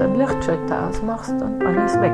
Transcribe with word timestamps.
einen 0.00 0.16
Lichtschalter 0.16 0.88
ausmachst 0.88 1.30
und 1.30 1.64
alles 1.64 2.00
weg. 2.00 2.12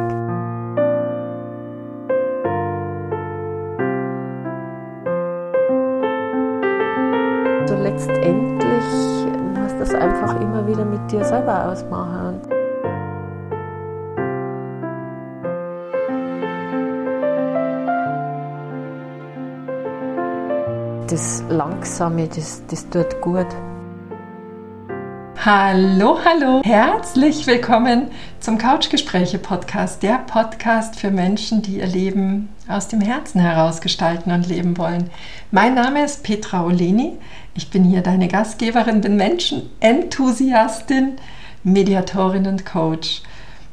So 7.67 7.75
letztendlich 7.77 8.84
musst 9.54 9.75
du 9.75 9.79
das 9.79 9.95
einfach 9.95 10.41
immer 10.41 10.66
wieder 10.66 10.84
mit 10.84 11.11
dir 11.11 11.25
selber 11.25 11.66
ausmachen. 11.66 12.41
das 21.10 21.42
Langsame, 21.48 22.29
das, 22.29 22.62
das 22.66 22.88
tut 22.90 23.20
gut. 23.20 23.46
Hallo, 25.50 26.18
hallo, 26.26 26.61
herzlich 26.62 27.46
willkommen 27.46 28.11
zum 28.39 28.58
Couchgespräche 28.58 29.39
Podcast, 29.39 30.02
der 30.02 30.18
Podcast 30.18 31.00
für 31.00 31.11
Menschen, 31.11 31.62
die 31.62 31.79
ihr 31.79 31.86
Leben 31.86 32.51
aus 32.69 32.89
dem 32.89 33.01
Herzen 33.01 33.41
heraus 33.41 33.80
gestalten 33.80 34.30
und 34.30 34.47
leben 34.47 34.77
wollen. 34.77 35.09
Mein 35.51 35.75
Name 35.75 36.05
ist 36.05 36.23
Petra 36.23 36.66
Oleni, 36.66 37.15
ich 37.55 37.70
bin 37.70 37.83
hier 37.83 38.03
deine 38.03 38.29
Gastgeberin, 38.29 39.01
bin 39.01 39.16
Menschenenthusiastin, 39.16 41.16
Mediatorin 41.65 42.47
und 42.47 42.67
Coach. 42.67 43.23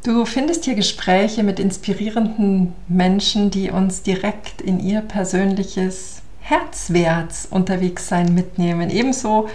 Du 0.05 0.23
findest 0.23 0.63
hier 0.63 0.75
Gespräche 0.75 1.43
mit 1.43 1.59
inspirierenden 1.59 2.71
Menschen, 2.87 3.51
die 3.51 3.69
uns 3.69 4.01
direkt 4.01 4.61
in 4.61 4.79
ihr 4.79 5.01
persönliches 5.01 6.21
Herzwärts 6.39 7.49
unterwegs 7.51 8.07
sein 8.07 8.33
mitnehmen. 8.33 8.89
Ebenso 8.89 9.49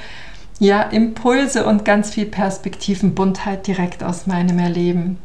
ja, 0.61 0.83
Impulse 0.83 1.65
und 1.65 1.85
ganz 1.85 2.11
viel 2.11 2.27
Perspektivenbuntheit 2.27 3.67
direkt 3.67 4.05
aus 4.05 4.27
meinem 4.27 4.59
Erleben. 4.59 5.19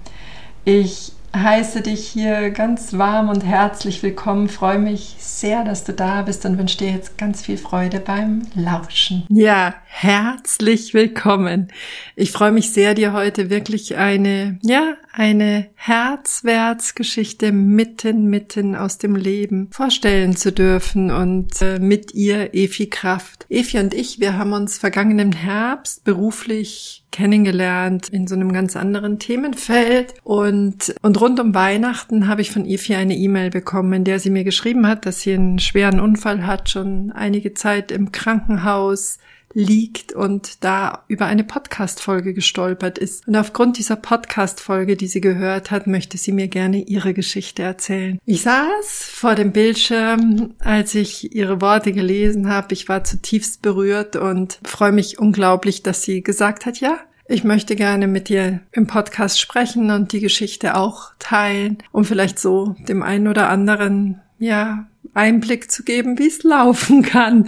Ich 0.64 1.12
heiße 1.36 1.82
dich 1.82 2.08
hier 2.08 2.50
ganz 2.52 2.94
warm 2.94 3.30
und 3.30 3.44
herzlich 3.44 4.02
willkommen. 4.04 4.48
Freue 4.48 4.80
mich 4.80 5.16
sehr, 5.20 5.66
dass 5.66 5.84
du 5.84 5.92
da 5.92 6.22
bist 6.22 6.46
und 6.46 6.58
wünsche 6.58 6.78
dir 6.78 6.92
jetzt 6.92 7.18
ganz 7.18 7.42
viel 7.42 7.58
Freude 7.58 8.00
beim 8.00 8.44
Lauschen. 8.56 9.26
Ja, 9.30 9.76
herzlich 9.86 10.94
willkommen. 10.94 11.68
Ich 12.16 12.32
freue 12.32 12.54
mich 12.54 12.72
sehr, 12.72 12.94
dir 12.94 13.12
heute 13.12 13.50
wirklich 13.50 13.98
eine, 13.98 14.60
ja, 14.64 14.96
eine 15.12 15.68
Herzwärtsgeschichte 15.76 17.52
mitten, 17.52 18.26
mitten 18.26 18.76
aus 18.76 18.98
dem 18.98 19.16
Leben 19.16 19.70
vorstellen 19.72 20.38
zu 20.38 20.54
dürfen 20.54 21.12
und 21.12 21.62
äh, 21.62 21.80
mit 21.80 22.14
ihr 22.14 22.54
Efi 22.54 22.88
Kraft. 22.88 23.46
Efi 23.50 23.80
und 23.80 23.94
ich, 23.94 24.20
wir 24.20 24.38
haben 24.38 24.54
uns 24.54 24.78
vergangenen 24.78 25.34
Herbst 25.34 26.04
beruflich 26.06 27.05
kennengelernt 27.16 28.10
in 28.10 28.28
so 28.28 28.36
einem 28.36 28.52
ganz 28.52 28.76
anderen 28.76 29.20
Themenfeld. 29.20 30.16
Und, 30.26 30.94
und 31.02 31.22
rund 31.22 31.40
um 31.40 31.56
Weihnachten 31.56 32.28
habe 32.28 32.42
ich 32.42 32.52
von 32.52 32.66
Efi 32.66 32.94
eine 32.96 33.16
E-Mail 33.16 33.52
bekommen, 33.52 33.94
in 33.94 34.04
der 34.04 34.20
sie 34.20 34.30
mir 34.30 34.44
geschrieben 34.44 34.86
hat, 34.86 35.06
dass 35.06 35.22
sie 35.22 35.34
einen 35.34 35.60
schweren 35.60 36.02
Unfall 36.02 36.46
hat, 36.46 36.70
schon 36.70 37.14
einige 37.14 37.54
Zeit 37.54 37.94
im 37.94 38.12
Krankenhaus 38.12 39.20
liegt 39.56 40.12
und 40.12 40.64
da 40.64 41.06
über 41.08 41.26
eine 41.26 41.46
Podcast-Folge 41.46 42.34
gestolpert 42.34 42.98
ist. 42.98 43.28
Und 43.28 43.36
aufgrund 43.38 43.78
dieser 43.80 43.96
Podcast-Folge, 43.96 44.98
die 44.98 45.08
sie 45.08 45.22
gehört 45.22 45.72
hat, 45.72 45.88
möchte 45.88 46.18
sie 46.18 46.34
mir 46.34 46.50
gerne 46.50 46.84
ihre 46.84 47.14
Geschichte 47.14 47.64
erzählen. 47.64 48.20
Ich 48.26 48.42
saß 48.44 49.10
vor 49.12 49.34
dem 49.34 49.54
Bildschirm, 49.54 50.54
als 50.60 50.94
ich 50.94 51.34
ihre 51.34 51.62
Worte 51.62 51.94
gelesen 51.94 52.50
habe. 52.50 52.74
Ich 52.74 52.90
war 52.90 53.06
zutiefst 53.06 53.62
berührt 53.62 54.18
und 54.18 54.60
freue 54.64 54.92
mich 54.92 55.20
unglaublich, 55.20 55.82
dass 55.82 56.04
sie 56.04 56.22
gesagt 56.22 56.66
hat, 56.66 56.82
ja, 56.82 57.00
ich 57.28 57.44
möchte 57.44 57.76
gerne 57.76 58.08
mit 58.08 58.30
dir 58.30 58.60
im 58.74 58.88
Podcast 58.88 59.40
sprechen 59.40 59.90
und 59.90 60.12
die 60.12 60.20
Geschichte 60.20 60.76
auch 60.76 61.12
teilen, 61.18 61.78
um 61.92 62.04
vielleicht 62.04 62.38
so 62.40 62.76
dem 62.88 63.02
einen 63.02 63.28
oder 63.28 63.50
anderen, 63.50 64.22
ja, 64.38 64.88
Einblick 65.14 65.72
zu 65.72 65.84
geben, 65.84 66.20
wie 66.20 66.28
es 66.28 66.44
laufen 66.44 67.02
kann. 67.02 67.48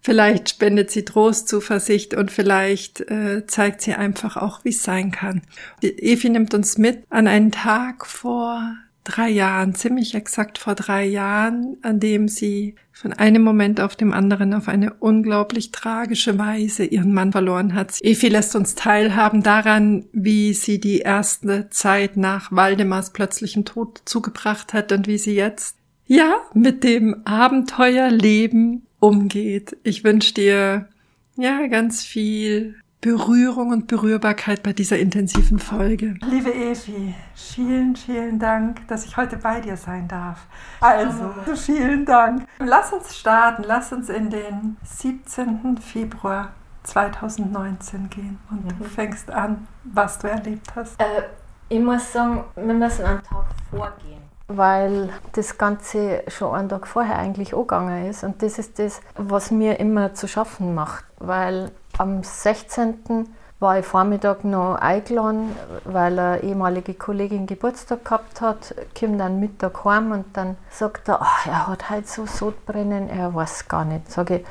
Vielleicht 0.00 0.50
spendet 0.50 0.90
sie 0.90 1.04
Trost, 1.04 1.48
Zuversicht 1.48 2.14
und 2.14 2.30
vielleicht 2.30 3.00
äh, 3.10 3.46
zeigt 3.46 3.82
sie 3.82 3.94
einfach 3.94 4.36
auch, 4.36 4.64
wie 4.64 4.70
es 4.70 4.82
sein 4.82 5.10
kann. 5.10 5.42
Die 5.82 5.98
Evi 5.98 6.30
nimmt 6.30 6.54
uns 6.54 6.78
mit 6.78 7.04
an 7.10 7.26
einen 7.26 7.52
Tag 7.52 8.06
vor 8.06 8.62
drei 9.08 9.28
Jahren, 9.28 9.74
ziemlich 9.74 10.14
exakt 10.14 10.58
vor 10.58 10.74
drei 10.74 11.04
Jahren, 11.04 11.78
an 11.82 11.98
dem 11.98 12.28
sie 12.28 12.74
von 12.92 13.12
einem 13.12 13.42
Moment 13.42 13.80
auf 13.80 13.96
dem 13.96 14.12
anderen 14.12 14.52
auf 14.52 14.68
eine 14.68 14.94
unglaublich 14.94 15.72
tragische 15.72 16.38
Weise 16.38 16.84
ihren 16.84 17.14
Mann 17.14 17.32
verloren 17.32 17.74
hat. 17.74 17.98
Evi 18.00 18.28
lässt 18.28 18.54
uns 18.54 18.74
teilhaben 18.74 19.42
daran, 19.42 20.06
wie 20.12 20.52
sie 20.52 20.78
die 20.78 20.98
erste 20.98 21.70
Zeit 21.70 22.16
nach 22.16 22.52
Waldemars 22.52 23.12
plötzlichem 23.12 23.64
Tod 23.64 24.02
zugebracht 24.04 24.72
hat 24.72 24.92
und 24.92 25.06
wie 25.06 25.18
sie 25.18 25.34
jetzt 25.34 25.76
ja 26.06 26.36
mit 26.54 26.84
dem 26.84 27.22
Abenteuerleben 27.24 28.87
umgeht. 29.00 29.76
Ich 29.82 30.04
wünsche 30.04 30.34
dir 30.34 30.88
ja 31.36 31.66
ganz 31.68 32.02
viel 32.04 32.76
Berührung 33.00 33.70
und 33.70 33.86
Berührbarkeit 33.86 34.64
bei 34.64 34.72
dieser 34.72 34.98
intensiven 34.98 35.60
Folge. 35.60 36.14
Liebe 36.28 36.52
Evi, 36.52 37.14
vielen, 37.34 37.94
vielen 37.94 38.40
Dank, 38.40 38.88
dass 38.88 39.04
ich 39.04 39.16
heute 39.16 39.36
bei 39.36 39.60
dir 39.60 39.76
sein 39.76 40.08
darf. 40.08 40.46
Also, 40.80 41.32
vielen 41.54 42.04
Dank. 42.04 42.48
Lass 42.58 42.92
uns 42.92 43.16
starten, 43.16 43.62
lass 43.64 43.92
uns 43.92 44.08
in 44.08 44.30
den 44.30 44.76
17. 44.82 45.78
Februar 45.78 46.52
2019 46.82 48.10
gehen 48.10 48.38
und 48.50 48.64
mhm. 48.64 48.78
du 48.78 48.84
fängst 48.84 49.30
an, 49.30 49.68
was 49.84 50.18
du 50.18 50.26
erlebt 50.26 50.74
hast. 50.74 51.00
Äh, 51.00 51.22
ich 51.68 51.80
muss 51.80 52.12
sagen, 52.12 52.44
wir 52.56 52.74
müssen 52.74 53.04
einen 53.04 53.22
Tag 53.22 53.44
vorgehen 53.70 54.17
weil 54.48 55.10
das 55.32 55.58
Ganze 55.58 56.22
schon 56.28 56.54
einen 56.54 56.68
Tag 56.68 56.86
vorher 56.86 57.18
eigentlich 57.18 57.54
angegangen 57.54 58.06
ist. 58.08 58.24
Und 58.24 58.42
das 58.42 58.58
ist 58.58 58.78
das, 58.78 59.00
was 59.16 59.50
mir 59.50 59.78
immer 59.78 60.14
zu 60.14 60.26
schaffen 60.26 60.74
macht, 60.74 61.04
weil 61.18 61.70
am 61.98 62.22
16. 62.22 63.28
war 63.60 63.78
ich 63.78 63.84
Vormittag 63.84 64.44
noch 64.44 64.76
eingeladen, 64.76 65.54
weil 65.84 66.18
eine 66.18 66.42
ehemalige 66.42 66.94
Kollegin 66.94 67.46
Geburtstag 67.46 68.04
gehabt 68.04 68.40
hat, 68.40 68.74
kommt 68.98 69.20
dann 69.20 69.40
Mittag 69.40 69.84
heim 69.84 70.12
und 70.12 70.36
dann 70.36 70.56
sagt 70.70 71.08
er, 71.08 71.20
oh, 71.20 71.48
er 71.48 71.66
hat 71.66 71.90
halt 71.90 72.08
so 72.08 72.24
Sodbrennen, 72.24 73.10
er 73.10 73.34
weiß 73.34 73.68
gar 73.68 73.84
nicht. 73.84 74.10
Sage 74.10 74.36
ich, 74.36 74.46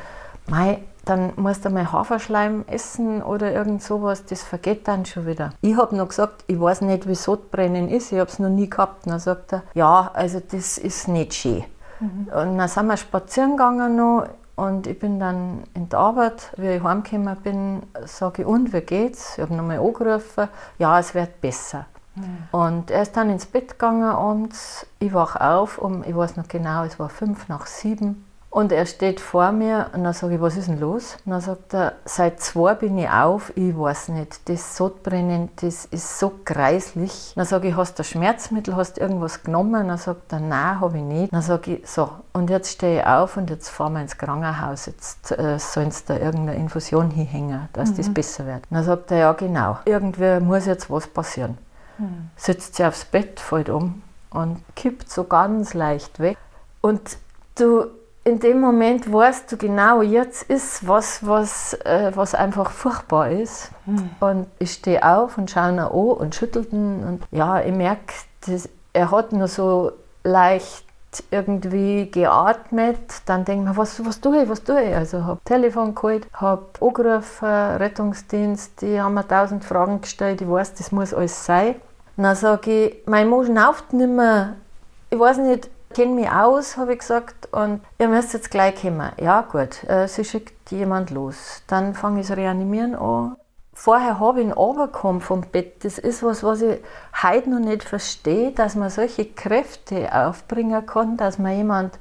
mei, 0.47 0.83
dann 1.09 1.33
musst 1.35 1.65
du 1.65 1.69
mal 1.69 1.91
Haferschleim 1.91 2.65
essen 2.67 3.21
oder 3.21 3.51
irgend 3.51 3.81
sowas, 3.83 4.25
das 4.25 4.43
vergeht 4.43 4.87
dann 4.87 5.05
schon 5.05 5.25
wieder. 5.25 5.53
Ich 5.61 5.77
habe 5.77 5.95
noch 5.95 6.09
gesagt, 6.09 6.43
ich 6.47 6.59
weiß 6.59 6.81
nicht, 6.81 7.07
wie 7.07 7.15
Sodbrennen 7.15 7.89
ist, 7.89 8.11
ich 8.11 8.19
habe 8.19 8.29
es 8.29 8.39
noch 8.39 8.49
nie 8.49 8.69
gehabt. 8.69 9.07
dann 9.07 9.19
sagt 9.19 9.53
er, 9.53 9.63
ja, 9.73 10.11
also 10.13 10.39
das 10.39 10.77
ist 10.77 11.07
nicht 11.07 11.33
schön. 11.33 11.63
Mhm. 11.99 12.27
Und 12.27 12.57
dann 12.57 12.67
sind 12.67 12.87
wir 12.87 12.97
spazieren 12.97 13.51
gegangen 13.51 13.95
noch 13.95 14.27
und 14.55 14.87
ich 14.87 14.97
bin 14.97 15.19
dann 15.19 15.63
in 15.75 15.87
der 15.89 15.99
Arbeit, 15.99 16.51
wie 16.57 16.69
ich 16.69 16.83
heimgekommen 16.83 17.35
bin, 17.37 17.83
sage 18.05 18.41
ich, 18.41 18.47
und 18.47 18.73
wie 18.73 18.81
geht's? 18.81 19.37
Ich 19.37 19.43
habe 19.43 19.53
nochmal 19.53 19.79
angerufen, 19.79 20.49
ja, 20.79 20.99
es 20.99 21.13
wird 21.13 21.41
besser. 21.41 21.85
Und 22.51 22.91
er 22.91 23.03
ist 23.03 23.15
dann 23.15 23.29
ins 23.29 23.45
Bett 23.45 23.71
gegangen 23.71 24.09
abends. 24.09 24.87
Ich 24.99 25.13
wache 25.13 25.41
auf 25.41 25.77
um, 25.77 26.03
ich 26.03 26.15
weiß 26.15 26.37
noch 26.37 26.47
genau, 26.47 26.83
es 26.83 26.99
war 26.99 27.09
fünf 27.09 27.47
nach 27.47 27.67
sieben. 27.67 28.25
Und 28.49 28.71
er 28.71 28.85
steht 28.85 29.19
vor 29.19 29.51
mir 29.51 29.91
und 29.93 30.03
dann 30.03 30.13
sage 30.13 30.35
ich, 30.35 30.41
was 30.41 30.55
ist 30.55 30.67
denn 30.67 30.79
los? 30.79 31.17
Und 31.25 31.33
dann 31.33 31.41
sagt 31.41 31.73
er, 31.73 31.93
seit 32.05 32.39
zwei 32.39 32.73
bin 32.75 32.97
ich 32.97 33.09
auf, 33.09 33.51
ich 33.55 33.77
weiß 33.77 34.07
nicht, 34.09 34.49
das 34.49 34.77
Sodbrennen, 34.77 35.49
das 35.57 35.85
ist 35.85 36.17
so 36.17 36.33
kreislich. 36.43 37.33
Dann 37.35 37.45
sage 37.45 37.67
ich, 37.67 37.75
hast 37.75 37.99
du 37.99 38.03
Schmerzmittel, 38.03 38.75
hast 38.75 38.97
du 38.97 39.01
irgendwas 39.01 39.43
genommen? 39.43 39.87
Dann 39.87 39.97
sagt 39.97 40.31
er, 40.31 40.39
nein, 40.39 40.79
habe 40.79 40.97
ich 40.97 41.03
nicht. 41.03 41.33
Dann 41.33 41.41
sage 41.41 41.75
ich, 41.75 41.87
so, 41.87 42.09
und 42.33 42.49
jetzt 42.49 42.71
stehe 42.71 43.01
ich 43.01 43.05
auf 43.05 43.35
und 43.35 43.49
jetzt 43.49 43.69
fahren 43.69 43.93
wir 43.93 44.01
ins 44.01 44.17
Krankenhaus, 44.17 44.85
jetzt 44.85 45.31
äh, 45.31 45.59
sollen 45.59 45.91
sie 45.91 46.03
da 46.07 46.15
irgendeine 46.15 46.55
Infusion 46.55 47.11
hinhängen, 47.11 47.67
dass 47.73 47.91
mhm. 47.91 47.97
das 47.97 48.13
besser 48.13 48.45
wird. 48.45 48.63
Dann 48.69 48.83
sagt 48.83 49.11
er, 49.11 49.17
ja 49.17 49.33
genau, 49.33 49.77
irgendwie 49.85 50.39
muss 50.39 50.65
jetzt 50.65 50.89
was 50.89 51.05
passieren. 51.05 51.57
Mhm. 51.97 52.29
Sitzt 52.37 52.75
sie 52.75 52.85
aufs 52.85 53.05
Bett, 53.05 53.39
fällt 53.39 53.69
um 53.69 54.01
und 54.29 54.63
kippt 54.75 55.11
so 55.11 55.25
ganz 55.25 55.73
leicht 55.73 56.19
weg. 56.19 56.37
Und 56.81 57.17
du 57.55 57.87
in 58.27 58.39
dem 58.41 58.59
Moment 58.59 59.11
weißt 59.11 59.49
du 59.49 59.57
genau, 59.57 60.01
jetzt 60.01 60.43
ist 60.43 60.85
was, 60.85 61.25
was, 61.25 61.73
äh, 61.85 62.11
was 62.13 62.35
einfach 62.35 62.71
furchtbar 62.71 63.31
ist. 63.31 63.71
Mhm. 63.85 64.09
Und 64.19 64.47
ich 64.59 64.73
stehe 64.73 65.01
auf 65.01 65.37
und 65.37 65.49
schaue 65.49 65.71
ihn 65.71 65.79
an 65.79 65.87
und 65.87 66.35
schüttel 66.35 66.67
ihn. 66.69 67.05
Und 67.05 67.23
ja, 67.31 67.61
ich 67.61 67.73
merke, 67.73 68.13
er 68.91 69.11
hat 69.11 69.31
nur 69.31 69.47
so 69.47 69.93
leicht 70.25 70.83
irgendwie 71.31 72.11
geatmet. 72.11 72.97
Dann 73.25 73.45
denke 73.45 73.63
ich 73.63 73.69
mir, 73.69 73.77
was, 73.77 74.05
was 74.05 74.19
tue 74.19 74.43
ich, 74.43 74.49
was 74.49 74.61
tue 74.61 74.83
ich? 74.83 74.93
Also 74.93 75.23
habe 75.23 75.39
Telefon 75.45 75.95
geholt, 75.95 76.27
habe 76.33 76.65
angerufen, 76.81 77.47
Rettungsdienst, 77.47 78.81
die 78.81 78.99
haben 78.99 79.13
mir 79.13 79.25
tausend 79.25 79.63
Fragen 79.63 80.01
gestellt. 80.01 80.41
Ich 80.41 80.49
weiß, 80.49 80.73
das 80.73 80.91
muss 80.91 81.13
alles 81.13 81.45
sein. 81.45 81.75
Und 82.17 82.23
dann 82.23 82.35
sage 82.35 82.87
ich, 82.87 82.97
mein 83.05 83.29
Mann 83.29 83.45
schnauft 83.45 83.93
nicht 83.93 84.09
mehr. 84.09 84.57
Ich 85.11 85.17
weiß 85.17 85.37
nicht, 85.37 85.69
kenne 85.93 86.13
mich 86.13 86.29
aus, 86.29 86.77
habe 86.77 86.93
ich 86.93 86.99
gesagt, 86.99 87.47
und 87.51 87.81
ihr 87.99 88.07
müsst 88.07 88.33
jetzt 88.33 88.51
gleich 88.51 88.81
kommen. 88.81 89.11
Ja, 89.19 89.41
gut, 89.41 89.83
äh, 89.85 90.07
sie 90.07 90.25
schickt 90.25 90.71
jemand 90.71 91.11
los. 91.11 91.63
Dann 91.67 91.93
fange 91.93 92.21
ich 92.21 92.27
das 92.27 92.37
Reanimieren 92.37 92.95
an. 92.95 93.35
vorher 93.73 94.19
habe 94.19 94.39
ich 94.39 94.47
ihn 94.47 94.51
runtergekommen 94.51 95.21
vom 95.21 95.41
Bett. 95.41 95.85
Das 95.85 95.97
ist 95.97 96.23
was, 96.23 96.43
was 96.43 96.61
ich 96.61 96.79
heute 97.21 97.49
noch 97.49 97.59
nicht 97.59 97.83
verstehe, 97.83 98.51
dass 98.51 98.75
man 98.75 98.89
solche 98.89 99.25
Kräfte 99.25 100.13
aufbringen 100.13 100.85
kann, 100.85 101.15
dass 101.17 101.37
man 101.37 101.55
jemand 101.55 101.97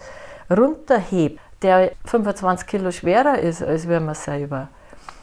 runterhebt, 0.51 1.41
der 1.63 1.93
25 2.07 2.67
Kilo 2.67 2.91
schwerer 2.91 3.39
ist, 3.39 3.63
als 3.63 3.89
wir 3.89 4.01
man 4.01 4.15
selber. 4.15 4.69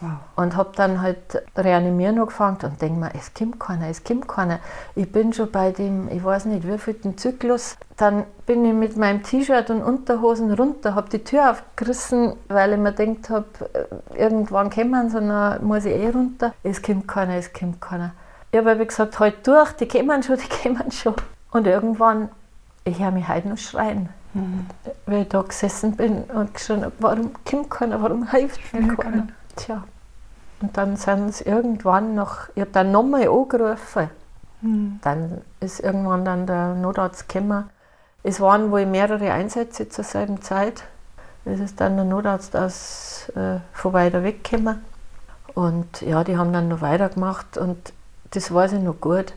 Wow. 0.04 0.18
Und 0.36 0.58
habe 0.58 0.72
dann 0.76 1.02
halt 1.02 1.42
reanimieren 1.56 2.20
angefangen 2.20 2.58
und 2.64 2.82
denke 2.82 3.00
mir, 3.00 3.12
es 3.18 3.34
kommt 3.34 3.58
keiner, 3.58 3.88
es 3.88 4.04
kommt 4.04 4.28
keiner. 4.28 4.60
Ich 4.96 5.10
bin 5.10 5.32
schon 5.32 5.50
bei 5.50 5.72
dem, 5.72 6.10
ich 6.10 6.22
weiß 6.22 6.44
nicht, 6.46 6.68
wie 6.68 6.78
viel 6.78 6.96
den 6.96 7.18
Zyklus. 7.18 7.78
Dann 7.96 8.26
bin 8.46 8.66
ich 8.66 8.74
mit 8.74 8.98
meinem 8.98 9.24
T-Shirt 9.24 9.70
und 9.70 9.82
Unterhosen 9.82 10.52
runter, 10.54 10.94
habe 10.96 11.10
die 11.10 11.24
Tür 11.24 11.52
aufgerissen, 11.52 12.34
weil 12.50 12.74
ich 12.74 12.80
mir 12.80 12.92
gedacht 12.92 13.30
habe, 13.30 13.46
äh, 13.74 14.22
irgendwann 14.22 14.70
kommen 14.70 15.10
sie, 15.10 15.22
dann 15.22 15.66
muss 15.66 15.86
ich 15.86 15.96
eh 15.96 16.10
runter. 16.10 16.54
Es 16.64 16.82
kommt 16.82 17.08
keiner, 17.08 17.36
es 17.36 17.54
kommt 17.54 17.80
keiner. 17.80 18.12
Ich 18.52 18.60
habe 18.60 18.78
wie 18.78 18.86
gesagt, 18.86 19.18
halt 19.22 19.48
durch, 19.48 19.72
die 19.72 19.88
kommen 19.88 20.22
schon, 20.22 20.38
die 20.38 20.50
kommen 20.64 20.92
schon. 20.92 21.16
Und 21.52 21.66
irgendwann, 21.66 22.28
ich 22.84 23.00
höre 23.00 23.12
mich 23.12 23.30
heute 23.30 23.48
noch 23.48 23.58
schreien. 23.58 24.10
Mhm. 24.34 24.66
Weil 25.06 25.22
ich 25.22 25.30
da 25.30 25.44
gesessen 25.44 25.96
bin 25.96 26.24
und 26.24 26.54
geschrien 26.54 26.84
habe, 26.84 26.94
warum 27.00 27.32
kommt 27.50 27.70
keiner, 27.70 28.02
warum 28.02 28.30
hilft 28.32 28.74
mir 28.74 28.96
keiner? 28.98 29.28
Tja. 29.56 29.84
Und 30.64 30.78
dann 30.78 30.96
sind 30.96 31.36
sie 31.36 31.44
irgendwann 31.44 32.16
noch, 32.16 32.48
ich 32.56 32.62
habe 32.62 32.72
dann 32.72 32.94
nochmal 32.94 33.28
angerufen. 33.28 34.10
Mhm. 34.62 35.00
Dann 35.02 35.42
ist 35.60 35.82
irgendwann 35.82 36.24
dann 36.24 36.48
der 36.48 36.74
Notarzt 36.74 37.28
gekommen. 37.28 37.70
Es 38.24 38.40
waren 38.40 38.72
wohl 38.72 38.86
mehrere 38.86 39.34
Einsätze 39.34 39.90
zur 39.90 40.06
selben 40.06 40.42
Zeit. 40.42 40.86
Es 41.44 41.60
ist 41.60 41.82
dann 41.82 41.98
der 41.98 42.06
Notarzt 42.06 42.56
aus, 42.56 43.30
äh, 43.36 43.60
von 43.74 43.92
weiter 43.92 44.24
weg 44.24 44.42
gekommen. 44.42 44.82
Und 45.54 46.00
ja, 46.02 46.24
die 46.24 46.38
haben 46.38 46.54
dann 46.54 46.70
noch 46.70 46.80
weitergemacht 46.80 47.58
und 47.58 47.92
das 48.32 48.54
weiß 48.54 48.72
ich 48.72 48.80
noch 48.80 49.02
gut. 49.02 49.34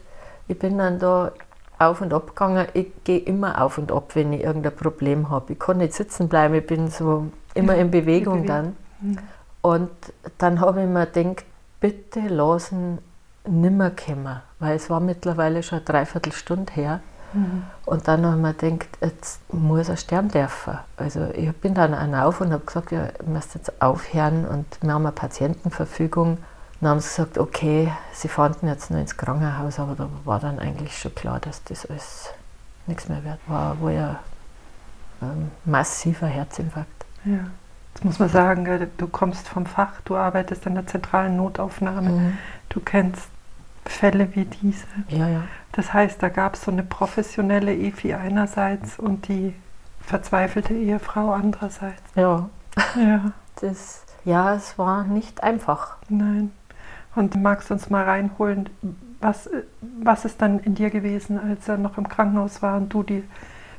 Ich 0.47 0.57
bin 0.57 0.79
dann 0.79 1.01
da 1.01 1.33
auf 1.81 2.03
und 2.03 2.15
ab 2.15 2.29
gegangen. 2.29 2.69
Ich 2.73 3.03
gehe 3.03 3.19
immer 3.19 3.61
auf 3.61 3.79
und 3.79 3.91
ab, 3.91 4.15
wenn 4.15 4.33
ich 4.33 4.45
irgendein 4.45 4.77
Problem 4.77 5.29
habe. 5.29 5.55
Ich 5.55 5.59
kann 5.59 5.79
nicht 5.79 5.93
sitzen 5.93 6.29
bleiben, 6.29 6.55
ich 6.55 6.67
bin 6.69 6.89
so 6.89 7.27
immer 7.53 7.75
in 7.75 7.91
Bewegung 7.91 8.47
dann. 8.47 8.77
Mhm. 9.01 9.19
Und 9.67 9.91
dann 10.39 10.61
habe 10.61 10.83
ich 10.83 10.87
mir 10.87 11.07
gedacht, 11.07 11.45
bitte 11.81 12.21
lassen 12.21 12.99
nimmer 13.45 13.91
kommen, 13.91 14.41
weil 14.61 14.77
es 14.77 14.89
war 14.89 15.01
mittlerweile 15.01 15.65
schon 15.65 15.79
eine 15.79 15.85
Dreiviertelstunde 15.85 16.73
her. 16.73 17.01
Mhm. 17.33 17.65
Und 17.85 18.07
dann 18.07 18.25
habe 18.25 18.37
ich 18.37 18.43
mir 18.43 18.55
gedacht, 18.55 18.89
jetzt 19.01 19.53
muss 19.53 19.89
er 19.89 19.97
sterben 19.97 20.29
dürfen. 20.29 20.79
Also 20.97 21.27
ich 21.35 21.53
bin 21.57 21.75
dann 21.75 22.15
auf 22.15 22.41
und 22.41 22.53
habe 22.53 22.65
gesagt, 22.65 22.93
ja, 22.93 23.07
ihr 23.07 23.29
müsst 23.29 23.57
jetzt 23.57 23.83
aufhören 23.83 24.47
und 24.47 24.67
wir 24.83 24.93
haben 24.93 25.05
eine 25.05 25.11
Patientenverfügung. 25.11 26.39
Dann 26.81 26.91
haben 26.91 27.01
sie 27.01 27.09
gesagt, 27.09 27.37
okay, 27.37 27.93
sie 28.13 28.29
fanden 28.29 28.69
jetzt 28.69 28.93
nur 28.93 29.01
ins 29.01 29.17
Krankenhaus, 29.17 29.81
aber 29.81 29.97
da 29.97 30.09
war 30.25 30.39
dann 30.39 30.61
eigentlich 30.61 30.97
schon 30.97 31.13
klar, 31.17 31.41
dass 31.41 31.65
das 31.65 31.87
alles 31.87 32.31
nichts 32.87 33.09
mehr 33.09 33.25
wert 33.25 33.41
war. 33.49 33.81
War 33.81 33.91
ja 33.91 34.21
ein 35.23 35.51
massiver 35.65 36.29
Herzinfarkt. 36.29 37.05
Ja. 37.25 37.47
Das 37.97 38.05
muss 38.05 38.19
man 38.19 38.29
sagen, 38.29 38.89
du 38.99 39.09
kommst 39.09 39.49
vom 39.49 39.65
Fach, 39.65 40.01
du 40.05 40.17
arbeitest 40.17 40.67
in 40.67 40.75
der 40.75 40.87
zentralen 40.87 41.37
Notaufnahme, 41.37 42.11
mhm. 42.11 42.39
du 42.69 42.81
kennst 42.81 43.29
Fälle 43.87 44.35
wie 44.35 44.45
diese. 44.45 44.87
Ja, 45.09 45.29
ja. 45.29 45.43
Das 45.73 45.93
heißt, 45.93 46.23
da 46.23 46.29
gab 46.29 46.55
es 46.55 46.63
so 46.63 46.71
eine 46.71 46.83
professionelle 46.83 47.75
EFI 47.75 48.15
einerseits 48.15 48.99
und 48.99 49.29
die 49.29 49.55
verzweifelte 50.01 50.75
Ehefrau 50.75 51.33
andererseits. 51.33 52.03
Ja. 52.15 52.49
Ja. 52.97 53.33
Das, 53.63 54.05
ja, 54.27 54.55
es 54.55 54.77
war 54.79 55.05
nicht 55.05 55.43
einfach. 55.43 55.97
Nein. 56.11 56.51
Und 57.15 57.41
magst 57.41 57.71
du 57.71 57.75
uns 57.75 57.89
mal 57.89 58.05
reinholen, 58.05 58.69
was, 59.19 59.49
was 60.03 60.27
ist 60.27 60.43
dann 60.43 60.59
in 60.59 60.75
dir 60.75 60.91
gewesen, 60.91 61.41
als 61.41 61.67
er 61.67 61.79
noch 61.79 61.97
im 61.97 62.07
Krankenhaus 62.07 62.61
war 62.61 62.77
und 62.77 62.93
du 62.93 63.03
die 63.03 63.25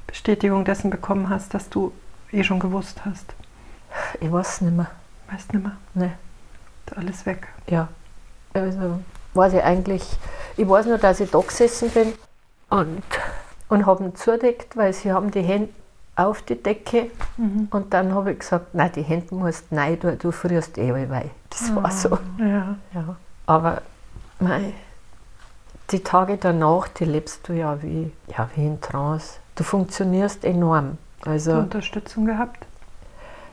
Bestätigung 0.07 0.65
dessen 0.65 0.89
bekommen 0.89 1.29
hast, 1.29 1.53
dass 1.53 1.69
du 1.69 1.91
eh 2.31 2.43
schon 2.43 2.59
gewusst 2.59 3.05
hast? 3.05 3.35
Ich 4.19 4.31
weiß 4.31 4.47
es 4.47 4.61
nicht 4.61 4.75
mehr. 4.75 4.87
Weißt 5.29 5.53
nicht 5.53 5.63
mehr? 5.63 5.77
Nein. 5.93 6.13
Alles 6.95 7.25
weg? 7.25 7.47
Ja. 7.67 7.89
Also 8.53 8.99
weiß 9.33 9.53
ich 9.53 9.63
eigentlich, 9.63 10.03
ich 10.57 10.67
weiß 10.67 10.87
nur, 10.87 10.97
dass 10.97 11.19
ich 11.19 11.29
da 11.29 11.39
gesessen 11.39 11.89
bin 11.91 12.13
und, 12.69 13.03
und 13.69 13.85
habe 13.85 14.03
ihn 14.03 14.15
zudeckt, 14.15 14.75
weil 14.75 14.93
sie 14.93 15.11
haben 15.11 15.31
die 15.31 15.41
Hände 15.41 15.69
auf 16.15 16.41
die 16.41 16.61
Decke 16.61 17.11
mhm. 17.37 17.67
und 17.69 17.93
dann 17.93 18.13
habe 18.15 18.31
ich 18.31 18.39
gesagt, 18.39 18.73
nein, 18.73 18.91
die 18.95 19.03
Hände 19.03 19.35
musst 19.35 19.71
nein, 19.71 19.99
du, 19.99 20.15
du 20.15 20.31
frierst 20.31 20.77
eh 20.77 20.91
weil 20.91 21.29
Das 21.49 21.73
war 21.75 21.91
so. 21.91 22.13
Ah, 22.13 22.19
ja. 22.39 22.75
ja. 22.93 23.15
Aber 23.45 23.81
mei, 24.39 24.73
die 25.91 26.03
Tage 26.03 26.37
danach, 26.37 26.87
die 26.87 27.05
lebst 27.05 27.47
du 27.47 27.53
ja 27.53 27.81
wie, 27.81 28.11
ja 28.35 28.49
wie 28.55 28.65
in 28.65 28.81
Trance. 28.81 29.35
Du 29.55 29.63
funktionierst 29.63 30.43
enorm. 30.43 30.97
Also, 31.25 31.53
Unterstützung 31.53 32.25
gehabt? 32.25 32.66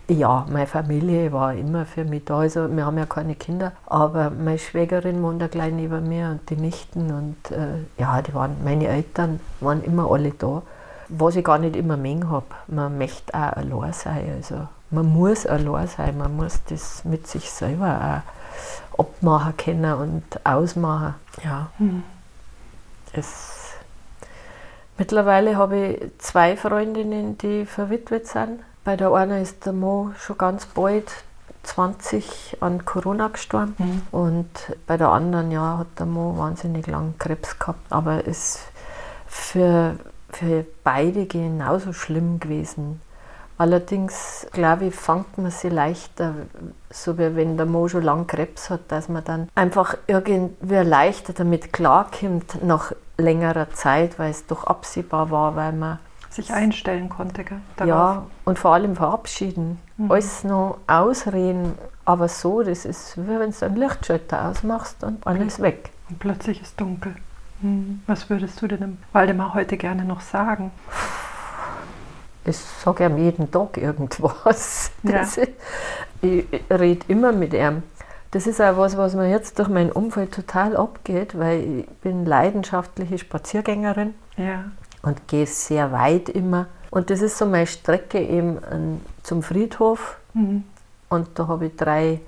Ja, 0.06 0.46
meine 0.50 0.66
Familie 0.66 1.32
war 1.32 1.54
immer 1.54 1.86
für 1.86 2.04
mich 2.04 2.26
da. 2.26 2.40
Also 2.40 2.68
wir 2.74 2.84
haben 2.84 2.98
ja 2.98 3.06
keine 3.06 3.34
Kinder, 3.34 3.72
aber 3.86 4.28
meine 4.28 4.58
Schwägerin 4.58 5.22
wohnt 5.22 5.40
ja 5.40 5.48
gleich 5.48 5.72
neben 5.72 6.06
mir 6.08 6.28
und 6.28 6.50
die 6.50 6.56
Nichten 6.56 7.10
und 7.10 7.50
äh, 7.50 7.78
ja, 7.98 8.20
die 8.20 8.34
waren, 8.34 8.56
meine 8.62 8.86
Eltern 8.86 9.40
waren 9.60 9.82
immer 9.82 10.10
alle 10.10 10.32
da. 10.32 10.62
Was 11.08 11.36
ich 11.36 11.44
gar 11.44 11.58
nicht 11.58 11.76
immer 11.76 11.96
mengen 11.96 12.28
habe. 12.30 12.46
Man 12.66 12.98
möchte 12.98 13.32
auch 13.32 13.56
allein 13.56 13.92
sein. 13.94 14.30
Also 14.36 14.68
man 14.90 15.06
muss 15.06 15.46
allein 15.46 15.88
sein, 15.88 16.18
man 16.18 16.36
muss 16.36 16.60
das 16.68 17.04
mit 17.04 17.26
sich 17.26 17.50
selber 17.50 18.22
auch 18.96 19.06
abmachen 19.06 19.56
können 19.56 19.94
und 19.94 20.24
ausmachen. 20.44 21.14
Ja. 21.42 21.70
Hm. 21.78 22.02
Es, 23.12 23.70
mittlerweile 24.98 25.56
habe 25.56 25.78
ich 25.78 26.18
zwei 26.18 26.56
Freundinnen, 26.56 27.38
die 27.38 27.64
verwitwet 27.64 28.26
sind 28.26 28.60
bei 28.84 28.96
der 28.96 29.12
einen 29.12 29.42
ist 29.42 29.66
der 29.66 29.72
Mo 29.72 30.12
schon 30.18 30.38
ganz 30.38 30.66
bald 30.66 31.10
20 31.62 32.58
an 32.60 32.84
Corona 32.84 33.28
gestorben 33.28 33.74
mhm. 33.78 34.02
und 34.12 34.48
bei 34.86 34.96
der 34.96 35.08
anderen 35.08 35.50
ja, 35.50 35.78
hat 35.78 35.98
der 35.98 36.06
Mo 36.06 36.36
wahnsinnig 36.36 36.86
lang 36.86 37.14
Krebs 37.18 37.58
gehabt, 37.58 37.90
aber 37.90 38.26
es 38.26 38.26
ist 38.28 38.60
für, 39.26 39.96
für 40.30 40.64
beide 40.84 41.26
genauso 41.26 41.92
schlimm 41.92 42.38
gewesen. 42.38 43.00
Allerdings, 43.56 44.46
glaube 44.52 44.86
ich, 44.86 44.94
fängt 44.94 45.38
man 45.38 45.50
sie 45.50 45.68
leichter, 45.68 46.34
so 46.90 47.18
wie 47.18 47.36
wenn 47.36 47.56
der 47.56 47.66
Mo 47.66 47.88
schon 47.88 48.02
lang 48.02 48.26
Krebs 48.26 48.68
hat, 48.68 48.80
dass 48.88 49.08
man 49.08 49.24
dann 49.24 49.48
einfach 49.54 49.96
irgendwie 50.08 50.74
leichter 50.74 51.32
damit 51.32 51.72
klarkommt 51.72 52.64
nach 52.64 52.92
längerer 53.16 53.70
Zeit, 53.70 54.18
weil 54.18 54.32
es 54.32 54.46
doch 54.46 54.64
absehbar 54.64 55.30
war, 55.30 55.54
weil 55.54 55.72
man 55.72 56.00
sich 56.34 56.52
einstellen 56.52 57.08
konnte. 57.08 57.44
Gell, 57.44 57.60
ja, 57.86 58.26
und 58.44 58.58
vor 58.58 58.74
allem 58.74 58.96
verabschieden. 58.96 59.80
Mhm. 59.96 60.10
Alles 60.10 60.44
noch 60.44 60.78
ausreden, 60.86 61.74
aber 62.04 62.28
so, 62.28 62.62
das 62.62 62.84
ist 62.84 63.16
wie 63.16 63.38
wenn 63.38 63.50
du 63.50 63.66
einen 63.66 63.76
Lichtschalter 63.76 64.48
ausmachst 64.48 65.04
und 65.04 65.26
alles 65.26 65.60
weg. 65.60 65.90
Und 66.10 66.18
plötzlich 66.18 66.60
ist 66.60 66.80
dunkel. 66.80 67.14
Mhm. 67.62 68.02
Was 68.06 68.28
würdest 68.28 68.60
du 68.60 68.66
denn 68.66 68.98
Waldemar 69.12 69.54
heute 69.54 69.76
gerne 69.76 70.04
noch 70.04 70.20
sagen? 70.20 70.70
Ich 72.44 72.58
sage 72.58 73.06
ihm 73.06 73.16
jeden 73.16 73.50
Tag 73.50 73.78
irgendwas. 73.78 74.90
Ja. 75.02 75.22
Ist, 75.22 75.38
ich 76.20 76.44
rede 76.70 77.04
immer 77.08 77.32
mit 77.32 77.54
ihm. 77.54 77.82
Das 78.32 78.46
ist 78.46 78.60
auch 78.60 78.76
was, 78.76 78.96
was 78.96 79.14
mir 79.14 79.30
jetzt 79.30 79.58
durch 79.58 79.68
mein 79.68 79.92
Umfeld 79.92 80.32
total 80.32 80.76
abgeht, 80.76 81.38
weil 81.38 81.80
ich 81.80 81.88
bin 82.02 82.26
leidenschaftliche 82.26 83.18
Spaziergängerin. 83.18 84.14
Ja 84.36 84.64
und 85.04 85.28
gehe 85.28 85.46
sehr 85.46 85.92
weit 85.92 86.28
immer. 86.28 86.66
Und 86.90 87.10
das 87.10 87.22
ist 87.22 87.38
so 87.38 87.46
meine 87.46 87.66
Strecke 87.66 88.20
eben 88.20 89.00
zum 89.22 89.42
Friedhof. 89.42 90.18
Mhm. 90.32 90.64
Und 91.08 91.28
da 91.38 91.48
habe 91.48 91.66
ich 91.66 91.76
drei 91.76 92.20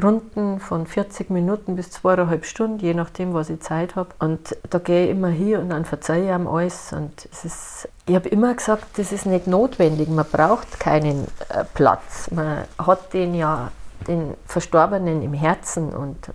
Runden 0.00 0.58
von 0.58 0.86
40 0.86 1.28
Minuten 1.30 1.76
bis 1.76 1.90
zweieinhalb 1.90 2.46
Stunden, 2.46 2.78
je 2.78 2.94
nachdem, 2.94 3.34
was 3.34 3.50
ich 3.50 3.60
Zeit 3.60 3.94
habe. 3.94 4.10
Und 4.18 4.56
da 4.70 4.78
gehe 4.78 5.04
ich 5.04 5.10
immer 5.10 5.28
hier 5.28 5.60
und 5.60 5.70
dann 5.70 5.84
verzeihe 5.84 6.24
ich 6.24 6.34
ihm 6.34 6.46
alles. 6.46 6.92
Und 6.92 7.28
es 7.30 7.44
ist, 7.44 7.88
ich 8.06 8.14
habe 8.14 8.28
immer 8.28 8.54
gesagt, 8.54 8.86
das 8.96 9.12
ist 9.12 9.26
nicht 9.26 9.46
notwendig. 9.46 10.08
Man 10.08 10.24
braucht 10.24 10.80
keinen 10.80 11.26
äh, 11.50 11.64
Platz. 11.74 12.30
Man 12.30 12.64
hat 12.78 13.12
den 13.12 13.34
ja 13.34 13.70
den 14.08 14.34
Verstorbenen 14.46 15.22
im 15.22 15.34
Herzen 15.34 15.90
und 15.90 16.28
äh, 16.28 16.32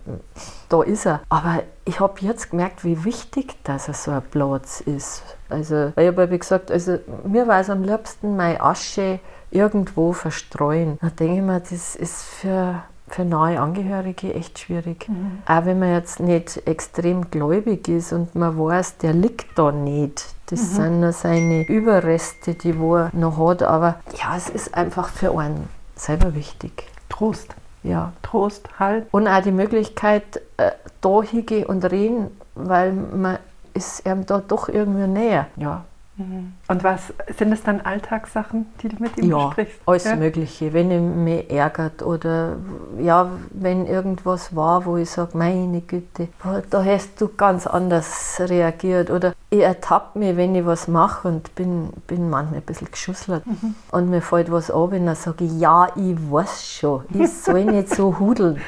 da 0.68 0.82
ist 0.82 1.06
er. 1.06 1.20
Aber 1.28 1.62
ich 1.84 2.00
habe 2.00 2.14
jetzt 2.20 2.50
gemerkt, 2.50 2.84
wie 2.84 3.04
wichtig 3.04 3.56
dass 3.64 3.88
er 3.88 3.94
so 3.94 4.10
ein 4.10 4.22
Platz 4.22 4.80
ist. 4.80 5.22
Also, 5.48 5.92
weil 5.94 6.10
ich 6.10 6.16
habe 6.16 6.30
wie 6.30 6.38
gesagt, 6.38 6.70
also 6.70 6.98
mir 7.24 7.48
war 7.48 7.60
es 7.60 7.70
am 7.70 7.82
liebsten 7.82 8.36
meine 8.36 8.60
Asche 8.60 9.20
irgendwo 9.50 10.12
verstreuen. 10.12 10.98
Da 11.00 11.08
denke 11.10 11.36
ich 11.36 11.42
mir, 11.42 11.60
das 11.60 11.96
ist 11.96 12.22
für, 12.22 12.82
für 13.08 13.24
neue 13.24 13.60
Angehörige 13.60 14.34
echt 14.34 14.58
schwierig. 14.58 15.08
Mhm. 15.08 15.42
Auch 15.46 15.64
wenn 15.64 15.78
man 15.78 15.92
jetzt 15.92 16.20
nicht 16.20 16.66
extrem 16.66 17.30
gläubig 17.30 17.88
ist 17.88 18.12
und 18.12 18.34
man 18.34 18.58
weiß, 18.58 18.98
der 18.98 19.14
liegt 19.14 19.58
da 19.58 19.72
nicht. 19.72 20.26
Das 20.46 20.60
mhm. 20.60 20.74
sind 20.74 21.00
nur 21.00 21.12
seine 21.12 21.66
Überreste, 21.66 22.54
die 22.54 22.78
wo 22.78 22.96
er 22.96 23.10
noch 23.14 23.38
hat. 23.38 23.62
Aber 23.62 24.00
ja, 24.14 24.36
es 24.36 24.48
ist 24.50 24.74
einfach 24.74 25.08
für 25.08 25.38
einen 25.38 25.68
selber 25.96 26.34
wichtig. 26.34 26.84
Trost. 27.08 27.54
Ja. 27.82 28.12
Trost, 28.22 28.68
Halt. 28.78 29.06
Und 29.12 29.28
auch 29.28 29.42
die 29.42 29.52
Möglichkeit, 29.52 30.40
äh, 30.56 30.72
da 31.00 31.22
hingehen 31.22 31.66
und 31.66 31.84
reden, 31.84 32.36
weil 32.54 32.92
man 32.92 33.38
ist 33.74 34.06
ihm 34.06 34.26
da 34.26 34.42
doch 34.46 34.68
irgendwie 34.68 35.06
näher. 35.06 35.46
Ja. 35.56 35.84
Mhm. 36.18 36.52
Und 36.66 36.84
was 36.84 37.12
sind 37.38 37.52
es 37.52 37.62
dann 37.62 37.80
Alltagssachen, 37.80 38.66
die 38.82 38.88
du 38.88 38.96
mit 39.00 39.16
ihm 39.16 39.30
ja, 39.30 39.46
besprichst? 39.46 39.80
Alles 39.86 40.04
ja, 40.04 40.10
alles 40.10 40.20
Mögliche. 40.20 40.72
Wenn 40.72 40.90
er 40.90 41.00
mich 41.00 41.50
ärgert 41.50 42.02
oder 42.02 42.56
ja, 43.00 43.30
wenn 43.50 43.86
irgendwas 43.86 44.54
war, 44.54 44.84
wo 44.84 44.96
ich 44.96 45.08
sage, 45.08 45.38
meine 45.38 45.80
Güte, 45.80 46.28
da 46.70 46.84
hast 46.84 47.20
du 47.20 47.28
ganz 47.28 47.66
anders 47.66 48.40
reagiert. 48.40 49.10
Oder 49.10 49.32
ich 49.50 49.60
ertappe 49.60 50.18
mich, 50.18 50.36
wenn 50.36 50.54
ich 50.54 50.66
was 50.66 50.88
mache 50.88 51.28
und 51.28 51.54
bin, 51.54 51.90
bin 52.08 52.28
manchmal 52.28 52.58
ein 52.58 52.66
bisschen 52.66 52.90
geschusselt. 52.90 53.46
Mhm. 53.46 53.76
Und 53.92 54.10
mir 54.10 54.20
fällt 54.20 54.50
was 54.50 54.70
ab 54.70 54.92
und 54.92 55.06
dann 55.06 55.14
sage 55.14 55.44
ich, 55.44 55.58
ja, 55.58 55.88
ich 55.94 56.16
weiß 56.30 56.66
schon, 56.66 57.04
ich 57.14 57.32
soll 57.32 57.64
nicht 57.64 57.94
so 57.94 58.18
hudeln. 58.18 58.60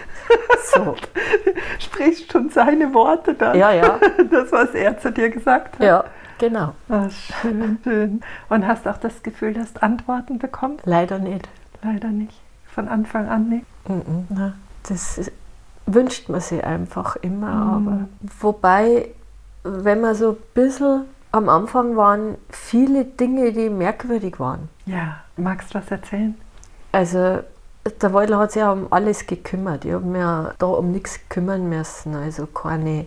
So. 0.73 0.95
Sprichst 1.80 2.30
schon 2.30 2.50
seine 2.50 2.95
Worte 2.95 3.35
dann. 3.35 3.59
Ja, 3.59 3.73
ja. 3.73 3.99
Das, 4.30 4.52
was 4.52 4.71
er 4.71 4.97
zu 4.99 5.11
dir 5.11 5.30
gesagt 5.30 5.78
hat. 5.78 5.85
Ja. 5.85 6.04
Genau. 6.40 6.75
Ach, 6.88 7.11
schön, 7.11 7.78
schön. 7.85 8.20
Und 8.49 8.66
hast 8.66 8.88
auch 8.88 8.97
das 8.97 9.23
Gefühl, 9.23 9.52
dass 9.52 9.75
du 9.75 9.82
Antworten 9.82 10.38
bekommst? 10.38 10.87
Leider 10.87 11.18
nicht. 11.18 11.47
Leider 11.82 12.09
nicht. 12.09 12.40
Von 12.66 12.88
Anfang 12.88 13.28
an 13.28 13.49
nicht? 13.49 13.66
Mm 13.88 14.50
das 14.88 15.18
ist, 15.18 15.32
wünscht 15.85 16.30
man 16.30 16.40
sich 16.40 16.64
einfach 16.64 17.16
immer. 17.16 17.50
Mhm. 17.50 17.88
Aber 17.88 18.09
wobei, 18.40 19.09
wenn 19.62 20.00
man 20.00 20.14
so 20.14 20.30
ein 20.30 20.37
bisschen 20.54 21.04
am 21.32 21.50
Anfang 21.50 21.97
waren 21.97 22.37
viele 22.49 23.04
Dinge, 23.04 23.52
die 23.52 23.68
merkwürdig 23.68 24.40
waren. 24.40 24.70
Ja, 24.87 25.18
magst 25.37 25.75
du 25.75 25.78
was 25.78 25.90
erzählen? 25.90 26.35
Also 26.92 27.40
der 28.00 28.12
Waldler 28.12 28.38
hat 28.38 28.52
sich 28.52 28.61
ja 28.61 28.73
um 28.73 28.87
alles 28.90 29.26
gekümmert. 29.26 29.85
Ich 29.85 29.92
habe 29.92 30.06
mir 30.06 30.54
da 30.59 30.66
um 30.66 30.90
nichts 30.90 31.20
kümmern 31.28 31.68
müssen. 31.68 32.14
Also 32.16 32.47
keine 32.47 33.04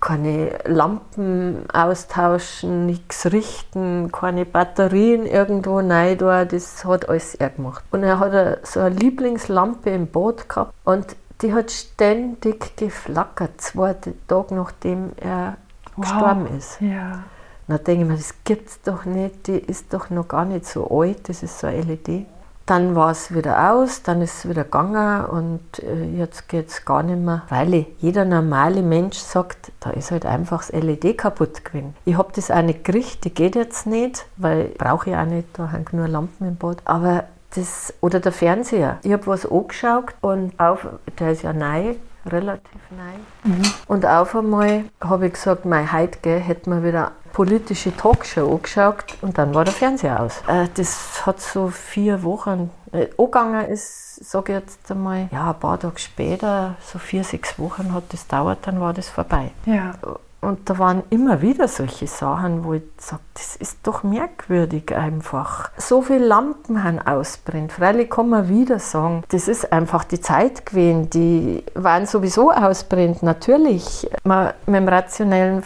keine 0.00 0.58
Lampen 0.64 1.64
austauschen, 1.72 2.86
nichts 2.86 3.26
richten, 3.32 4.10
keine 4.12 4.44
Batterien 4.44 5.26
irgendwo 5.26 5.78
rein 5.78 6.18
da, 6.18 6.44
das 6.44 6.84
hat 6.84 7.08
alles 7.08 7.34
er 7.34 7.50
gemacht. 7.50 7.84
Und 7.90 8.02
er 8.02 8.18
hat 8.18 8.66
so 8.66 8.80
eine 8.80 8.94
Lieblingslampe 8.94 9.90
im 9.90 10.06
Boot 10.06 10.48
gehabt 10.48 10.74
und 10.84 11.16
die 11.42 11.52
hat 11.52 11.70
ständig 11.70 12.76
geflackert, 12.76 13.60
zwei 13.60 13.94
Tage 14.26 14.54
nachdem 14.54 15.12
er 15.16 15.56
wow. 15.96 16.04
gestorben 16.04 16.46
ist. 16.56 16.80
Ja. 16.80 17.24
Dann 17.68 17.84
denke 17.84 18.02
ich 18.02 18.08
mir, 18.08 18.16
das 18.16 18.34
gibt 18.44 18.68
es 18.68 18.80
doch 18.82 19.04
nicht, 19.04 19.48
die 19.48 19.58
ist 19.58 19.92
doch 19.92 20.10
noch 20.10 20.28
gar 20.28 20.44
nicht 20.44 20.66
so 20.66 20.88
alt, 20.88 21.28
das 21.28 21.42
ist 21.42 21.58
so 21.58 21.66
eine 21.66 21.82
LED. 21.82 22.26
Dann 22.66 22.96
war 22.96 23.12
es 23.12 23.32
wieder 23.32 23.72
aus, 23.72 24.02
dann 24.02 24.20
ist 24.22 24.38
es 24.38 24.48
wieder 24.48 24.64
gegangen 24.64 25.24
und 25.24 25.82
äh, 25.82 26.04
jetzt 26.18 26.48
geht 26.48 26.68
es 26.68 26.84
gar 26.84 27.04
nicht 27.04 27.20
mehr, 27.20 27.42
weil 27.48 27.86
jeder 27.98 28.24
normale 28.24 28.82
Mensch 28.82 29.18
sagt, 29.18 29.70
da 29.80 29.90
ist 29.90 30.10
halt 30.10 30.26
einfach 30.26 30.58
das 30.58 30.72
LED 30.72 31.16
kaputt 31.16 31.64
gewesen. 31.64 31.94
Ich 32.04 32.18
habe 32.18 32.32
das 32.34 32.50
auch 32.50 32.62
nicht 32.62 32.84
gekriegt, 32.84 33.24
die 33.24 33.32
geht 33.32 33.54
jetzt 33.54 33.86
nicht, 33.86 34.26
weil 34.36 34.66
brauche 34.78 35.10
ich 35.10 35.16
auch 35.16 35.24
nicht, 35.24 35.48
da 35.52 35.70
hängen 35.70 35.86
nur 35.92 36.08
Lampen 36.08 36.48
im 36.48 36.56
Bad. 36.56 36.78
Aber 36.84 37.24
das, 37.54 37.94
oder 38.00 38.20
der 38.20 38.32
Fernseher. 38.32 38.98
Ich 39.02 39.12
habe 39.12 39.26
was 39.26 39.50
angeschaut 39.50 40.14
und 40.20 40.58
auf, 40.58 40.86
der 41.18 41.32
ist 41.32 41.42
ja 41.42 41.52
neu, 41.52 41.94
relativ 42.26 42.80
neu. 42.90 43.50
Mhm. 43.50 43.62
Und 43.86 44.06
auf 44.06 44.34
einmal 44.34 44.84
habe 45.00 45.26
ich 45.26 45.34
gesagt, 45.34 45.64
mein 45.64 45.92
heute 45.92 46.38
hätte 46.38 46.68
man 46.68 46.84
wieder 46.84 47.12
politische 47.36 47.94
Talkshow 47.94 48.50
angeschaut 48.50 49.04
und 49.20 49.36
dann 49.36 49.54
war 49.54 49.62
der 49.62 49.74
Fernseher 49.74 50.20
aus. 50.20 50.42
Äh, 50.48 50.68
das 50.72 51.26
hat 51.26 51.38
so 51.38 51.68
vier 51.68 52.22
Wochen 52.22 52.70
äh, 52.92 53.08
angegangen 53.18 53.66
ist, 53.66 54.24
sage 54.24 54.54
ich 54.54 54.58
jetzt 54.60 54.90
einmal, 54.90 55.28
ja, 55.30 55.50
ein 55.50 55.60
paar 55.60 55.78
Tage 55.78 55.98
später, 55.98 56.76
so 56.80 56.98
vier, 56.98 57.24
sechs 57.24 57.58
Wochen 57.58 57.92
hat 57.92 58.04
das 58.08 58.26
dauert, 58.26 58.66
dann 58.66 58.80
war 58.80 58.94
das 58.94 59.10
vorbei. 59.10 59.50
Ja. 59.66 59.92
Und 60.40 60.70
da 60.70 60.78
waren 60.78 61.02
immer 61.10 61.42
wieder 61.42 61.68
solche 61.68 62.06
Sachen, 62.06 62.64
wo 62.64 62.72
ich 62.72 62.84
sage, 62.96 63.22
das 63.34 63.56
ist 63.56 63.80
doch 63.82 64.02
merkwürdig 64.02 64.96
einfach. 64.96 65.70
So 65.76 66.00
viele 66.00 66.24
Lampen 66.24 66.84
haben 66.84 67.00
ausbrennt. 67.00 67.72
Freilich 67.72 68.08
kann 68.08 68.30
man 68.30 68.48
wieder 68.48 68.78
sagen, 68.78 69.24
das 69.28 69.46
ist 69.46 69.74
einfach 69.74 70.04
die 70.04 70.22
Zeit 70.22 70.64
gewesen, 70.64 71.10
die 71.10 71.64
waren 71.74 72.06
sowieso 72.06 72.50
ausbrennt. 72.50 73.22
Natürlich, 73.22 74.08
man, 74.24 74.54
mit 74.64 74.76
dem 74.76 74.88
rationellen 74.88 75.62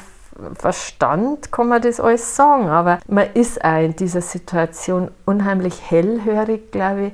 Verstand 0.55 1.53
kann 1.53 1.69
man 1.69 1.83
das 1.83 2.01
alles 2.01 2.37
sagen, 2.37 2.69
aber 2.69 2.99
man 3.07 3.29
ist 3.35 3.65
auch 3.65 3.83
in 3.83 3.97
dieser 3.97 4.23
Situation 4.23 5.11
unheimlich 5.27 5.91
hellhörig, 5.91 6.73
glaube 6.73 7.07
ich, 7.07 7.13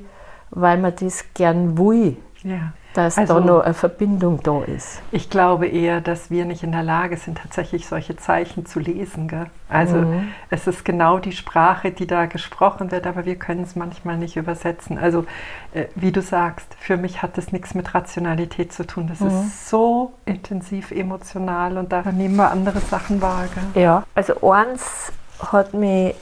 weil 0.51 0.77
man 0.77 0.93
das 0.95 1.25
gern 1.33 1.77
will. 1.77 2.17
Ja. 2.43 2.73
Dass 2.97 3.15
also, 3.15 3.35
da 3.35 3.39
noch 3.41 3.59
eine 3.61 3.75
Verbindung 3.75 4.41
da 4.41 4.63
ist. 4.63 5.03
Ich 5.11 5.29
glaube 5.29 5.67
eher, 5.67 6.01
dass 6.01 6.31
wir 6.31 6.45
nicht 6.45 6.63
in 6.63 6.71
der 6.71 6.81
Lage 6.81 7.15
sind, 7.15 7.37
tatsächlich 7.37 7.85
solche 7.85 8.15
Zeichen 8.15 8.65
zu 8.65 8.79
lesen. 8.79 9.27
Gell? 9.27 9.51
Also 9.69 9.97
mhm. 9.97 10.29
es 10.49 10.65
ist 10.65 10.83
genau 10.83 11.19
die 11.19 11.31
Sprache, 11.31 11.91
die 11.91 12.07
da 12.07 12.25
gesprochen 12.25 12.89
wird, 12.89 13.05
aber 13.05 13.25
wir 13.25 13.35
können 13.35 13.61
es 13.61 13.75
manchmal 13.75 14.17
nicht 14.17 14.35
übersetzen. 14.35 14.97
Also 14.97 15.27
äh, 15.75 15.85
wie 15.93 16.11
du 16.11 16.23
sagst, 16.23 16.65
für 16.79 16.97
mich 16.97 17.21
hat 17.21 17.37
das 17.37 17.51
nichts 17.51 17.75
mit 17.75 17.93
Rationalität 17.93 18.73
zu 18.73 18.87
tun. 18.87 19.07
Das 19.07 19.19
mhm. 19.19 19.27
ist 19.27 19.69
so 19.69 20.13
intensiv 20.25 20.89
emotional 20.89 21.77
und 21.77 21.91
da 21.91 22.01
nehmen 22.11 22.37
wir 22.37 22.49
andere 22.49 22.79
Sachen 22.79 23.21
wahr. 23.21 23.45
Gell? 23.73 23.83
Ja, 23.83 24.05
also 24.15 24.51
eins 24.51 25.11
hat 25.51 25.75
mich 25.75 26.15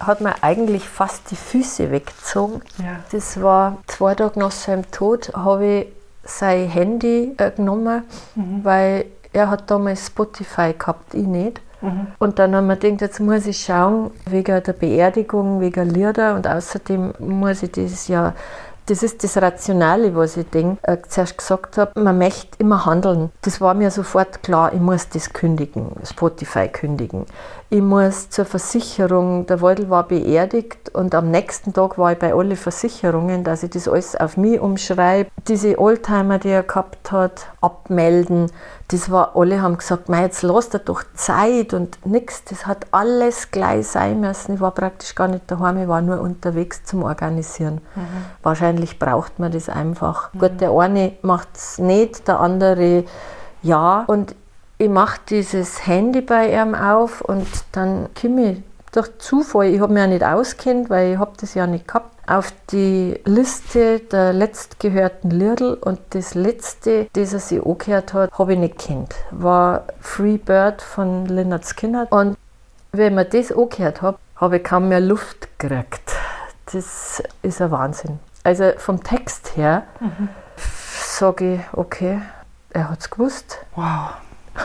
hat 0.00 0.22
mir 0.22 0.34
eigentlich 0.42 0.88
fast 0.88 1.30
die 1.30 1.36
Füße 1.36 1.90
weggezogen. 1.90 2.62
Ja. 2.78 3.00
Das 3.12 3.40
war 3.42 3.76
zwei 3.86 4.14
Tage 4.14 4.40
nach 4.40 4.50
seinem 4.50 4.90
Tod, 4.90 5.30
habe 5.34 5.66
ich 5.66 5.86
sein 6.24 6.68
Handy 6.68 7.34
äh, 7.36 7.50
genommen, 7.50 8.04
mhm. 8.34 8.60
weil 8.64 9.06
er 9.32 9.50
hat 9.50 9.70
damals 9.70 10.06
Spotify 10.06 10.74
gehabt, 10.78 11.14
ich 11.14 11.26
nicht. 11.26 11.60
Mhm. 11.80 12.06
Und 12.18 12.38
dann 12.38 12.54
haben 12.54 12.66
wir 12.66 12.76
gedacht, 12.76 13.00
jetzt 13.02 13.20
muss 13.20 13.46
ich 13.46 13.60
schauen, 13.62 14.10
wegen 14.26 14.62
der 14.62 14.72
Beerdigung, 14.72 15.60
wegen 15.60 15.90
Lieder 15.90 16.34
und 16.34 16.46
außerdem 16.46 17.14
muss 17.18 17.62
ich 17.62 17.72
das 17.72 18.08
ja 18.08 18.34
das 18.86 19.02
ist 19.02 19.24
das 19.24 19.36
Rationale, 19.38 20.14
was 20.14 20.36
ich 20.36 20.48
denke, 20.50 20.78
äh, 20.82 20.98
zuerst 21.08 21.38
gesagt 21.38 21.78
habe, 21.78 21.98
man 22.00 22.18
möchte 22.18 22.58
immer 22.58 22.84
handeln. 22.84 23.30
Das 23.42 23.60
war 23.60 23.74
mir 23.74 23.90
sofort 23.90 24.42
klar, 24.42 24.72
ich 24.72 24.80
muss 24.80 25.08
das 25.08 25.32
kündigen, 25.32 25.92
Spotify 26.04 26.68
kündigen. 26.68 27.24
Ich 27.70 27.80
muss 27.80 28.28
zur 28.30 28.44
Versicherung, 28.44 29.46
der 29.46 29.60
Waldel 29.60 29.88
war 29.88 30.06
beerdigt 30.06 30.90
und 30.94 31.14
am 31.14 31.30
nächsten 31.30 31.72
Tag 31.72 31.98
war 31.98 32.12
ich 32.12 32.18
bei 32.18 32.34
allen 32.34 32.56
Versicherungen, 32.56 33.42
dass 33.42 33.62
ich 33.62 33.70
das 33.70 33.88
alles 33.88 34.14
auf 34.16 34.36
mich 34.36 34.60
umschreibe. 34.60 35.30
Diese 35.48 35.78
Oldtimer, 35.78 36.38
die 36.38 36.50
er 36.50 36.62
gehabt 36.62 37.10
hat, 37.10 37.46
abmelden. 37.60 38.52
Das 38.88 39.10
war, 39.10 39.34
alle 39.34 39.62
haben 39.62 39.78
gesagt, 39.78 40.08
jetzt 40.10 40.42
lass 40.42 40.68
dir 40.68 40.78
doch 40.78 41.02
Zeit 41.14 41.72
und 41.72 42.04
nichts. 42.04 42.44
Das 42.44 42.66
hat 42.66 42.86
alles 42.90 43.50
gleich 43.50 43.86
sein 43.86 44.20
müssen. 44.20 44.54
Ich 44.54 44.60
war 44.60 44.72
praktisch 44.72 45.14
gar 45.14 45.28
nicht 45.28 45.50
daheim, 45.50 45.82
ich 45.82 45.88
war 45.88 46.02
nur 46.02 46.20
unterwegs 46.20 46.84
zum 46.84 47.02
Organisieren. 47.02 47.80
Mhm. 47.94 48.06
Wahrscheinlich 48.42 48.98
braucht 48.98 49.38
man 49.38 49.52
das 49.52 49.68
einfach. 49.68 50.32
Mhm. 50.34 50.38
Gut, 50.38 50.60
der 50.60 50.70
eine 50.72 51.12
macht 51.22 51.48
es 51.54 51.78
nicht, 51.78 52.28
der 52.28 52.40
andere 52.40 53.04
ja. 53.62 54.04
Und 54.06 54.34
ich 54.76 54.90
mache 54.90 55.20
dieses 55.28 55.86
Handy 55.86 56.20
bei 56.20 56.52
ihm 56.52 56.74
auf 56.74 57.20
und 57.22 57.46
dann 57.72 58.08
komme 58.20 58.52
ich 58.52 58.62
durch 58.94 59.18
Zufall, 59.18 59.66
ich 59.66 59.80
habe 59.80 59.92
mich 59.92 60.00
ja 60.00 60.06
nicht 60.06 60.24
auskennt, 60.24 60.88
weil 60.88 61.14
ich 61.14 61.18
habe 61.18 61.32
das 61.40 61.54
ja 61.54 61.66
nicht 61.66 61.88
gehabt, 61.88 62.10
auf 62.26 62.52
die 62.70 63.20
Liste 63.24 64.00
der 64.00 64.32
letztgehörten 64.32 65.30
Liedl 65.30 65.74
und 65.74 66.00
das 66.10 66.34
letzte, 66.34 67.08
das 67.12 67.32
er 67.32 67.40
sich 67.40 67.64
angehört 67.64 68.14
hat, 68.14 68.30
habe 68.38 68.54
ich 68.54 68.58
nicht 68.58 68.78
kennt. 68.78 69.14
War 69.30 69.84
Free 70.00 70.38
Bird 70.38 70.80
von 70.80 71.26
Leonard 71.26 71.66
Skinner 71.66 72.06
und 72.10 72.36
wenn 72.92 73.18
ich 73.18 73.28
das 73.28 73.52
angehört 73.52 74.00
habe, 74.00 74.18
habe 74.36 74.58
ich 74.58 74.64
kaum 74.64 74.88
mehr 74.88 75.00
Luft 75.00 75.58
gekriegt. 75.58 76.12
Das 76.72 77.22
ist 77.42 77.60
ein 77.60 77.70
Wahnsinn. 77.70 78.20
Also 78.44 78.72
vom 78.76 79.02
Text 79.02 79.56
her 79.56 79.82
mhm. 80.00 80.28
sage 80.56 81.54
ich, 81.54 81.60
okay, 81.72 82.20
er 82.70 82.90
hat 82.90 83.00
es 83.00 83.10
gewusst. 83.10 83.58
Wow. 83.74 84.10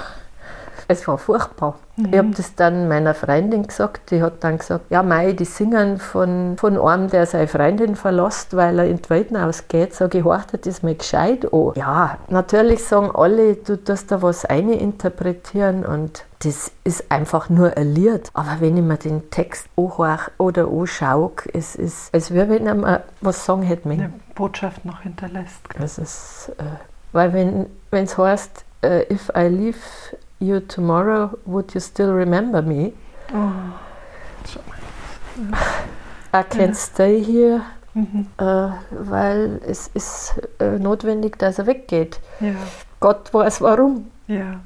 Es 0.92 1.08
war 1.08 1.20
furchtbar. 1.20 1.78
Ich 2.12 2.18
habe 2.18 2.30
das 2.30 2.56
dann 2.56 2.88
meiner 2.88 3.14
Freundin 3.14 3.68
gesagt. 3.68 4.12
Die 4.12 4.22
hat 4.22 4.44
dann 4.44 4.58
gesagt, 4.58 4.86
ja 4.90 5.04
Mai, 5.04 5.34
die 5.34 5.46
singen 5.46 5.98
von, 5.98 6.56
von 6.58 6.78
einem, 6.80 7.10
der 7.10 7.26
seine 7.26 7.48
Freundin 7.48 7.96
verlässt, 7.96 8.56
weil 8.56 8.80
er 8.80 8.86
in 8.86 9.02
die 9.02 9.10
Welt 9.10 9.36
ausgeht. 9.36 9.94
Sag 9.94 10.16
ich, 10.16 10.24
horcht 10.24 10.66
das 10.66 10.84
mal 10.84 10.96
gescheit 10.96 11.52
an. 11.52 11.72
Ja, 11.76 12.18
natürlich 12.30 12.84
sagen 12.84 13.12
alle, 13.14 13.56
du 13.56 13.78
darfst 13.78 14.12
da 14.12 14.22
was 14.22 14.46
eininterpretieren 14.46 15.86
und 15.86 16.24
das 16.40 16.72
ist 16.84 17.12
einfach 17.12 17.50
nur 17.50 17.76
ein 17.76 17.94
Lied. 17.94 18.30
Aber 18.34 18.58
wenn 18.60 18.78
ich 18.78 18.84
mir 18.84 18.98
den 18.98 19.30
Text 19.30 19.68
anhöre 19.76 20.20
oder 20.38 20.68
anschaue, 20.68 21.34
es 21.54 21.76
ist, 21.76 22.14
als 22.14 22.32
würde 22.32 22.56
ich 22.56 22.62
mir 22.62 23.04
was 23.22 23.46
sagen 23.46 23.64
hätte. 23.64 23.90
Eine 23.90 24.14
Botschaft 24.36 24.86
noch 24.86 25.02
hinterlässt. 25.02 25.62
Das 25.78 25.98
ist, 25.98 26.52
äh, 26.58 26.64
weil 27.12 27.34
wenn 27.34 27.68
es 27.92 28.18
heißt, 28.18 28.64
uh, 28.86 29.02
if 29.12 29.30
I 29.36 29.48
leave 29.48 29.78
you 30.40 30.60
tomorrow, 30.60 31.38
would 31.46 31.74
you 31.74 31.80
still 31.80 32.14
remember 32.14 32.62
me? 32.62 32.94
Oh. 33.34 33.80
I 36.34 36.44
can't 36.44 36.76
stay 36.76 37.24
here 37.24 37.64
mhm. 37.94 38.28
äh, 38.38 38.70
weil 38.92 39.62
es 39.68 39.88
ist 39.94 40.36
äh, 40.60 40.78
notwendig, 40.80 41.38
dass 41.38 41.60
er 41.60 41.68
weggeht. 41.68 42.20
Ja. 42.40 42.56
Gott 43.00 43.34
weiß 43.34 43.62
warum. 43.62 44.12
Ja. 44.28 44.62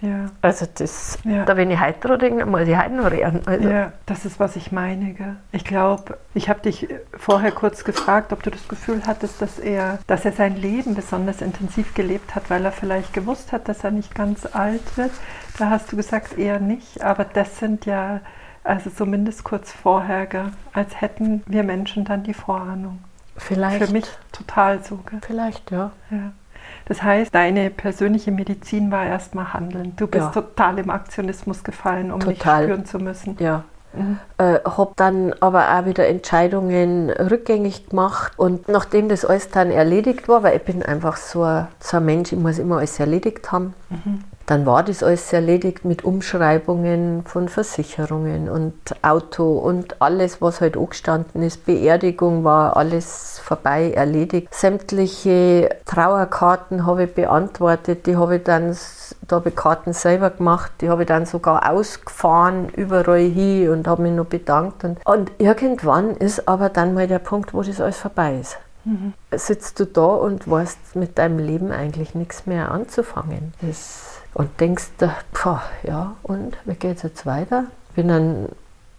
Ja. 0.00 0.26
Also 0.42 0.66
das, 0.72 1.18
ja. 1.24 1.44
da 1.44 1.56
wenn 1.56 1.70
ich 1.70 1.80
heute 1.80 1.98
dran 2.06 2.18
denke, 2.20 2.46
muss 2.46 2.68
ich 2.68 2.78
heute 2.78 2.94
noch 2.94 3.10
reden. 3.10 3.40
Also. 3.46 3.68
Ja, 3.68 3.92
das 4.06 4.24
ist, 4.24 4.38
was 4.38 4.54
ich 4.54 4.70
meine. 4.70 5.12
Gell? 5.12 5.36
Ich 5.50 5.64
glaube, 5.64 6.18
ich 6.34 6.48
habe 6.48 6.60
dich 6.60 6.88
vorher 7.16 7.50
kurz 7.50 7.82
gefragt, 7.82 8.32
ob 8.32 8.42
du 8.44 8.50
das 8.50 8.68
Gefühl 8.68 9.02
hattest, 9.06 9.42
dass 9.42 9.58
er, 9.58 9.98
dass 10.06 10.24
er 10.24 10.32
sein 10.32 10.56
Leben 10.56 10.94
besonders 10.94 11.40
intensiv 11.40 11.94
gelebt 11.94 12.36
hat, 12.36 12.48
weil 12.48 12.64
er 12.64 12.72
vielleicht 12.72 13.12
gewusst 13.12 13.50
hat, 13.50 13.68
dass 13.68 13.82
er 13.82 13.90
nicht 13.90 14.14
ganz 14.14 14.46
alt 14.46 14.96
wird. 14.96 15.10
Da 15.58 15.70
hast 15.70 15.90
du 15.90 15.96
gesagt, 15.96 16.38
eher 16.38 16.60
nicht. 16.60 17.02
Aber 17.02 17.24
das 17.24 17.58
sind 17.58 17.84
ja, 17.84 18.20
also 18.62 18.90
zumindest 18.90 19.42
kurz 19.42 19.72
vorher, 19.72 20.26
gell? 20.26 20.52
als 20.72 21.00
hätten 21.00 21.42
wir 21.46 21.64
Menschen 21.64 22.04
dann 22.04 22.22
die 22.22 22.34
Vorahnung. 22.34 23.00
Vielleicht. 23.36 23.84
Für 23.84 23.92
mich 23.92 24.06
total 24.30 24.84
so. 24.84 24.98
Gell? 24.98 25.20
Vielleicht, 25.26 25.72
ja. 25.72 25.90
ja. 26.10 26.32
Das 26.88 27.02
heißt, 27.02 27.34
deine 27.34 27.68
persönliche 27.68 28.32
Medizin 28.32 28.90
war 28.90 29.04
erstmal 29.04 29.52
Handeln. 29.52 29.94
Du 29.96 30.06
bist 30.06 30.24
ja. 30.24 30.30
total 30.30 30.78
im 30.78 30.88
Aktionismus 30.88 31.62
gefallen, 31.62 32.10
um 32.10 32.20
total. 32.20 32.32
nicht 32.32 32.72
spüren 32.72 32.86
zu 32.86 32.98
müssen. 32.98 33.36
Ja. 33.38 33.64
Mhm. 33.92 34.18
Äh, 34.38 34.60
habe 34.64 34.92
dann 34.96 35.34
aber 35.40 35.78
auch 35.78 35.84
wieder 35.86 36.06
Entscheidungen 36.08 37.10
rückgängig 37.10 37.88
gemacht 37.88 38.32
und 38.36 38.68
nachdem 38.68 39.08
das 39.08 39.24
alles 39.24 39.50
dann 39.50 39.70
erledigt 39.70 40.28
war, 40.28 40.42
weil 40.42 40.56
ich 40.56 40.62
bin 40.62 40.82
einfach 40.82 41.16
so 41.16 41.42
ein, 41.42 41.68
so 41.80 41.98
ein 41.98 42.04
Mensch, 42.04 42.32
ich 42.32 42.38
muss 42.38 42.58
immer 42.58 42.78
alles 42.78 42.98
erledigt 43.00 43.50
haben, 43.52 43.74
mhm. 43.90 44.24
Dann 44.48 44.64
war 44.64 44.82
das 44.82 45.02
alles 45.02 45.30
erledigt 45.34 45.84
mit 45.84 46.04
Umschreibungen 46.04 47.22
von 47.26 47.50
Versicherungen 47.50 48.48
und 48.48 48.72
Auto 49.02 49.58
und 49.58 50.00
alles, 50.00 50.40
was 50.40 50.62
halt 50.62 50.78
angestanden 50.78 51.42
ist. 51.42 51.66
Beerdigung 51.66 52.44
war 52.44 52.74
alles 52.74 53.40
vorbei, 53.44 53.92
erledigt. 53.92 54.48
Sämtliche 54.50 55.68
Trauerkarten 55.84 56.86
habe 56.86 57.04
ich 57.04 57.14
beantwortet, 57.14 58.06
die 58.06 58.16
habe 58.16 58.36
ich 58.36 58.44
dann, 58.44 58.74
da 59.26 59.36
habe 59.36 59.50
ich 59.50 59.54
Karten 59.54 59.92
selber 59.92 60.30
gemacht, 60.30 60.72
die 60.80 60.88
habe 60.88 61.02
ich 61.02 61.08
dann 61.08 61.26
sogar 61.26 61.70
ausgefahren, 61.70 62.70
überall 62.70 63.20
hin 63.20 63.68
und 63.68 63.86
habe 63.86 64.00
mich 64.00 64.12
noch 64.12 64.24
bedankt. 64.24 64.82
Und, 64.82 64.98
und 65.04 65.30
irgendwann 65.36 66.16
ist 66.16 66.48
aber 66.48 66.70
dann 66.70 66.94
mal 66.94 67.06
der 67.06 67.18
Punkt, 67.18 67.52
wo 67.52 67.62
das 67.62 67.82
alles 67.82 67.98
vorbei 67.98 68.38
ist. 68.40 68.56
Mhm. 68.86 69.12
Sitzt 69.30 69.78
du 69.78 69.84
da 69.84 70.06
und 70.06 70.50
weißt 70.50 70.96
mit 70.96 71.18
deinem 71.18 71.38
Leben 71.38 71.70
eigentlich 71.70 72.14
nichts 72.14 72.46
mehr 72.46 72.70
anzufangen. 72.70 73.52
Das 73.60 74.17
und 74.34 74.60
denkst, 74.60 74.90
boah, 75.32 75.62
ja, 75.82 76.14
und 76.22 76.56
wie 76.64 76.74
geht 76.74 76.98
es 76.98 77.02
jetzt 77.02 77.26
weiter? 77.26 77.64
Bin 77.94 78.08
dann, 78.08 78.48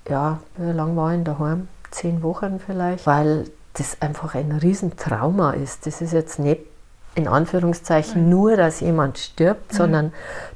ja, 0.08 0.40
wie 0.58 0.72
lange 0.72 0.96
war 0.96 1.14
ich 1.14 1.24
daheim? 1.24 1.68
Zehn 1.92 2.22
Wochen 2.22 2.60
vielleicht, 2.64 3.08
weil 3.08 3.46
das 3.74 4.02
einfach 4.02 4.36
ein 4.36 4.52
Riesentrauma 4.52 5.52
ist. 5.52 5.86
Das 5.86 6.02
ist 6.02 6.14
jetzt 6.14 6.40
nicht 6.40 6.62
in 7.16 7.28
Anführungszeichen 7.28 8.30
nur, 8.30 8.56
dass 8.56 8.80
jemand 8.80 9.18
stirbt, 9.18 9.74
mhm. 9.74 9.78
sondern 9.78 10.14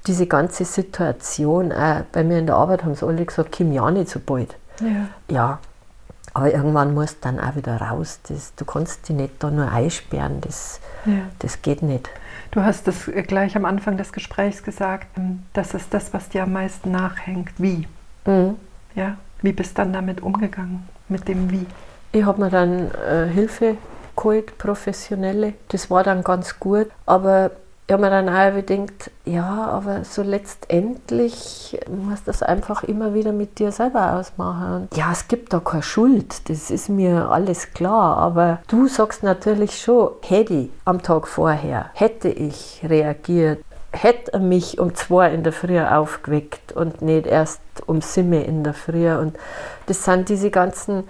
diese 0.08 0.28
ganze 0.28 0.66
Situation, 0.66 1.72
äh, 1.72 2.04
bei 2.12 2.24
mir 2.24 2.40
in 2.40 2.46
der 2.46 2.56
Arbeit 2.56 2.84
haben 2.84 2.96
sie 2.96 3.06
alle 3.06 3.26
gesagt, 3.26 3.52
Kim 3.52 3.72
ja 3.72 3.90
nicht 3.92 4.10
so 4.10 4.20
bald. 4.20 4.56
Ja. 4.80 5.08
ja. 5.30 5.60
Aber 6.34 6.52
irgendwann 6.52 6.94
musst 6.94 7.18
du 7.18 7.30
dann 7.30 7.40
auch 7.40 7.56
wieder 7.56 7.78
raus. 7.78 8.20
Das, 8.28 8.56
du 8.56 8.66
kannst 8.66 9.08
dich 9.08 9.16
nicht 9.16 9.44
da 9.44 9.52
nur 9.52 9.72
einsperren, 9.72 10.42
das, 10.42 10.80
ja. 11.06 11.22
das 11.40 11.62
geht 11.62 11.84
nicht. 11.84 12.10
Du 12.52 12.64
hast 12.64 12.88
das 12.88 13.10
gleich 13.28 13.56
am 13.56 13.66
Anfang 13.66 13.98
des 13.98 14.12
Gesprächs 14.14 14.64
gesagt, 14.64 15.08
ähm, 15.18 15.44
das 15.54 15.74
ist 15.74 15.94
das, 15.94 16.14
was 16.14 16.30
dir 16.30 16.44
am 16.44 16.54
meisten 16.54 16.92
nachhängt. 16.92 17.52
Wie? 17.58 17.88
Mhm. 18.26 18.56
Ja? 18.96 19.18
Wie 19.42 19.52
bist 19.52 19.78
du 19.78 19.82
dann 19.82 19.94
damit 19.94 20.22
umgegangen, 20.22 20.88
mit 21.10 21.28
dem 21.28 21.52
Wie? 21.52 21.66
Ich 22.12 22.24
habe 22.24 22.42
mir 22.42 22.50
dann 22.50 22.92
äh, 22.92 23.28
Hilfe 23.28 23.78
geholt, 24.16 24.58
professionelle. 24.58 25.54
Das 25.70 25.90
war 25.90 26.04
dann 26.04 26.24
ganz 26.24 26.60
gut, 26.60 26.88
aber 27.06 27.52
ich 27.86 27.92
habe 27.92 28.04
mir 28.04 28.10
dann 28.10 28.30
auch 28.30 28.56
gedacht, 28.56 29.12
ja, 29.26 29.68
aber 29.68 30.06
so 30.06 30.24
letztendlich 30.24 31.78
musst 31.90 32.28
du 32.28 32.32
das 32.32 32.42
einfach 32.42 32.84
immer 32.84 33.14
wieder 33.14 33.34
mit 33.34 33.60
dir 33.60 33.74
selber 33.74 34.14
ausmachen. 34.14 34.74
Und 34.84 34.98
ja, 34.98 35.12
es 35.12 35.28
gibt 35.28 35.52
da 35.52 35.60
keine 35.60 35.84
Schuld, 35.84 36.50
das 36.50 36.72
ist 36.72 36.88
mir 36.88 37.30
alles 37.30 37.74
klar, 37.74 38.18
aber 38.18 38.60
du 38.68 38.88
sagst 38.88 39.24
natürlich 39.24 39.82
schon, 39.82 40.12
hätte 40.22 40.54
ich 40.54 40.70
am 40.86 41.02
Tag 41.02 41.28
vorher, 41.28 41.90
hätte 41.94 42.30
ich 42.30 42.82
reagiert, 42.88 43.64
hätte 43.92 44.34
er 44.34 44.40
mich 44.40 44.80
um 44.80 44.96
zwei 44.96 45.34
in 45.34 45.44
der 45.44 45.54
Früh 45.54 45.80
aufgeweckt 45.80 46.72
und 46.72 47.02
nicht 47.02 47.28
erst 47.28 47.62
um 47.86 48.02
sieben 48.02 48.34
in 48.34 48.64
der 48.64 48.74
Früh. 48.74 49.14
Und 49.14 49.38
das 49.88 50.06
sind 50.06 50.30
diese 50.30 50.52
ganzen 50.52 51.04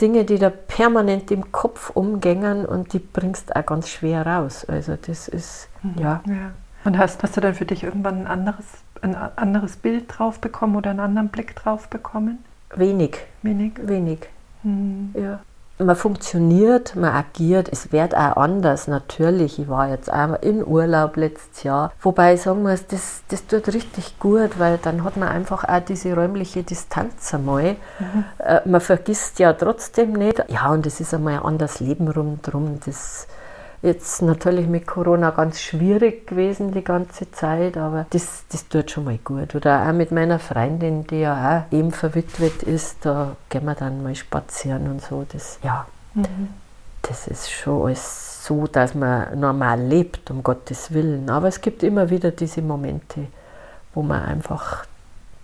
Dinge, 0.00 0.24
die 0.24 0.38
da 0.38 0.50
permanent 0.50 1.30
im 1.30 1.52
Kopf 1.52 1.90
umgängen 1.90 2.64
und 2.66 2.92
die 2.92 2.98
bringst 2.98 3.54
auch 3.54 3.66
ganz 3.66 3.88
schwer 3.88 4.26
raus. 4.26 4.64
Also 4.64 4.96
das 5.00 5.28
ist, 5.28 5.68
mhm. 5.82 5.94
ja. 6.00 6.22
ja. 6.26 6.52
Und 6.84 6.98
hast, 6.98 7.22
hast 7.22 7.36
du 7.36 7.40
dann 7.40 7.54
für 7.54 7.66
dich 7.66 7.82
irgendwann 7.82 8.20
ein 8.20 8.26
anderes, 8.26 8.66
ein 9.02 9.14
anderes 9.14 9.76
Bild 9.76 10.04
drauf 10.08 10.40
bekommen 10.40 10.76
oder 10.76 10.90
einen 10.90 11.00
anderen 11.00 11.28
Blick 11.28 11.54
drauf 11.56 11.88
bekommen? 11.88 12.44
Wenig. 12.74 13.18
Wenig? 13.42 13.72
Wenig. 13.82 14.28
Mhm. 14.62 15.14
Ja 15.14 15.40
man 15.78 15.96
funktioniert, 15.96 16.96
man 16.96 17.14
agiert. 17.14 17.68
Es 17.70 17.92
wird 17.92 18.14
auch 18.14 18.36
anders, 18.36 18.88
natürlich. 18.88 19.58
Ich 19.58 19.68
war 19.68 19.88
jetzt 19.88 20.10
einmal 20.10 20.40
in 20.42 20.66
Urlaub 20.66 21.16
letztes 21.16 21.62
Jahr. 21.62 21.92
Wobei 22.00 22.34
ich 22.34 22.42
sagen 22.42 22.62
muss, 22.62 22.86
das, 22.86 23.22
das 23.28 23.46
tut 23.46 23.68
richtig 23.68 24.18
gut, 24.18 24.58
weil 24.58 24.78
dann 24.78 25.04
hat 25.04 25.16
man 25.16 25.28
einfach 25.28 25.64
auch 25.64 25.80
diese 25.80 26.14
räumliche 26.14 26.62
Distanz 26.62 27.32
einmal. 27.32 27.76
Mhm. 27.98 28.24
Äh, 28.38 28.60
man 28.64 28.80
vergisst 28.80 29.38
ja 29.38 29.52
trotzdem 29.52 30.12
nicht. 30.12 30.44
Ja, 30.48 30.70
und 30.70 30.86
es 30.86 31.00
ist 31.00 31.14
einmal 31.14 31.34
ein 31.34 31.42
anderes 31.42 31.80
Leben 31.80 32.08
rundherum. 32.08 32.80
Das 32.84 33.26
Jetzt 33.80 34.22
natürlich 34.22 34.66
mit 34.66 34.88
Corona 34.88 35.30
ganz 35.30 35.60
schwierig 35.60 36.26
gewesen 36.26 36.72
die 36.72 36.82
ganze 36.82 37.30
Zeit, 37.30 37.76
aber 37.76 38.06
das, 38.10 38.44
das 38.50 38.68
tut 38.68 38.90
schon 38.90 39.04
mal 39.04 39.18
gut. 39.18 39.54
Oder 39.54 39.88
auch 39.88 39.92
mit 39.92 40.10
meiner 40.10 40.40
Freundin, 40.40 41.06
die 41.06 41.20
ja 41.20 41.64
auch 41.68 41.72
eben 41.72 41.92
verwitwet 41.92 42.64
ist, 42.64 43.04
da 43.04 43.36
gehen 43.48 43.64
wir 43.64 43.76
dann 43.76 44.02
mal 44.02 44.16
spazieren 44.16 44.88
und 44.88 45.00
so. 45.00 45.24
Das, 45.30 45.60
ja, 45.62 45.86
mhm. 46.14 46.48
das 47.02 47.28
ist 47.28 47.52
schon 47.52 47.86
alles 47.86 48.44
so, 48.44 48.66
dass 48.66 48.96
man 48.96 49.38
normal 49.38 49.80
lebt, 49.80 50.28
um 50.32 50.42
Gottes 50.42 50.92
Willen. 50.92 51.30
Aber 51.30 51.46
es 51.46 51.60
gibt 51.60 51.84
immer 51.84 52.10
wieder 52.10 52.32
diese 52.32 52.62
Momente, 52.62 53.26
wo 53.94 54.02
man 54.02 54.22
einfach 54.22 54.86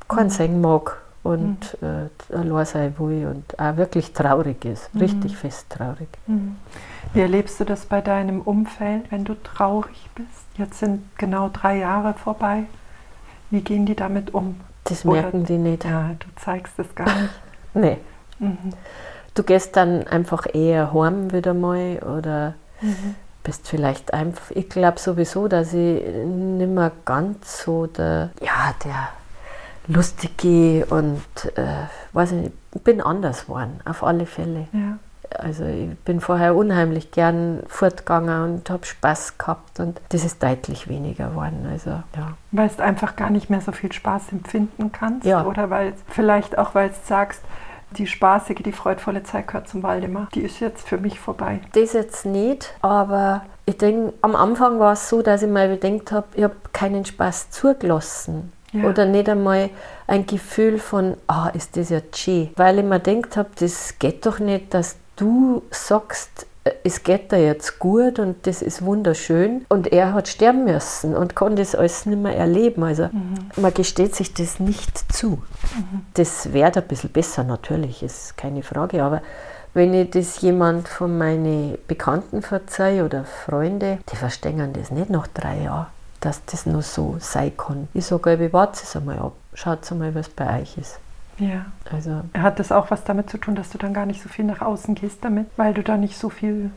keinen 0.09 0.27
mhm. 0.27 0.31
singen 0.31 0.61
mag 0.61 0.97
und 1.23 1.81
mhm. 1.81 2.11
äh, 2.33 2.35
allein 2.37 2.67
sein 2.67 2.95
will 2.99 3.29
und 3.29 3.59
auch 3.61 3.77
wirklich 3.77 4.13
traurig 4.13 4.65
ist, 4.65 4.93
mhm. 4.93 5.03
richtig 5.03 5.37
fest 5.37 5.67
traurig. 5.71 6.09
Wie 7.15 7.21
erlebst 7.21 7.61
du 7.61 7.65
das 7.65 7.87
bei 7.87 8.01
deinem 8.01 8.41
Umfeld, 8.41 9.11
wenn 9.13 9.25
du 9.25 9.35
traurig 9.41 10.11
bist? 10.17 10.29
Jetzt 10.57 10.81
sind 10.81 11.03
genau 11.17 11.49
drei 11.49 11.79
Jahre 11.79 12.15
vorbei. 12.15 12.65
Wie 13.51 13.61
gehen 13.61 13.87
die 13.87 13.95
damit 13.95 14.35
um? 14.35 14.61
Das 14.83 15.05
merken 15.05 15.39
Oder, 15.39 15.47
die 15.47 15.59
nicht. 15.59 15.85
Ja, 15.85 16.11
du 16.19 16.27
zeigst 16.37 16.77
es 16.77 16.93
gar 16.97 17.07
nicht. 17.07 17.31
nee. 17.75 17.99
Mhm. 18.41 18.71
Du 19.35 19.45
gehst 19.45 19.77
dann 19.77 20.09
einfach 20.09 20.47
eher 20.53 20.93
heim 20.93 21.33
wieder 21.33 21.55
mal 21.55 21.99
oder 21.99 22.55
mhm. 22.81 23.15
bist 23.45 23.69
vielleicht 23.69 24.13
einfach. 24.13 24.51
Ich 24.51 24.69
glaube 24.69 24.99
sowieso, 24.99 25.47
dass 25.47 25.73
ich 25.73 26.03
nicht 26.05 26.71
mehr 26.71 26.91
ganz 27.05 27.63
so 27.63 27.87
der, 27.87 28.31
ja, 28.41 28.75
der 28.85 29.09
lustige 29.87 30.87
und 30.87 31.23
äh, 31.55 31.87
weiß 32.13 32.33
ich 32.33 32.43
nicht, 32.43 32.85
bin 32.85 33.01
anders 33.01 33.43
geworden, 33.43 33.81
auf 33.85 34.03
alle 34.03 34.27
Fälle. 34.27 34.67
Ja. 34.73 34.99
Also 35.39 35.65
ich 35.65 35.97
bin 36.01 36.21
vorher 36.21 36.55
unheimlich 36.55 37.11
gern 37.11 37.63
fortgegangen 37.67 38.43
und 38.43 38.71
habe 38.71 38.85
Spaß 38.87 39.39
gehabt 39.39 39.81
und 39.81 40.01
das 40.11 40.25
ist 40.25 40.43
deutlich 40.43 40.89
weniger 40.89 41.31
geworden. 41.31 41.67
Also, 41.71 41.91
ja. 41.91 42.35
Weil 42.53 42.69
du 42.69 42.83
einfach 42.83 43.17
gar 43.17 43.31
nicht 43.31 43.51
mehr 43.51 43.61
so 43.61 43.73
viel 43.73 43.93
Spaß 43.93 44.33
empfinden 44.33 44.93
kannst 44.93 45.27
ja. 45.27 45.45
oder 45.45 45.71
weil 45.71 45.95
vielleicht 46.09 46.59
auch, 46.59 46.75
weil 46.75 46.91
du 46.91 46.95
sagst, 47.05 47.43
die 47.97 48.07
spaßige, 48.07 48.63
die 48.63 48.73
freudvolle 48.73 49.23
Zeit 49.23 49.47
gehört 49.47 49.69
zum 49.69 49.83
Waldemar. 49.83 50.29
Die 50.35 50.41
ist 50.41 50.61
jetzt 50.61 50.89
für 50.89 50.99
mich 50.99 51.21
vorbei. 51.21 51.61
Das 51.73 51.93
jetzt 51.93 52.27
nicht, 52.27 52.75
aber 52.83 53.43
ich 53.67 53.79
denke, 53.79 54.13
am 54.21 54.35
Anfang 54.37 54.79
war 54.79 54.93
es 54.93 55.09
so, 55.09 55.23
dass 55.23 55.43
ich 55.43 55.49
mir 55.49 55.77
gedacht 55.77 56.13
habe, 56.13 56.27
ich 56.35 56.45
habe 56.45 56.57
keinen 56.73 57.05
Spaß 57.05 57.51
zugelassen. 57.51 58.53
Ja. 58.73 58.85
Oder 58.89 59.07
nicht 59.07 59.29
einmal 59.29 59.71
ein 60.09 60.27
Gefühl 60.27 60.79
von, 60.79 61.17
ah, 61.29 61.49
ist 61.49 61.77
das 61.77 61.91
ja 61.91 62.01
schön. 62.13 62.51
Weil 62.57 62.79
ich 62.81 62.85
mir 62.85 62.99
gedacht 62.99 63.37
habe, 63.37 63.51
das 63.59 63.99
geht 64.01 64.27
doch 64.27 64.41
nicht, 64.41 64.75
dass 64.75 64.97
du 65.17 65.63
sagst, 65.71 66.47
äh, 66.65 66.73
es 66.83 67.03
geht 67.03 67.33
da 67.33 67.37
jetzt 67.37 67.79
gut 67.79 68.19
und 68.19 68.47
das 68.47 68.63
ist 68.63 68.83
wunderschön 68.85 69.65
und 69.69 69.93
er 69.93 70.13
hat 70.13 70.29
sterben 70.29 70.65
müssen 70.65 71.17
und 71.17 71.37
kann 71.37 71.57
das 71.57 71.75
alles 71.75 72.07
nicht 72.07 72.21
mehr 72.21 72.37
erleben. 72.37 72.83
Also 72.83 73.05
mhm. 73.05 73.51
man 73.57 73.73
gesteht 73.75 74.15
sich 74.15 74.35
das 74.35 74.61
nicht 74.61 75.13
zu. 75.13 75.31
Mhm. 75.31 76.07
Das 76.15 76.53
wäre 76.53 76.73
ein 76.75 76.89
bisschen 76.89 77.11
besser 77.11 77.45
natürlich, 77.45 78.03
ist 78.03 78.37
keine 78.37 78.63
Frage, 78.63 79.03
aber 79.03 79.23
wenn 79.75 79.93
ich 79.93 80.11
das 80.11 80.41
jemand 80.41 80.89
von 80.89 81.19
meinen 81.19 81.77
Bekannten 81.89 82.43
verzeihe 82.43 83.05
oder 83.05 83.25
Freunde, 83.25 83.99
die 84.11 84.17
verstehen 84.17 84.73
das 84.73 84.93
nicht 84.93 85.11
nach 85.11 85.27
drei 85.27 85.63
Jahren, 85.63 85.87
dass 86.21 86.45
das 86.45 86.65
nur 86.65 86.83
so 86.83 87.17
sein 87.19 87.57
kann. 87.57 87.89
Ich 87.93 88.07
sage, 88.07 88.35
ich 88.35 88.53
warte 88.53 88.81
es 88.85 88.95
einmal 88.95 89.19
ab, 89.19 89.33
schaut 89.53 89.91
mal, 89.91 90.15
was 90.15 90.29
bei 90.29 90.61
euch 90.61 90.79
ist. 90.79 91.01
Ja. 91.39 91.67
Also. 91.91 92.23
Hat 92.37 92.59
das 92.59 92.73
auch 92.73 92.91
was 92.91 93.05
damit 93.05 93.31
zu 93.31 93.39
tun, 93.39 93.55
dass 93.55 93.71
du 93.71 93.79
dann 93.79 93.95
gar 93.95 94.07
nicht 94.07 94.23
so 94.23 94.29
viel 94.29 94.45
nach 94.45 94.61
außen 94.61 94.95
gehst 94.95 95.25
damit, 95.25 95.47
weil 95.57 95.75
du 95.75 95.83
da 95.83 95.97
nicht 95.97 96.17
so 96.19 96.29
viel 96.29 96.71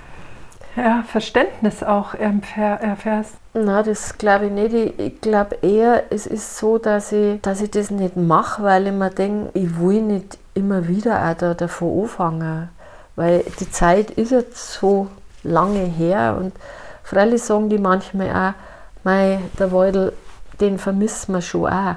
ja, 0.75 1.03
Verständnis 1.07 1.83
auch 1.83 2.13
erfährst? 2.13 3.35
Na, 3.53 3.83
das 3.83 4.17
glaube 4.17 4.47
ich 4.47 4.51
nicht. 4.51 4.99
Ich 4.99 5.21
glaube 5.21 5.57
eher, 5.61 6.03
es 6.11 6.27
ist 6.27 6.57
so, 6.57 6.77
dass 6.77 7.11
ich, 7.11 7.41
dass 7.41 7.61
ich 7.61 7.71
das 7.71 7.91
nicht 7.91 8.15
mache, 8.15 8.63
weil 8.63 8.87
ich 8.87 8.93
mir 8.93 9.09
denke, 9.09 9.49
ich 9.53 9.79
will 9.79 10.01
nicht 10.01 10.37
immer 10.53 10.87
wieder 10.87 11.29
auch 11.29 11.35
da 11.35 11.53
davon 11.53 12.03
anfangen. 12.03 12.69
Weil 13.15 13.43
die 13.59 13.71
Zeit 13.71 14.11
ist 14.11 14.31
jetzt 14.31 14.73
so 14.73 15.07
lange 15.43 15.79
her 15.79 16.37
und 16.39 16.53
freilich 17.03 17.41
sagen 17.41 17.69
die 17.69 17.79
manchmal 17.79 18.29
auch, 18.29 18.53
mei, 19.03 19.39
der 19.57 19.71
Waldel, 19.71 20.13
den 20.59 20.77
vermissen 20.77 21.33
wir 21.33 21.41
schon 21.41 21.71
auch. 21.71 21.95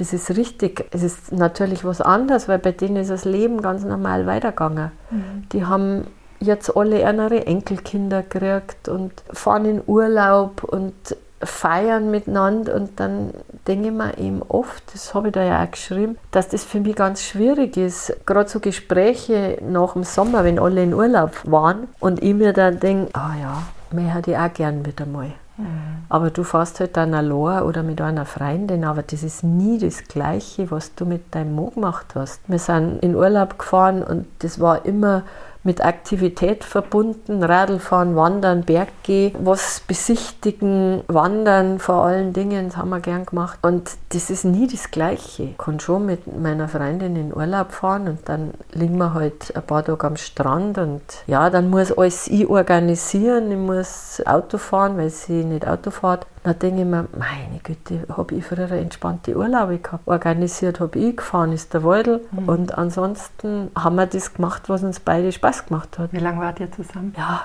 Das 0.00 0.14
ist 0.14 0.30
richtig. 0.30 0.86
Es 0.92 1.02
ist 1.02 1.30
natürlich 1.30 1.84
was 1.84 2.00
anderes, 2.00 2.48
weil 2.48 2.58
bei 2.58 2.72
denen 2.72 2.96
ist 2.96 3.10
das 3.10 3.26
Leben 3.26 3.60
ganz 3.60 3.84
normal 3.84 4.26
weitergegangen. 4.26 4.92
Mhm. 5.10 5.46
Die 5.52 5.66
haben 5.66 6.06
jetzt 6.38 6.74
alle 6.74 7.00
ihre 7.00 7.46
Enkelkinder 7.46 8.22
gekriegt 8.22 8.88
und 8.88 9.12
fahren 9.30 9.66
in 9.66 9.82
Urlaub 9.86 10.64
und 10.64 10.94
feiern 11.42 12.10
miteinander 12.10 12.74
und 12.76 12.98
dann 12.98 13.32
denke 13.68 13.88
ich 13.88 13.94
mir 13.94 14.16
eben 14.16 14.42
oft, 14.48 14.82
das 14.94 15.12
habe 15.12 15.28
ich 15.28 15.34
da 15.34 15.42
ja 15.42 15.62
auch 15.62 15.70
geschrieben, 15.70 16.18
dass 16.30 16.48
das 16.48 16.64
für 16.64 16.80
mich 16.80 16.96
ganz 16.96 17.22
schwierig 17.22 17.76
ist. 17.76 18.14
Gerade 18.24 18.48
so 18.48 18.60
Gespräche 18.60 19.58
nach 19.62 19.92
dem 19.92 20.04
Sommer, 20.04 20.44
wenn 20.44 20.58
alle 20.58 20.82
in 20.82 20.94
Urlaub 20.94 21.32
waren 21.44 21.88
und 21.98 22.22
ich 22.22 22.34
mir 22.34 22.54
dann 22.54 22.80
denke, 22.80 23.10
ah 23.12 23.32
oh 23.34 23.40
ja, 23.40 23.62
mehr 23.90 24.14
hätte 24.14 24.30
ich 24.30 24.38
auch 24.38 24.52
gern 24.52 24.86
wieder 24.86 25.04
mal. 25.04 25.32
Mhm. 25.60 26.04
Aber 26.08 26.30
du 26.30 26.42
fährst 26.42 26.80
halt 26.80 26.96
dann 26.96 27.14
allein 27.14 27.62
oder 27.62 27.82
mit 27.82 28.00
einer 28.00 28.26
Freundin, 28.26 28.84
aber 28.84 29.02
das 29.02 29.22
ist 29.22 29.44
nie 29.44 29.78
das 29.78 30.04
Gleiche, 30.04 30.70
was 30.70 30.94
du 30.94 31.06
mit 31.06 31.34
deinem 31.34 31.54
Mo 31.54 31.70
gemacht 31.70 32.06
hast. 32.14 32.40
Wir 32.48 32.58
sind 32.58 32.98
in 33.02 33.14
Urlaub 33.14 33.58
gefahren 33.58 34.02
und 34.02 34.26
das 34.40 34.58
war 34.58 34.84
immer 34.84 35.22
mit 35.62 35.84
Aktivität 35.84 36.64
verbunden, 36.64 37.42
Radlfahren, 37.42 38.16
Wandern, 38.16 38.62
Berggehen, 38.62 39.34
was 39.40 39.80
besichtigen, 39.80 41.02
Wandern 41.06 41.78
vor 41.78 42.04
allen 42.04 42.32
Dingen, 42.32 42.68
das 42.68 42.76
haben 42.76 42.90
wir 42.90 43.00
gern 43.00 43.26
gemacht. 43.26 43.58
Und 43.62 43.90
das 44.10 44.30
ist 44.30 44.44
nie 44.44 44.66
das 44.66 44.90
Gleiche. 44.90 45.42
Ich 45.44 45.58
kann 45.58 45.78
schon 45.80 46.06
mit 46.06 46.26
meiner 46.40 46.68
Freundin 46.68 47.16
in 47.16 47.34
Urlaub 47.34 47.72
fahren 47.72 48.08
und 48.08 48.20
dann 48.28 48.52
liegen 48.72 48.96
wir 48.96 49.12
halt 49.12 49.54
ein 49.54 49.62
paar 49.62 49.84
Tage 49.84 50.06
am 50.06 50.16
Strand 50.16 50.78
und 50.78 51.02
ja, 51.26 51.50
dann 51.50 51.68
muss 51.68 51.92
alles 51.92 52.26
ich 52.28 52.48
organisieren, 52.48 53.50
ich 53.50 53.58
muss 53.58 54.22
Auto 54.24 54.58
fahren, 54.58 54.96
weil 54.96 55.10
sie 55.10 55.44
nicht 55.44 55.66
Auto 55.66 55.90
fährt. 55.90 56.26
Da 56.42 56.54
denke 56.54 56.80
ich 56.80 56.86
mir, 56.86 57.06
meine 57.16 57.58
Güte, 57.62 58.06
habe 58.16 58.34
ich 58.34 58.46
früher 58.46 58.70
entspannte 58.70 59.36
Urlaube 59.36 59.78
gehabt. 59.78 60.08
Organisiert 60.08 60.80
habe 60.80 60.98
ich, 60.98 61.16
gefahren 61.18 61.52
ist 61.52 61.74
der 61.74 61.84
Waldel. 61.84 62.22
Mhm. 62.32 62.48
Und 62.48 62.78
ansonsten 62.78 63.70
haben 63.76 63.96
wir 63.96 64.06
das 64.06 64.32
gemacht, 64.32 64.68
was 64.68 64.82
uns 64.82 65.00
beide 65.00 65.32
Spaß 65.32 65.66
gemacht 65.66 65.98
hat. 65.98 66.12
Wie 66.12 66.18
lange 66.18 66.40
wart 66.40 66.58
ihr 66.60 66.72
zusammen? 66.72 67.14
Ja, 67.16 67.44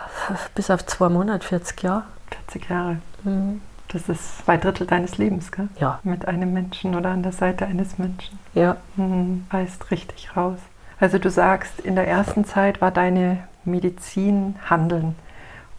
bis 0.55 0.71
auf 0.71 0.85
zwei 0.85 1.09
Monate, 1.09 1.45
40 1.45 1.83
Jahre. 1.83 2.03
40 2.47 2.69
Jahre. 2.69 2.97
Mhm. 3.23 3.61
Das 3.89 4.07
ist 4.09 4.45
zwei 4.45 4.57
Drittel 4.57 4.87
deines 4.87 5.17
Lebens, 5.17 5.51
gell? 5.51 5.67
Ja. 5.79 5.99
Mit 6.03 6.27
einem 6.27 6.53
Menschen 6.53 6.95
oder 6.95 7.09
an 7.09 7.21
der 7.21 7.33
Seite 7.33 7.65
eines 7.65 7.97
Menschen. 7.97 8.39
Ja. 8.53 8.77
Mhm. 8.95 9.45
Richtig 9.91 10.35
raus. 10.37 10.59
Also 10.99 11.19
du 11.19 11.29
sagst, 11.29 11.81
in 11.81 11.95
der 11.95 12.07
ersten 12.07 12.45
Zeit 12.45 12.81
war 12.81 12.91
deine 12.91 13.39
Medizin 13.65 14.55
Handeln. 14.69 15.15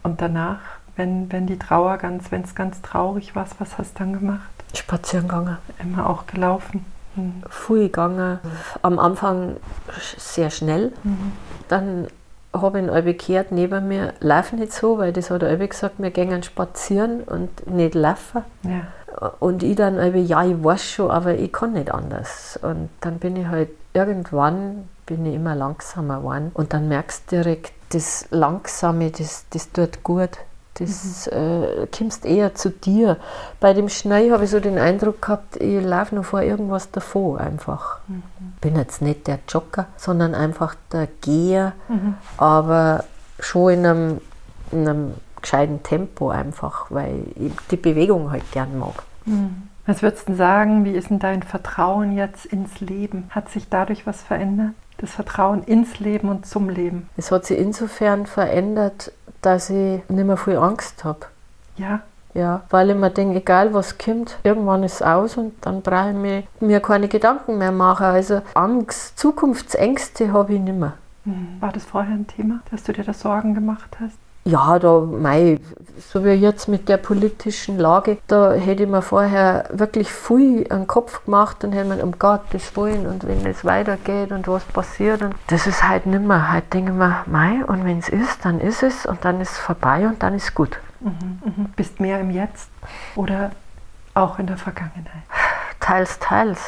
Und 0.03 0.21
danach 0.21 0.59
wenn, 0.97 1.31
wenn 1.31 1.47
die 1.47 1.59
Trauer 1.59 1.97
ganz, 1.97 2.31
wenn 2.31 2.43
es 2.43 2.55
ganz 2.55 2.81
traurig 2.81 3.35
war, 3.35 3.47
was 3.59 3.77
hast 3.77 3.95
du 3.95 3.99
dann 3.99 4.13
gemacht? 4.13 4.49
Spazieren 4.73 5.27
gegangen. 5.27 5.57
Immer 5.79 6.09
auch 6.09 6.27
gelaufen. 6.27 6.85
Mhm. 7.15 7.43
Früh 7.49 7.83
gegangen. 7.83 8.39
Am 8.81 8.99
Anfang 8.99 9.57
sehr 10.17 10.49
schnell. 10.49 10.91
Mhm. 11.03 11.31
Dann 11.67 12.07
habe 12.53 12.79
ich 12.79 12.87
ihn 12.87 13.03
bekehrt 13.03 13.51
neben 13.51 13.87
mir, 13.87 14.13
lauf 14.19 14.51
nicht 14.53 14.73
so, 14.73 14.97
weil 14.97 15.13
das 15.13 15.29
hat 15.29 15.43
er 15.43 15.55
gesagt, 15.57 15.95
wir 15.97 16.11
gehen 16.11 16.43
spazieren 16.43 17.21
und 17.23 17.67
nicht 17.67 17.95
laufen. 17.95 18.43
Ja. 18.63 18.87
Und 19.39 19.63
ich 19.63 19.75
dann 19.75 19.95
ja, 20.27 20.43
ich 20.43 20.63
weiß 20.63 20.83
schon, 20.83 21.11
aber 21.11 21.35
ich 21.35 21.51
kann 21.51 21.73
nicht 21.73 21.91
anders. 21.91 22.59
Und 22.61 22.89
dann 23.01 23.19
bin 23.19 23.35
ich 23.35 23.47
halt 23.47 23.69
irgendwann, 23.93 24.87
bin 25.05 25.25
ich 25.25 25.35
immer 25.35 25.55
langsamer 25.55 26.19
geworden. 26.19 26.51
Und 26.53 26.73
dann 26.73 26.87
merkst 26.87 27.31
du 27.31 27.37
direkt, 27.37 27.73
das 27.89 28.27
Langsame, 28.31 29.11
das, 29.11 29.45
das 29.49 29.71
tut 29.71 30.03
gut. 30.03 30.37
Das 30.79 31.27
äh, 31.27 31.87
kommst 31.95 32.25
eher 32.25 32.53
zu 32.53 32.69
dir. 32.69 33.17
Bei 33.59 33.73
dem 33.73 33.89
Schnee 33.89 34.31
habe 34.31 34.43
ich 34.43 34.51
so 34.51 34.59
den 34.59 34.77
Eindruck 34.77 35.21
gehabt, 35.21 35.57
ich 35.57 35.83
laufe 35.83 36.15
noch 36.15 36.25
vor 36.25 36.41
irgendwas 36.41 36.91
davor 36.91 37.39
einfach. 37.39 37.99
Mhm. 38.07 38.23
Bin 38.61 38.75
jetzt 38.75 39.01
nicht 39.01 39.27
der 39.27 39.39
Jogger, 39.47 39.87
sondern 39.97 40.35
einfach 40.35 40.75
der 40.91 41.07
Geher, 41.21 41.73
mhm. 41.87 42.15
aber 42.37 43.03
schon 43.39 43.73
in 43.73 43.85
einem, 43.85 44.21
in 44.71 44.87
einem 44.87 45.13
gescheiten 45.41 45.83
Tempo 45.83 46.29
einfach, 46.29 46.91
weil 46.91 47.23
ich 47.35 47.53
die 47.71 47.77
Bewegung 47.77 48.31
halt 48.31 48.51
gern 48.51 48.77
mag. 48.77 49.03
Mhm. 49.25 49.69
Was 49.85 50.01
würdest 50.01 50.27
du 50.27 50.35
sagen, 50.35 50.83
wie 50.83 50.91
ist 50.91 51.09
denn 51.09 51.19
dein 51.19 51.43
Vertrauen 51.43 52.15
jetzt 52.15 52.45
ins 52.45 52.81
Leben? 52.81 53.29
Hat 53.29 53.49
sich 53.49 53.69
dadurch 53.69 54.05
was 54.05 54.21
verändert? 54.21 54.73
Das 54.97 55.11
Vertrauen 55.11 55.63
ins 55.63 55.99
Leben 55.99 56.29
und 56.29 56.45
zum 56.45 56.69
Leben? 56.69 57.09
Es 57.17 57.31
hat 57.31 57.45
sich 57.45 57.59
insofern 57.59 58.25
verändert, 58.25 59.11
dass 59.41 59.69
ich 59.69 60.01
nicht 60.09 60.25
mehr 60.25 60.37
viel 60.37 60.57
Angst 60.57 61.03
habe. 61.03 61.27
Ja. 61.77 62.01
Ja, 62.33 62.63
weil 62.69 62.91
ich 62.91 62.95
mir 62.95 63.09
denke, 63.09 63.37
egal 63.37 63.73
was 63.73 63.97
kommt, 63.97 64.37
irgendwann 64.43 64.83
ist 64.83 64.95
es 64.95 65.01
aus 65.01 65.37
und 65.37 65.53
dann 65.61 65.81
brauche 65.81 66.09
ich 66.09 66.15
mir, 66.15 66.43
mir 66.59 66.79
keine 66.81 67.07
Gedanken 67.07 67.57
mehr 67.57 67.71
machen. 67.71 68.05
Also 68.05 68.41
Angst, 68.53 69.17
Zukunftsängste 69.17 70.31
habe 70.31 70.53
ich 70.53 70.59
nicht 70.59 70.77
mehr. 70.77 70.93
Hm. 71.23 71.57
War 71.59 71.71
das 71.71 71.85
vorher 71.85 72.13
ein 72.13 72.27
Thema, 72.27 72.59
dass 72.69 72.83
du 72.83 72.93
dir 72.93 73.03
da 73.03 73.13
Sorgen 73.13 73.55
gemacht 73.55 73.97
hast? 73.99 74.17
Ja, 74.47 74.79
da, 74.79 75.01
mei, 75.01 75.59
so 75.97 76.23
wie 76.23 76.29
jetzt 76.29 76.69
mit 76.69 76.87
der 76.87 76.95
politischen 76.95 77.77
Lage, 77.77 78.17
da 78.27 78.53
hätte 78.53 78.83
ich 78.83 78.89
mir 78.89 79.01
vorher 79.01 79.65
wirklich 79.73 80.09
viel 80.09 80.65
an 80.71 80.83
den 80.83 80.87
Kopf 80.87 81.25
gemacht 81.25 81.65
und 81.65 81.73
hätte 81.73 81.89
mir 81.89 82.01
um 82.01 82.17
Gottes 82.17 82.73
Willen 82.77 83.07
und 83.07 83.27
wenn 83.27 83.45
es 83.45 83.65
weitergeht 83.65 84.31
und 84.31 84.47
was 84.47 84.63
passiert. 84.63 85.21
Und 85.21 85.35
das 85.47 85.67
ist 85.67 85.85
halt 85.85 86.05
nicht 86.05 86.23
mehr. 86.23 86.49
Halt 86.49 86.73
denke 86.73 86.91
ich 86.93 86.97
mir, 86.97 87.23
mei, 87.25 87.65
und 87.65 87.83
wenn 87.83 87.99
es 87.99 88.07
ist, 88.07 88.45
dann 88.45 88.61
ist 88.61 88.83
es 88.83 89.05
und 89.05 89.25
dann 89.25 89.41
ist 89.41 89.51
es 89.51 89.57
vorbei 89.57 90.07
und 90.07 90.23
dann 90.23 90.33
ist 90.33 90.55
gut. 90.55 90.79
Mhm, 91.01 91.41
mhm. 91.43 91.65
Bist 91.75 91.99
mehr 91.99 92.21
im 92.21 92.31
Jetzt 92.31 92.69
oder 93.17 93.51
auch 94.13 94.39
in 94.39 94.47
der 94.47 94.57
Vergangenheit? 94.57 95.23
Teils, 95.81 96.19
teils. 96.19 96.61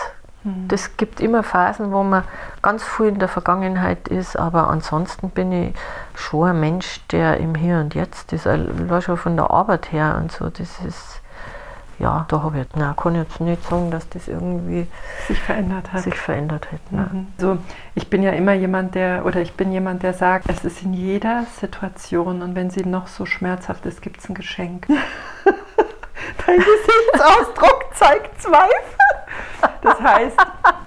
Das 0.43 0.95
gibt 0.95 1.19
immer 1.19 1.43
Phasen, 1.43 1.91
wo 1.91 2.01
man 2.01 2.23
ganz 2.61 2.83
viel 2.83 3.07
in 3.07 3.19
der 3.19 3.27
Vergangenheit 3.27 4.07
ist, 4.07 4.37
aber 4.37 4.69
ansonsten 4.69 5.31
bin 5.31 5.51
ich 5.51 5.75
schon 6.15 6.49
ein 6.49 6.59
Mensch, 6.61 7.01
der 7.11 7.37
im 7.37 7.55
Hier 7.55 7.79
und 7.79 7.93
Jetzt 7.93 8.31
ist, 8.31 8.45
war 8.45 9.01
schon 9.01 9.17
von 9.17 9.35
der 9.35 9.51
Arbeit 9.51 9.91
her 9.91 10.17
und 10.17 10.31
so. 10.31 10.49
Das 10.49 10.79
ist, 10.79 11.21
ja, 11.99 12.25
da 12.29 12.41
habe 12.41 12.61
ich, 12.61 12.67
na, 12.73 12.93
kann 12.93 13.15
ich 13.15 13.23
jetzt 13.23 13.41
nicht 13.41 13.63
sagen, 13.67 13.91
dass 13.91 14.07
das 14.07 14.29
irgendwie 14.29 14.87
sich 15.27 15.41
verändert 15.41 15.91
hat. 15.91 16.03
Sich 16.03 16.15
verändert 16.15 16.71
hat. 16.71 16.89
Mhm. 16.89 17.27
So, 17.37 17.57
ich 17.95 18.09
bin 18.09 18.23
ja 18.23 18.31
immer 18.31 18.53
jemand, 18.53 18.95
der, 18.95 19.25
oder 19.25 19.41
ich 19.41 19.55
bin 19.55 19.73
jemand, 19.73 20.03
der 20.03 20.13
sagt, 20.13 20.49
es 20.49 20.63
ist 20.63 20.83
in 20.83 20.93
jeder 20.93 21.43
Situation 21.59 22.41
und 22.41 22.55
wenn 22.55 22.69
sie 22.69 22.85
noch 22.85 23.07
so 23.07 23.25
schmerzhaft 23.25 23.85
ist, 23.85 24.01
gibt 24.01 24.21
es 24.21 24.29
ein 24.29 24.35
Geschenk. 24.35 24.87
Dein 26.45 26.57
Gesichtsausdruck 26.57 27.85
zeigt 27.93 28.41
Zweifel. 28.41 28.69
Das 29.81 29.99
heißt, 29.99 30.37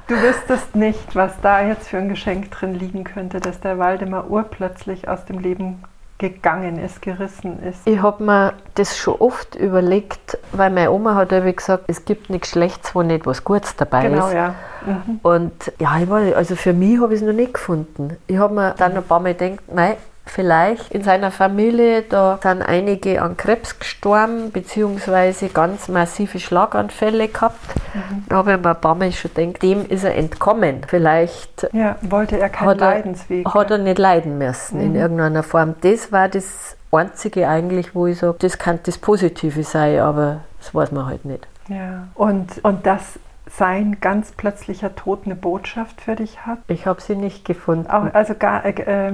du 0.09 0.15
wüsstest 0.15 0.75
nicht, 0.75 1.15
was 1.15 1.33
da 1.41 1.63
jetzt 1.63 1.89
für 1.89 1.99
ein 1.99 2.09
Geschenk 2.09 2.51
drin 2.51 2.75
liegen 2.75 3.05
könnte, 3.05 3.41
dass 3.41 3.61
der 3.61 3.79
Waldemar 3.79 4.31
urplötzlich 4.31 5.09
aus 5.09 5.25
dem 5.25 5.39
Leben 5.39 5.83
gegangen 6.23 6.79
ist, 6.79 7.03
gerissen 7.03 7.61
ist. 7.65 7.81
Ich 7.85 8.01
habe 8.01 8.23
mir 8.23 8.55
das 8.77 8.97
schon 8.97 9.17
oft 9.17 9.57
überlegt, 9.57 10.39
weil 10.53 10.71
meine 10.71 10.93
Oma 10.93 11.17
hat 11.17 11.33
irgendwie 11.33 11.57
gesagt, 11.57 11.85
es 11.89 12.05
gibt 12.05 12.31
nichts 12.31 12.51
Schlechtes, 12.51 12.95
wo 12.95 13.03
nicht 13.03 13.27
was 13.27 13.43
Gutes 13.43 13.75
dabei 13.75 14.09
genau, 14.09 14.27
ist. 14.27 14.31
Genau, 14.31 14.43
ja. 14.43 14.55
Mhm. 14.87 15.21
Und 15.23 15.73
ja, 15.81 15.99
ich 15.99 16.09
war, 16.09 16.21
also 16.37 16.55
für 16.55 16.73
mich 16.73 17.01
habe 17.01 17.13
ich 17.15 17.21
es 17.21 17.27
noch 17.27 17.35
nicht 17.35 17.55
gefunden. 17.55 18.17
Ich 18.29 18.39
habe 18.39 18.55
mir 18.55 18.75
dann 18.79 18.97
ein 18.97 19.03
paar 19.03 19.19
Mal 19.19 19.35
gedacht, 19.35 19.65
nein, 19.73 19.97
vielleicht 20.25 20.93
in 20.93 21.03
seiner 21.03 21.31
Familie, 21.31 22.03
da 22.03 22.39
sind 22.43 22.63
einige 22.63 23.23
an 23.23 23.37
Krebs 23.37 23.79
gestorben, 23.79 24.53
beziehungsweise 24.53 25.49
ganz 25.49 25.89
massive 25.89 26.39
Schlaganfälle 26.39 27.29
gehabt. 27.29 27.75
Mhm. 27.95 28.25
Da 28.29 28.37
habe 28.37 28.53
ich 28.53 28.59
mir 28.59 28.71
ein 28.71 28.81
paar 28.81 28.95
Mal 28.95 29.13
schon 29.13 29.33
gedacht, 29.35 29.63
dem 29.63 29.87
ist 29.89 30.05
er 30.05 30.17
entkommen. 30.17 30.83
Vielleicht 30.87 31.69
ja, 31.73 31.97
wollte 32.03 32.39
er 32.39 32.49
keinen 32.49 32.79
Leidensweg. 32.79 33.47
Hat 33.47 33.71
er 33.71 33.79
nicht 33.79 33.99
leiden 33.99 34.39
müssen 34.39 34.79
mhm. 34.79 34.87
in 34.87 34.95
irgendeiner 34.95 35.43
Form. 35.43 35.75
Das 35.81 36.13
war 36.13 36.29
das 36.29 36.77
Einzige 36.91 37.49
eigentlich, 37.49 37.95
wo 37.95 38.07
ich 38.07 38.19
sage, 38.19 38.37
das 38.41 38.59
kann 38.59 38.79
das 38.85 38.99
Positive 38.99 39.63
sein, 39.65 40.01
aber 40.01 40.41
das 40.59 40.75
weiß 40.75 40.93
man 40.93 41.07
halt 41.07 41.25
nicht. 41.25 41.47
Ja, 41.69 42.09
und, 42.15 42.63
und 42.65 42.87
das 42.87 43.19
sein 43.57 43.99
ganz 44.01 44.33
plötzlicher 44.33 44.95
Tod 44.95 45.23
eine 45.25 45.35
Botschaft 45.35 46.01
für 46.01 46.17
dich 46.17 46.47
hat? 46.47 46.59
Ich 46.69 46.87
habe 46.87 47.01
sie 47.01 47.17
nicht 47.17 47.45
gefunden. 47.45 47.89
Auch, 47.89 48.13
also 48.15 48.35
gar, 48.35 48.65
äh, 48.65 48.71
äh, 48.71 49.13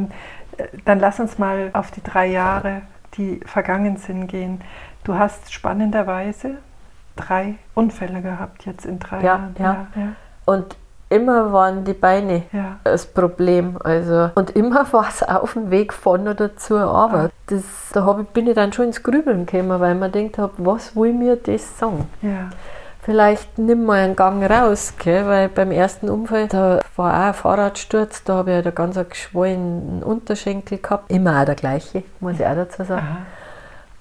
dann 0.84 0.98
lass 1.00 1.20
uns 1.20 1.38
mal 1.38 1.70
auf 1.72 1.90
die 1.90 2.02
drei 2.02 2.26
Jahre, 2.26 2.82
die 3.16 3.40
vergangen 3.44 3.96
sind, 3.96 4.26
gehen. 4.28 4.60
Du 5.04 5.14
hast 5.14 5.52
spannenderweise 5.52 6.56
drei 7.16 7.56
Unfälle 7.74 8.22
gehabt 8.22 8.66
jetzt 8.66 8.86
in 8.86 8.98
drei 8.98 9.18
ja, 9.18 9.24
Jahren. 9.24 9.56
Ja. 9.58 9.86
ja. 9.94 10.08
Und 10.44 10.76
immer 11.10 11.52
waren 11.52 11.84
die 11.84 11.94
Beine 11.94 12.44
Ja. 12.52 12.78
das 12.84 13.06
Problem. 13.06 13.76
Also, 13.82 14.30
und 14.34 14.50
immer 14.50 14.90
war 14.92 15.08
es 15.08 15.22
auf 15.22 15.54
dem 15.54 15.70
Weg 15.70 15.92
von 15.92 16.28
oder 16.28 16.56
zur 16.56 16.80
Arbeit. 16.80 17.32
Das, 17.46 17.62
da 17.92 18.04
hab 18.04 18.20
ich, 18.20 18.28
bin 18.28 18.46
ich 18.46 18.54
dann 18.54 18.72
schon 18.72 18.86
ins 18.86 19.02
Grübeln 19.02 19.46
gekommen, 19.46 19.80
weil 19.80 19.94
man 19.94 20.12
denkt 20.12 20.38
hab, 20.38 20.52
was 20.58 20.94
will 20.94 21.12
mir 21.12 21.36
das 21.36 21.78
sagen? 21.78 22.08
Ja. 22.22 22.50
Vielleicht 23.08 23.56
nimm 23.56 23.86
mal 23.86 24.04
einen 24.04 24.16
Gang 24.16 24.44
raus, 24.44 24.92
gell? 24.98 25.24
weil 25.26 25.48
beim 25.48 25.70
ersten 25.70 26.10
Unfall, 26.10 26.46
da 26.46 26.80
war 26.94 27.14
auch 27.14 27.26
ein 27.28 27.32
Fahrradsturz, 27.32 28.22
da 28.22 28.34
habe 28.34 28.50
ich 28.50 28.66
einen 28.66 28.74
ganz 28.74 28.98
geschwollenen 29.08 30.02
Unterschenkel 30.02 30.76
gehabt. 30.76 31.10
Immer 31.10 31.40
auch 31.40 31.46
der 31.46 31.54
gleiche, 31.54 32.02
muss 32.20 32.38
ich 32.38 32.44
auch 32.44 32.54
dazu 32.54 32.84
sagen. 32.84 33.06
Aha. 33.10 33.18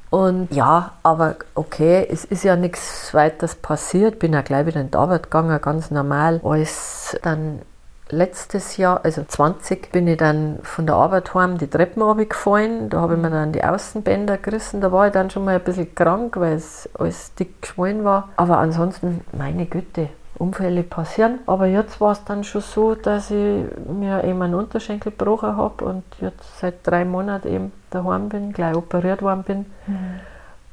Und 0.09 0.53
ja, 0.53 0.91
aber 1.03 1.37
okay, 1.55 2.05
es 2.11 2.25
ist 2.25 2.43
ja 2.43 2.57
nichts 2.57 3.13
weiteres 3.13 3.55
passiert. 3.55 4.19
Bin 4.19 4.33
ja 4.33 4.41
gleich 4.41 4.65
wieder 4.65 4.81
in 4.81 4.91
die 4.91 4.97
Arbeit 4.97 5.23
gegangen, 5.23 5.57
ganz 5.61 5.89
normal. 5.89 6.41
Als 6.43 7.17
dann 7.23 7.61
letztes 8.09 8.77
Jahr, 8.77 9.03
also 9.03 9.23
20, 9.23 9.91
bin 9.91 10.07
ich 10.07 10.17
dann 10.17 10.59
von 10.63 10.85
der 10.85 10.95
Arbeit 10.95 11.33
heim 11.33 11.57
die 11.57 11.67
Treppen 11.67 12.01
runtergefallen. 12.01 12.89
Da 12.89 13.01
habe 13.01 13.15
ich 13.15 13.19
mir 13.19 13.29
dann 13.29 13.51
die 13.51 13.63
Außenbänder 13.63 14.37
gerissen. 14.37 14.81
Da 14.81 14.91
war 14.91 15.07
ich 15.07 15.13
dann 15.13 15.29
schon 15.29 15.45
mal 15.45 15.55
ein 15.55 15.63
bisschen 15.63 15.93
krank, 15.93 16.37
weil 16.37 16.53
es 16.53 16.89
alles 16.97 17.33
dick 17.35 17.61
geschwollen 17.61 18.03
war. 18.03 18.29
Aber 18.35 18.57
ansonsten, 18.57 19.21
meine 19.31 19.65
Güte, 19.65 20.09
Unfälle 20.37 20.83
passieren. 20.83 21.39
Aber 21.47 21.65
jetzt 21.65 21.99
war 21.99 22.11
es 22.11 22.23
dann 22.23 22.43
schon 22.43 22.61
so, 22.61 22.95
dass 22.95 23.31
ich 23.31 23.63
mir 23.89 24.23
eben 24.23 24.41
einen 24.41 24.53
Unterschenkel 24.55 25.11
gebrochen 25.11 25.57
habe 25.57 25.83
und 25.85 26.03
jetzt 26.21 26.59
seit 26.59 26.85
drei 26.85 27.05
Monaten 27.05 27.47
eben 27.47 27.71
daheim 27.89 28.29
bin, 28.29 28.53
gleich 28.53 28.75
operiert 28.75 29.21
worden 29.21 29.43
bin. 29.43 29.65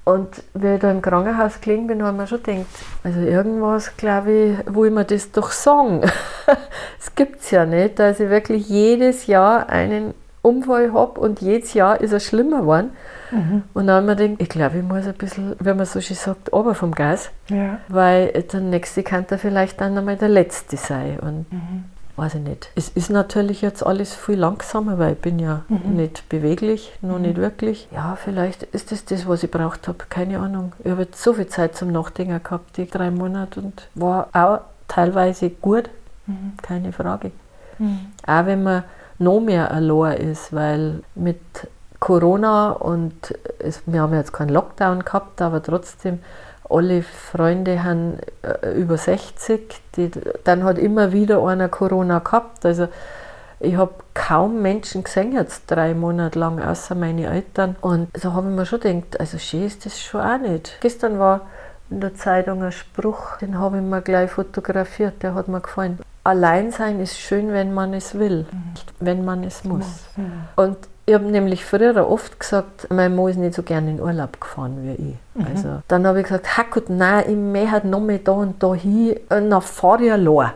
Und 0.05 0.43
wie 0.53 0.75
ich 0.75 0.81
da 0.81 0.91
im 0.91 1.01
Krankenhaus 1.01 1.61
gelegen 1.63 1.87
bin, 1.87 2.03
habe 2.03 2.13
ich 2.13 2.21
mir 2.21 2.27
schon 2.27 2.43
gedacht, 2.43 2.67
also 3.03 3.21
irgendwas, 3.21 3.97
glaube 3.97 4.33
ich, 4.33 4.59
wo 4.75 4.85
ich 4.85 4.93
mir 4.93 5.05
das 5.05 5.31
doch 5.33 5.51
sagen. 5.51 6.03
Es 7.01 7.15
gibt 7.15 7.41
es 7.41 7.51
ja 7.51 7.65
nicht, 7.65 7.99
dass 7.99 8.21
ich 8.21 8.29
wirklich 8.29 8.69
jedes 8.69 9.27
Jahr 9.27 9.69
einen 9.71 10.13
Unfall 10.43 10.93
habe 10.93 11.21
und 11.21 11.41
jedes 11.41 11.73
Jahr 11.75 12.01
ist 12.01 12.13
er 12.13 12.21
schlimmer 12.21 12.61
geworden. 12.61 12.91
Und 13.73 13.87
dann 13.87 14.09
habe 14.09 14.13
ich 14.13 14.19
mir 14.19 14.37
gedacht, 14.37 14.43
ich 14.43 14.49
glaube, 14.51 14.79
ich 14.79 14.85
muss 14.85 15.07
ein 15.07 15.15
bisschen, 15.15 15.57
wie 15.59 15.75
man 15.75 15.87
so 15.87 16.01
schön 16.01 16.17
sagt, 16.17 16.53
runter 16.53 16.75
vom 16.75 16.93
Gas, 16.93 17.31
Ja. 17.49 17.79
weil 17.89 18.29
der 18.29 18.61
nächste 18.61 19.03
kann 19.03 19.25
da 19.29 19.39
vielleicht 19.39 19.81
dann 19.81 19.97
einmal 19.99 20.17
der 20.17 20.29
letzte 20.29 20.77
sein. 20.77 21.19
Und 21.21 21.47
weiß 22.17 22.37
ich 22.37 22.43
nicht. 22.43 22.69
Es 22.75 22.89
ist 22.89 23.11
natürlich 23.11 23.61
jetzt 23.63 23.85
alles 23.85 24.15
viel 24.15 24.39
langsamer, 24.39 24.99
weil 24.99 25.15
ich 25.15 25.19
bin 25.19 25.39
ja 25.39 25.63
nicht 25.85 26.29
beweglich, 26.29 26.93
noch 27.03 27.19
nicht 27.19 27.37
wirklich. 27.37 27.89
Ja, 27.93 28.17
vielleicht 28.17 28.63
ist 28.63 28.93
das 28.93 29.05
das, 29.05 29.27
was 29.27 29.43
ich 29.43 29.51
braucht 29.51 29.89
habe. 29.89 29.99
Keine 30.09 30.39
Ahnung. 30.39 30.73
Ich 30.85 30.91
habe 30.91 31.03
jetzt 31.03 31.23
so 31.23 31.33
viel 31.35 31.47
Zeit 31.47 31.77
zum 31.77 31.93
Nachdenken 31.93 32.43
gehabt, 32.43 32.77
die 32.77 32.89
drei 32.89 33.11
Monate 33.11 33.61
und 33.61 33.89
war 33.95 34.29
auch 34.33 34.61
teilweise 34.89 35.51
gut, 35.51 35.91
keine 36.63 36.93
Frage. 36.93 37.33
Auch 38.27 38.47
wenn 38.47 38.63
man 38.63 38.85
noch 39.19 39.41
mehr 39.41 39.71
allein 39.71 40.19
ist, 40.19 40.53
weil 40.53 41.03
mit 41.15 41.41
Corona 42.01 42.71
und 42.71 43.35
es, 43.59 43.83
wir 43.87 44.03
haben 44.03 44.15
jetzt 44.15 44.33
keinen 44.33 44.51
Lockdown 44.51 45.05
gehabt, 45.05 45.41
aber 45.41 45.63
trotzdem 45.63 46.21
alle 46.69 47.03
Freunde 47.03 47.85
haben 47.85 48.19
äh, 48.43 48.71
über 48.73 48.97
60, 48.97 49.81
die, 49.97 50.11
dann 50.45 50.65
hat 50.65 50.79
immer 50.79 51.13
wieder 51.13 51.45
einer 51.47 51.69
Corona 51.69 52.21
gehabt. 52.21 52.65
Also 52.65 52.89
ich 53.61 53.77
habe 53.77 53.95
kaum 54.15 54.63
Menschen 54.63 55.05
gesehen 55.05 55.33
jetzt 55.33 55.71
drei 55.71 55.95
Monate 55.95 56.39
lang, 56.39 56.61
außer 56.61 56.95
meine 56.95 57.27
Eltern. 57.27 57.77
Und 57.81 58.09
da 58.13 58.33
habe 58.33 58.51
ich 58.51 58.57
mir 58.57 58.67
schon 58.67 58.81
gedacht, 58.81 59.21
also 59.21 59.39
schön 59.39 59.65
ist 59.65 59.87
das 59.87 60.01
schon 60.01 60.21
auch 60.21 60.39
nicht. 60.39 60.79
Gestern 60.81 61.19
war 61.19 61.43
in 61.91 62.01
der 62.01 62.15
Zeitung 62.15 62.63
ein 62.63 62.73
Spruch, 62.73 63.37
den 63.39 63.59
habe 63.59 63.77
ich 63.77 63.83
mir 63.83 64.03
gleich 64.03 64.31
fotografiert, 64.31 65.23
der 65.23 65.35
hat 65.35 65.49
mir 65.49 65.61
gefallen. 65.61 65.99
Allein 66.25 66.71
sein 66.73 67.01
ist 67.01 67.19
schön, 67.19 67.53
wenn 67.53 67.75
man 67.75 67.93
es 67.93 68.19
will, 68.19 68.47
nicht 68.71 68.95
wenn 68.99 69.25
man 69.25 69.45
es 69.45 69.65
muss. 69.65 70.05
Und 70.57 70.79
ich 71.07 71.15
habe 71.15 71.25
nämlich 71.25 71.65
früher 71.65 72.09
oft 72.09 72.41
gesagt, 72.41 72.89
mein 72.91 73.15
Mann 73.15 73.29
ist 73.29 73.37
nicht 73.37 73.55
so 73.55 73.63
gerne 73.63 73.91
in 73.91 74.01
Urlaub 74.01 74.41
gefahren 74.41 74.79
wie 74.83 75.11
ich. 75.11 75.47
Also, 75.47 75.83
dann 75.89 76.07
habe 76.07 76.21
ich 76.21 76.25
gesagt, 76.27 76.57
Hackut, 76.57 76.89
nein, 76.89 77.25
ich 77.29 77.37
möchte 77.37 77.87
noch 77.89 78.01
mal 78.01 78.19
da 78.19 78.33
und 78.33 78.63
da 78.63 78.75
hin, 78.75 79.17
und 79.29 79.51
dann 79.51 79.63
fahre 79.63 80.05
ich 80.05 80.13
allein. 80.13 80.53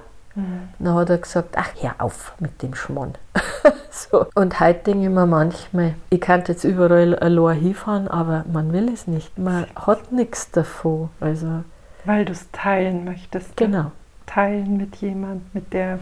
Dann 0.78 0.94
hat 0.94 1.10
er 1.10 1.18
gesagt, 1.18 1.56
ach, 1.56 1.70
hör 1.80 1.96
auf 1.98 2.32
mit 2.38 2.62
dem 2.62 2.72
Schmarrn. 2.74 3.14
so. 3.90 4.26
Und 4.36 4.60
heute 4.60 4.84
denke 4.84 5.06
ich 5.06 5.10
mir 5.10 5.26
manchmal, 5.26 5.94
ich 6.10 6.20
könnte 6.20 6.52
jetzt 6.52 6.62
überall 6.62 7.16
allein 7.16 7.58
hinfahren, 7.58 8.06
aber 8.06 8.44
man 8.52 8.72
will 8.72 8.88
es 8.92 9.08
nicht. 9.08 9.36
Man 9.36 9.66
hat 9.74 10.12
nichts 10.12 10.52
davon. 10.52 11.10
Also, 11.18 11.64
Weil 12.04 12.24
du 12.24 12.32
es 12.32 12.48
teilen 12.52 13.04
möchtest. 13.04 13.56
genau. 13.56 13.90
Teilen 14.26 14.76
mit 14.76 14.94
jemand, 14.96 15.52
mit 15.54 15.72
der, 15.72 15.98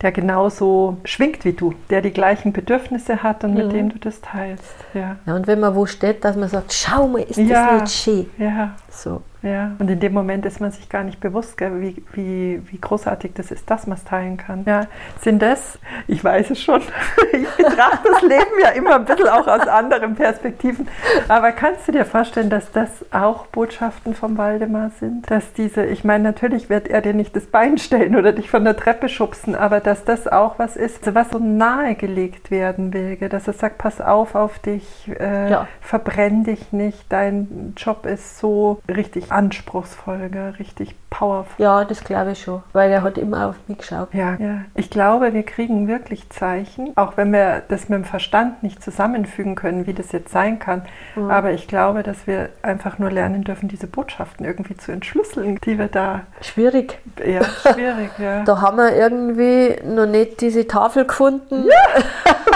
der 0.00 0.12
genauso 0.12 0.98
schwingt 1.04 1.44
wie 1.44 1.52
du, 1.52 1.74
der 1.90 2.02
die 2.02 2.12
gleichen 2.12 2.52
Bedürfnisse 2.52 3.22
hat 3.22 3.42
und 3.42 3.54
mit 3.54 3.66
Mhm. 3.66 3.70
dem 3.70 3.88
du 3.90 3.98
das 3.98 4.20
teilst. 4.20 4.74
Ja. 4.94 5.16
Ja, 5.26 5.34
und 5.34 5.46
wenn 5.48 5.58
man 5.60 5.74
wo 5.74 5.86
steht, 5.86 6.24
dass 6.24 6.36
man 6.36 6.48
sagt, 6.48 6.72
schau 6.72 7.08
mal, 7.08 7.22
ist 7.22 7.38
das 7.38 7.48
Ja. 7.48 7.72
nicht 7.80 7.90
schön? 7.92 8.30
Ja, 8.38 8.76
So. 9.02 9.22
ja. 9.42 9.72
Und 9.78 9.88
in 9.90 10.00
dem 10.00 10.12
Moment 10.12 10.44
ist 10.46 10.60
man 10.60 10.70
sich 10.72 10.88
gar 10.88 11.04
nicht 11.04 11.20
bewusst, 11.20 11.56
gell, 11.56 11.80
wie, 11.80 12.02
wie, 12.12 12.60
wie 12.70 12.80
großartig 12.80 13.32
das 13.34 13.50
ist, 13.50 13.70
dass 13.70 13.86
man 13.86 13.96
es 13.98 14.04
teilen 14.04 14.36
kann. 14.36 14.64
Ja, 14.66 14.86
sind 15.20 15.40
das, 15.40 15.78
ich 16.06 16.22
weiß 16.24 16.50
es 16.50 16.60
schon, 16.60 16.82
ich 17.32 17.48
betrachte 17.56 18.08
das 18.12 18.22
Leben 18.22 18.58
ja 18.62 18.70
immer 18.70 18.96
ein 18.96 19.04
bisschen 19.04 19.28
auch 19.28 19.46
aus 19.46 19.66
anderen 19.68 20.14
Perspektiven, 20.16 20.88
aber 21.28 21.52
kannst 21.52 21.86
du 21.86 21.92
dir 21.92 22.04
vorstellen, 22.04 22.50
dass 22.50 22.72
das 22.72 22.88
auch 23.12 23.46
Botschaften 23.46 24.14
vom 24.14 24.36
Waldemar 24.38 24.90
sind? 24.98 25.30
Dass 25.30 25.52
diese, 25.52 25.84
ich 25.84 26.02
meine, 26.04 26.24
natürlich 26.24 26.68
wird 26.68 26.88
er 26.88 27.00
dir 27.00 27.14
nicht 27.14 27.36
das 27.36 27.46
Bein 27.46 27.78
stellen 27.78 28.16
oder 28.16 28.32
dich 28.32 28.50
von 28.50 28.64
der 28.64 28.76
Treppe 28.76 29.08
schubsen, 29.08 29.54
aber 29.54 29.80
dass 29.80 30.04
das 30.04 30.26
auch 30.26 30.58
was 30.58 30.76
ist, 30.76 31.14
was 31.14 31.30
so 31.30 31.38
nahegelegt 31.38 32.50
werden 32.50 32.92
will, 32.92 33.16
gell? 33.16 33.28
dass 33.28 33.46
er 33.46 33.52
sagt, 33.54 33.78
pass 33.78 34.00
auf 34.00 34.34
auf 34.34 34.58
dich, 34.58 35.10
äh, 35.18 35.50
Ja. 35.50 35.68
verbrenn 35.80 36.44
dich 36.44 36.72
nicht, 36.72 37.04
dein 37.10 37.74
Job 37.76 38.04
ist 38.06 38.38
so 38.38 38.80
richtig 38.94 39.30
anspruchsvoll, 39.30 40.28
gell? 40.30 40.54
richtig 40.58 40.94
powerful. 41.10 41.54
Ja, 41.62 41.84
das 41.84 42.04
glaube 42.04 42.32
ich 42.32 42.42
schon, 42.42 42.62
weil 42.72 42.90
er 42.90 43.02
hat 43.02 43.18
immer 43.18 43.48
auf 43.48 43.56
mich 43.66 43.78
geschaut. 43.78 44.08
Ja, 44.12 44.36
ja, 44.38 44.62
ich 44.74 44.90
glaube, 44.90 45.34
wir 45.34 45.42
kriegen 45.42 45.88
wirklich 45.88 46.30
Zeichen, 46.30 46.96
auch 46.96 47.16
wenn 47.16 47.32
wir 47.32 47.62
das 47.68 47.88
mit 47.88 47.98
dem 47.98 48.04
Verstand 48.04 48.62
nicht 48.62 48.82
zusammenfügen 48.82 49.54
können, 49.54 49.86
wie 49.86 49.94
das 49.94 50.12
jetzt 50.12 50.32
sein 50.32 50.58
kann. 50.58 50.82
Aber 51.28 51.52
ich 51.52 51.68
glaube, 51.68 52.02
dass 52.02 52.26
wir 52.26 52.48
einfach 52.62 52.98
nur 52.98 53.10
lernen 53.10 53.44
dürfen, 53.44 53.68
diese 53.68 53.86
Botschaften 53.86 54.46
irgendwie 54.46 54.76
zu 54.76 54.92
entschlüsseln, 54.92 55.58
die 55.64 55.78
wir 55.78 55.88
da 55.88 56.22
Schwierig. 56.40 56.98
eher 57.22 57.44
schwierig, 57.72 58.10
ja. 58.18 58.44
Da 58.44 58.60
haben 58.60 58.76
wir 58.78 58.96
irgendwie 58.96 59.76
noch 59.84 60.06
nicht 60.06 60.40
diese 60.40 60.66
Tafel 60.66 61.04
gefunden, 61.04 61.64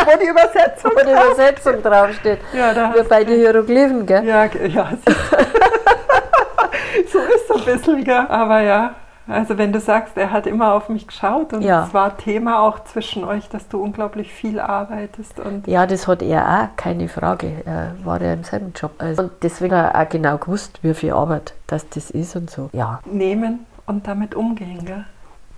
Wo 0.05 0.18
die 0.18 0.27
Übersetzung 0.29 0.90
wo 0.97 1.05
die 1.05 1.12
Übersetzung 1.12 1.83
draufsteht. 1.83 2.38
Ja, 2.53 2.73
da 2.75 2.92
hast 2.92 3.09
bei 3.09 3.25
den 3.25 3.38
Hieroglyphen, 3.38 4.07
gell? 4.07 4.25
Ja, 4.25 4.47
ja. 4.47 4.88
so 7.12 7.18
ist 7.18 7.50
es 7.50 7.56
ein 7.56 7.64
bisschen, 7.64 8.04
gell? 8.04 8.26
Aber 8.28 8.61
ja, 8.61 8.94
also 9.28 9.56
wenn 9.56 9.72
du 9.72 9.80
sagst, 9.80 10.16
er 10.16 10.32
hat 10.32 10.46
immer 10.46 10.74
auf 10.74 10.88
mich 10.88 11.06
geschaut 11.06 11.52
und 11.52 11.62
Ja. 11.62 11.85
es 11.87 11.94
war 11.94 12.16
Thema 12.16 12.61
auch 12.61 12.82
zwischen 12.85 13.24
euch, 13.24 13.48
dass 13.48 13.68
du 13.68 13.80
unglaublich 13.82 14.32
viel 14.32 14.58
arbeitest 14.58 15.38
und 15.38 15.66
Ja, 15.68 15.87
das 15.87 16.08
hat 16.08 16.22
er 16.22 16.46
auch, 16.72 16.76
keine 16.76 17.08
Frage. 17.08 17.62
Er 17.64 17.92
war 18.04 18.20
ja 18.20 18.32
im 18.32 18.42
selben 18.44 18.72
Job. 18.74 18.92
Also, 18.98 19.22
und 19.24 19.32
deswegen 19.42 19.74
hat 19.76 19.94
er 19.94 20.02
auch 20.02 20.08
genau 20.08 20.38
gewusst, 20.38 20.80
wie 20.82 20.94
viel 20.94 21.12
Arbeit 21.12 21.54
das, 21.68 21.88
das 21.90 22.11
ist 22.11 22.35
und 22.37 22.50
so. 22.50 22.68
Ja, 22.72 23.00
nehmen 23.04 23.66
und 23.87 24.06
damit 24.08 24.35
umgehen, 24.35 24.85
gell? 24.85 25.04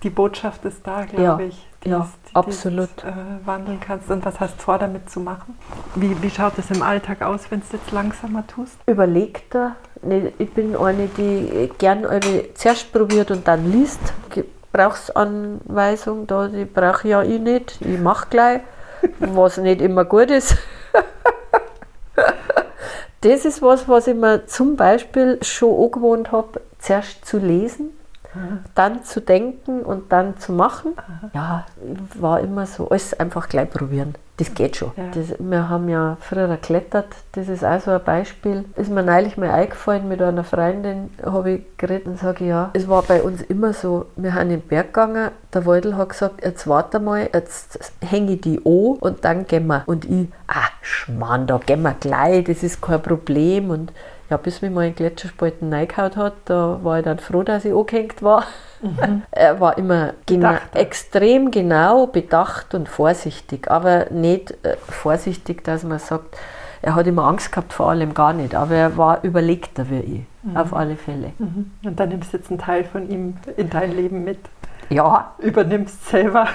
Die 0.03 0.11
Botschaft 0.11 0.62
ist 0.66 0.87
da, 0.87 1.05
glaube 1.07 1.22
Ja, 1.44 1.48
ich. 1.48 1.66
ja, 1.87 2.00
es- 2.27 2.35
absolut. 2.37 2.90
es, 2.98 3.05
äh, 3.05 3.12
wandeln 3.46 3.81
kannst. 3.81 4.11
Und 4.11 4.22
was 4.27 4.38
hast 4.38 4.59
du 4.59 4.62
vor, 4.62 4.77
damit 4.77 5.09
zu 5.09 5.18
machen? 5.20 5.57
Wie, 5.94 6.20
wie 6.22 6.29
schaut 6.29 6.59
es 6.59 6.70
im 6.70 6.83
Alltag 6.83 7.22
aus, 7.22 7.50
wenn 7.50 7.61
du 7.61 7.64
es 7.66 7.72
jetzt 7.72 7.90
langsamer 7.90 8.46
tust? 8.46 8.77
überlegt 8.87 9.55
Nee, 10.07 10.33
Ich 10.38 10.53
bin 10.53 10.77
eine, 10.77 11.09
die 11.09 11.71
gern 11.79 12.05
eine 12.05 12.53
zuerst 12.55 12.93
probiert 12.93 13.31
und 13.31 13.49
dann 13.49 13.71
liest. 13.71 14.01
Gebrauchsanweisung, 14.31 16.27
da, 16.27 16.49
die 16.49 16.64
brauche 16.64 17.09
ja 17.09 17.23
ich 17.23 17.40
nicht. 17.40 17.81
Ich 17.81 17.99
mache 17.99 18.27
gleich, 18.29 18.61
was 19.19 19.57
nicht 19.59 19.81
immer 19.81 20.05
gut 20.05 20.31
ist. 20.31 20.57
Das 23.21 23.47
ist 23.47 23.62
was, 23.62 23.88
was 23.88 24.07
ich 24.07 24.14
mir 24.14 24.45
zum 24.45 24.77
Beispiel 24.77 25.38
schon 25.40 25.83
angewohnt 25.83 26.31
habe, 26.31 26.61
zuerst 26.79 27.25
zu 27.25 27.38
lesen, 27.38 27.88
dann 28.75 29.05
zu 29.05 29.20
denken 29.20 29.83
und 29.83 30.12
dann 30.12 30.38
zu 30.38 30.53
machen. 30.53 30.94
Ja, 31.33 31.66
war 32.14 32.40
immer 32.40 32.66
so, 32.66 32.88
alles 32.88 33.18
einfach 33.18 33.49
gleich 33.49 33.70
probieren. 33.70 34.14
Das 34.37 34.53
geht 34.53 34.77
schon. 34.77 34.90
Ja. 34.97 35.05
Das, 35.14 35.37
wir 35.38 35.68
haben 35.68 35.88
ja 35.88 36.16
früher 36.20 36.49
geklettert, 36.49 37.07
das 37.33 37.49
ist 37.49 37.64
auch 37.64 37.81
so 37.81 37.92
ein 37.92 38.03
Beispiel. 38.05 38.64
Ist 38.75 38.90
mir 38.90 39.05
neulich 39.05 39.37
mal 39.37 39.51
eingefallen, 39.51 40.09
mit 40.09 40.20
einer 40.20 40.42
Freundin 40.42 41.11
habe 41.25 41.53
ich 41.53 41.77
geredet 41.77 42.07
und 42.07 42.18
sage, 42.18 42.44
ja, 42.44 42.70
es 42.73 42.88
war 42.88 43.03
bei 43.03 43.23
uns 43.23 43.42
immer 43.42 43.73
so, 43.73 44.07
wir 44.16 44.33
sind 44.33 44.42
in 44.42 44.49
den 44.49 44.61
Berg 44.62 44.88
gegangen, 44.88 45.31
der 45.53 45.66
Waldl 45.66 45.97
hat 45.97 46.09
gesagt, 46.09 46.44
jetzt 46.44 46.66
warte 46.66 46.99
mal, 46.99 47.29
jetzt 47.33 47.92
hänge 48.01 48.33
ich 48.33 48.40
die 48.40 48.59
an 48.59 48.99
und 48.99 49.25
dann 49.25 49.47
gehen 49.47 49.68
wir. 49.68 49.85
Und 49.87 50.05
ich, 50.05 50.27
ah, 50.49 50.68
Schmarrn, 50.83 51.47
da 51.47 51.59
gehen 51.64 51.83
wir 51.83 51.94
gleich, 51.94 52.42
das 52.44 52.64
ist 52.64 52.83
kein 52.83 53.01
Problem. 53.01 53.70
Und 53.70 53.92
ja, 54.35 54.38
bis 54.38 54.62
mich 54.62 54.73
mal 54.73 54.88
in 54.88 54.94
Gletscherspalten 54.97 55.73
reingehauen 55.73 56.16
hat, 56.16 56.35
da 56.47 56.81
war 56.83 56.99
ich 56.99 57.05
dann 57.05 57.20
froh, 57.20 57.44
dass 57.44 57.64
ich 57.64 57.73
angehängt 57.73 58.23
war. 58.23 58.44
Mhm. 58.83 59.23
Er 59.31 59.61
war 59.61 59.79
immer 59.79 60.14
gena 60.27 60.61
extrem 60.75 61.51
genau, 61.51 62.09
bedacht 62.09 62.75
und 62.75 62.88
vorsichtig, 62.88 63.70
aber 63.70 64.11
nicht 64.11 64.53
äh, 64.64 64.77
vorsichtig, 64.88 65.62
dass 65.62 65.85
man 65.85 66.01
sagt, 66.01 66.37
er 66.83 66.97
hat 66.97 67.07
immer 67.07 67.25
Angst 67.25 67.53
gehabt 67.53 67.73
vor 67.73 67.90
allem 67.90 68.12
gar 68.12 68.33
nicht, 68.33 68.55
aber 68.55 68.75
er 68.75 68.97
war 68.97 69.23
überlegter 69.23 69.88
wie 69.88 70.01
ich, 70.01 70.20
mhm. 70.42 70.57
auf 70.57 70.75
alle 70.75 70.97
Fälle. 70.97 71.33
Mhm. 71.38 71.70
Und 71.85 72.01
dann 72.01 72.09
nimmst 72.09 72.33
du 72.33 72.37
jetzt 72.37 72.51
einen 72.51 72.59
Teil 72.59 72.85
von 72.85 73.09
ihm 73.09 73.37
in 73.57 73.70
dein 73.70 73.92
Leben 73.92 74.25
mit. 74.25 74.40
Ja. 74.90 75.35
Übernimmst 75.38 76.09
selber. 76.09 76.49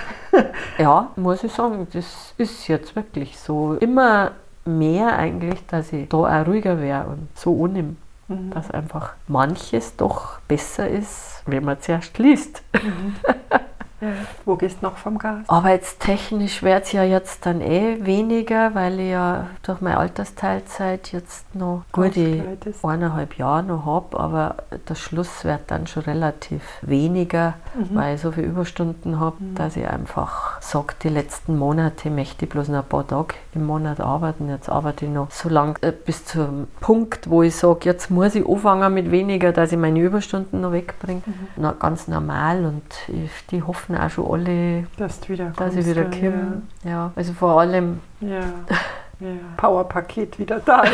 ja, 0.77 1.07
muss 1.15 1.43
ich 1.43 1.51
sagen, 1.51 1.87
das 1.93 2.33
ist 2.37 2.67
jetzt 2.67 2.95
wirklich 2.95 3.39
so. 3.39 3.75
Immer 3.79 4.33
mehr 4.77 5.17
eigentlich, 5.17 5.65
dass 5.67 5.91
ich 5.93 6.09
da 6.09 6.17
auch 6.17 6.47
ruhiger 6.47 6.79
wäre 6.79 7.07
und 7.07 7.27
so 7.35 7.53
unnehme. 7.53 7.95
Mhm. 8.27 8.51
Dass 8.51 8.69
einfach 8.71 9.13
manches 9.27 9.95
doch 9.95 10.39
besser 10.47 10.87
ist, 10.87 11.43
wenn 11.45 11.65
man 11.65 11.81
zuerst 11.81 12.17
liest. 12.19 12.61
Mhm. 12.73 13.15
Ja. 14.01 14.09
Wo 14.45 14.55
gehst 14.55 14.77
du 14.81 14.87
noch 14.87 14.97
vom 14.97 15.17
Gas? 15.17 15.47
Arbeitstechnisch 15.47 16.63
wird 16.63 16.85
es 16.85 16.91
ja 16.91 17.03
jetzt 17.03 17.45
dann 17.45 17.61
eh 17.61 18.05
weniger, 18.05 18.73
weil 18.75 18.99
ich 18.99 19.11
ja 19.11 19.47
durch 19.63 19.81
meine 19.81 19.97
Altersteilzeit 19.97 21.11
jetzt 21.11 21.53
noch 21.55 21.83
gute 21.91 22.57
eineinhalb 22.83 23.37
Jahre 23.37 23.63
noch 23.63 23.85
habe, 23.85 24.19
aber 24.19 24.55
der 24.87 24.95
Schluss 24.95 25.43
wird 25.45 25.61
dann 25.67 25.87
schon 25.87 26.03
relativ 26.03 26.61
weniger, 26.81 27.55
mhm. 27.75 27.95
weil 27.95 28.15
ich 28.15 28.21
so 28.21 28.31
viele 28.31 28.47
Überstunden 28.47 29.19
habe, 29.19 29.37
mhm. 29.39 29.55
dass 29.55 29.75
ich 29.75 29.87
einfach 29.87 30.61
sage, 30.61 30.93
die 31.03 31.09
letzten 31.09 31.57
Monate 31.57 32.09
möchte 32.09 32.45
ich 32.45 32.51
bloß 32.51 32.69
noch 32.69 32.79
ein 32.79 32.89
paar 32.89 33.07
Tage 33.07 33.35
im 33.53 33.65
Monat 33.65 33.99
arbeiten. 33.99 34.49
Jetzt 34.49 34.69
arbeite 34.69 35.05
ich 35.05 35.11
noch 35.11 35.31
so 35.31 35.49
lange 35.49 35.75
äh, 35.81 35.91
bis 35.91 36.25
zum 36.25 36.67
Punkt, 36.79 37.29
wo 37.29 37.43
ich 37.43 37.55
sage, 37.55 37.81
jetzt 37.83 38.09
muss 38.09 38.35
ich 38.35 38.47
anfangen 38.47 38.93
mit 38.93 39.11
weniger, 39.11 39.51
dass 39.51 39.71
ich 39.71 39.77
meine 39.77 39.99
Überstunden 39.99 40.61
noch 40.61 40.71
wegbringe. 40.71 41.21
Mhm. 41.25 41.47
Na, 41.57 41.73
ganz 41.73 42.07
normal 42.07 42.65
und 42.65 42.83
ich, 43.07 43.31
die 43.51 43.63
hoffen 43.63 43.88
hoffen 43.89 44.03
auch 44.03 44.09
schon 44.09 44.31
alle, 44.31 44.87
dass, 44.97 45.27
wieder 45.29 45.51
dass 45.55 45.75
ich 45.75 45.85
wieder 45.85 46.05
komme. 46.05 46.61
Ja. 46.83 46.89
ja. 46.89 47.11
also 47.15 47.33
vor 47.33 47.59
allem. 47.59 47.99
Ja. 48.21 48.39
ja. 49.19 49.29
Powerpaket 49.57 50.39
wieder 50.39 50.59
da 50.59 50.83
ist. 50.83 50.93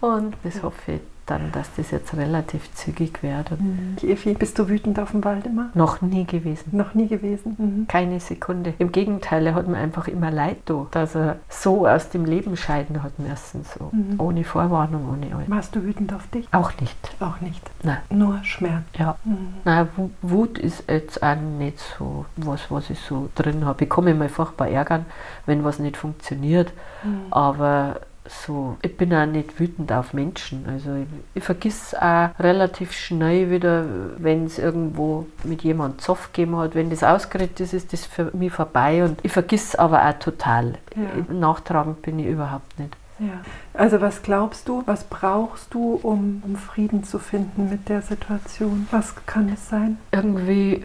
Und 0.00 0.36
das 0.44 0.62
hoffe 0.62 0.92
ich 0.92 1.00
dann, 1.30 1.52
dass 1.52 1.72
das 1.76 1.90
jetzt 1.90 2.16
relativ 2.16 2.72
zügig 2.74 3.22
wird. 3.22 3.52
Mhm. 3.52 3.96
Evi, 4.02 4.34
bist 4.34 4.58
du 4.58 4.68
wütend 4.68 4.98
auf 4.98 5.12
dem 5.12 5.24
Waldemar? 5.24 5.70
Noch 5.74 6.02
nie 6.02 6.24
gewesen. 6.24 6.76
Noch 6.76 6.94
nie 6.94 7.06
gewesen? 7.06 7.56
Mhm. 7.56 7.86
Keine 7.88 8.18
Sekunde. 8.20 8.74
Im 8.78 8.90
Gegenteil, 8.90 9.46
er 9.46 9.54
hat 9.54 9.68
mir 9.68 9.76
einfach 9.76 10.08
immer 10.08 10.30
leid 10.30 10.58
da, 10.66 10.86
dass 10.90 11.14
er 11.14 11.36
so 11.48 11.86
aus 11.86 12.10
dem 12.10 12.24
Leben 12.24 12.56
scheiden 12.56 13.02
hat 13.02 13.18
müssen. 13.18 13.64
So. 13.64 13.90
Mhm. 13.92 14.20
Ohne 14.20 14.44
Vorwarnung, 14.44 15.08
ohne 15.08 15.34
alles. 15.34 15.50
Warst 15.50 15.76
du 15.76 15.82
wütend 15.84 16.12
auf 16.12 16.26
dich? 16.28 16.48
Auch 16.52 16.72
nicht. 16.80 16.96
Auch 17.20 17.40
nicht? 17.40 17.70
Nein. 17.82 17.98
Nur 18.10 18.40
Schmerz? 18.42 18.82
Ja. 18.98 19.16
Mhm. 19.24 19.54
Nein, 19.64 19.88
Wut 20.22 20.58
ist 20.58 20.84
jetzt 20.88 21.22
auch 21.22 21.36
nicht 21.36 21.78
so 21.98 22.24
was, 22.36 22.70
was 22.70 22.90
ich 22.90 22.98
so 23.00 23.28
drin 23.34 23.64
habe. 23.64 23.84
Ich 23.84 23.96
mich 23.96 24.16
mal 24.16 24.28
furchtbar 24.28 24.68
ärgern, 24.68 25.06
wenn 25.46 25.64
was 25.64 25.78
nicht 25.78 25.96
funktioniert. 25.96 26.72
Mhm. 27.04 27.26
Aber 27.30 28.00
so, 28.30 28.76
ich 28.82 28.96
bin 28.96 29.12
auch 29.12 29.26
nicht 29.26 29.58
wütend 29.58 29.92
auf 29.92 30.12
Menschen. 30.12 30.64
Also 30.68 30.94
ich, 30.94 31.06
ich 31.34 31.44
vergiss 31.44 31.94
auch 31.94 32.30
relativ 32.38 32.92
schnell 32.92 33.50
wieder, 33.50 33.84
wenn 34.18 34.46
es 34.46 34.58
irgendwo 34.58 35.26
mit 35.44 35.62
jemandem 35.62 35.98
Zoff 35.98 36.32
gegeben 36.32 36.56
hat. 36.56 36.74
Wenn 36.74 36.90
das 36.90 37.02
ausgeredet 37.02 37.58
ist, 37.60 37.74
ist 37.74 37.92
das 37.92 38.06
für 38.06 38.30
mich 38.32 38.52
vorbei. 38.52 39.04
Und 39.04 39.18
ich 39.22 39.32
vergiss 39.32 39.74
aber 39.74 40.08
auch 40.08 40.18
total. 40.18 40.74
Ja. 40.94 41.34
Nachtragend 41.34 42.02
bin 42.02 42.18
ich 42.18 42.26
überhaupt 42.26 42.78
nicht. 42.78 42.96
Ja. 43.18 43.42
Also 43.74 44.00
was 44.00 44.22
glaubst 44.22 44.66
du, 44.68 44.82
was 44.86 45.04
brauchst 45.04 45.74
du, 45.74 46.00
um, 46.02 46.42
um 46.44 46.56
Frieden 46.56 47.04
zu 47.04 47.18
finden 47.18 47.68
mit 47.68 47.88
der 47.88 48.00
Situation? 48.00 48.88
Was 48.90 49.14
kann 49.26 49.50
es 49.50 49.68
sein? 49.68 49.98
Irgendwie 50.10 50.82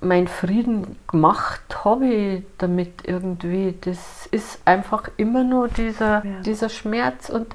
mein 0.00 0.28
Frieden 0.28 0.96
gemacht 1.08 1.84
habe 1.84 2.06
ich 2.06 2.44
damit 2.58 3.06
irgendwie. 3.06 3.74
Das 3.80 4.26
ist 4.30 4.60
einfach 4.64 5.08
immer 5.16 5.44
nur 5.44 5.68
dieser, 5.68 6.24
ja. 6.24 6.40
dieser 6.44 6.68
Schmerz 6.68 7.28
und 7.28 7.54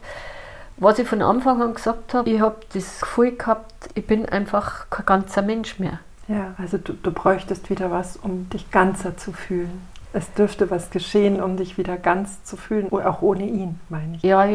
was 0.78 1.00
ich 1.00 1.08
von 1.08 1.22
Anfang 1.22 1.62
an 1.62 1.74
gesagt 1.76 2.14
habe, 2.14 2.30
ich 2.30 2.42
habe 2.42 2.58
das 2.74 3.02
Gefühl 3.02 3.36
gehabt, 3.36 3.90
ich 3.94 4.06
bin 4.06 4.28
einfach 4.28 4.90
kein 4.90 5.06
ganzer 5.06 5.42
Mensch 5.42 5.80
mehr. 5.80 6.00
Ja, 6.28 6.56
also 6.58 6.78
du, 6.78 6.94
du 6.94 7.12
bräuchtest 7.12 7.70
wieder 7.70 7.92
was, 7.92 8.18
um 8.18 8.50
dich 8.50 8.72
ganzer 8.72 9.16
zu 9.18 9.34
fühlen. 9.34 9.82
Es 10.14 10.32
dürfte 10.34 10.70
was 10.70 10.92
geschehen, 10.92 11.42
um 11.42 11.58
dich 11.58 11.78
wieder 11.78 11.98
ganz 11.98 12.44
zu 12.44 12.56
fühlen, 12.56 12.92
auch 12.92 13.22
ohne 13.22 13.46
ihn, 13.46 13.80
meine 13.90 14.16
ich. 14.16 14.24
Ja, 14.24 14.48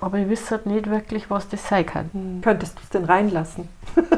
aber 0.00 0.18
ich 0.18 0.28
wüsste 0.28 0.52
halt 0.52 0.66
nicht 0.66 0.88
wirklich, 0.88 1.30
was 1.30 1.48
das 1.48 1.68
sein 1.68 1.84
kann. 1.84 2.10
Hm. 2.12 2.40
Könntest 2.42 2.78
du 2.78 2.82
es 2.82 2.88
denn 2.88 3.04
reinlassen? 3.04 3.68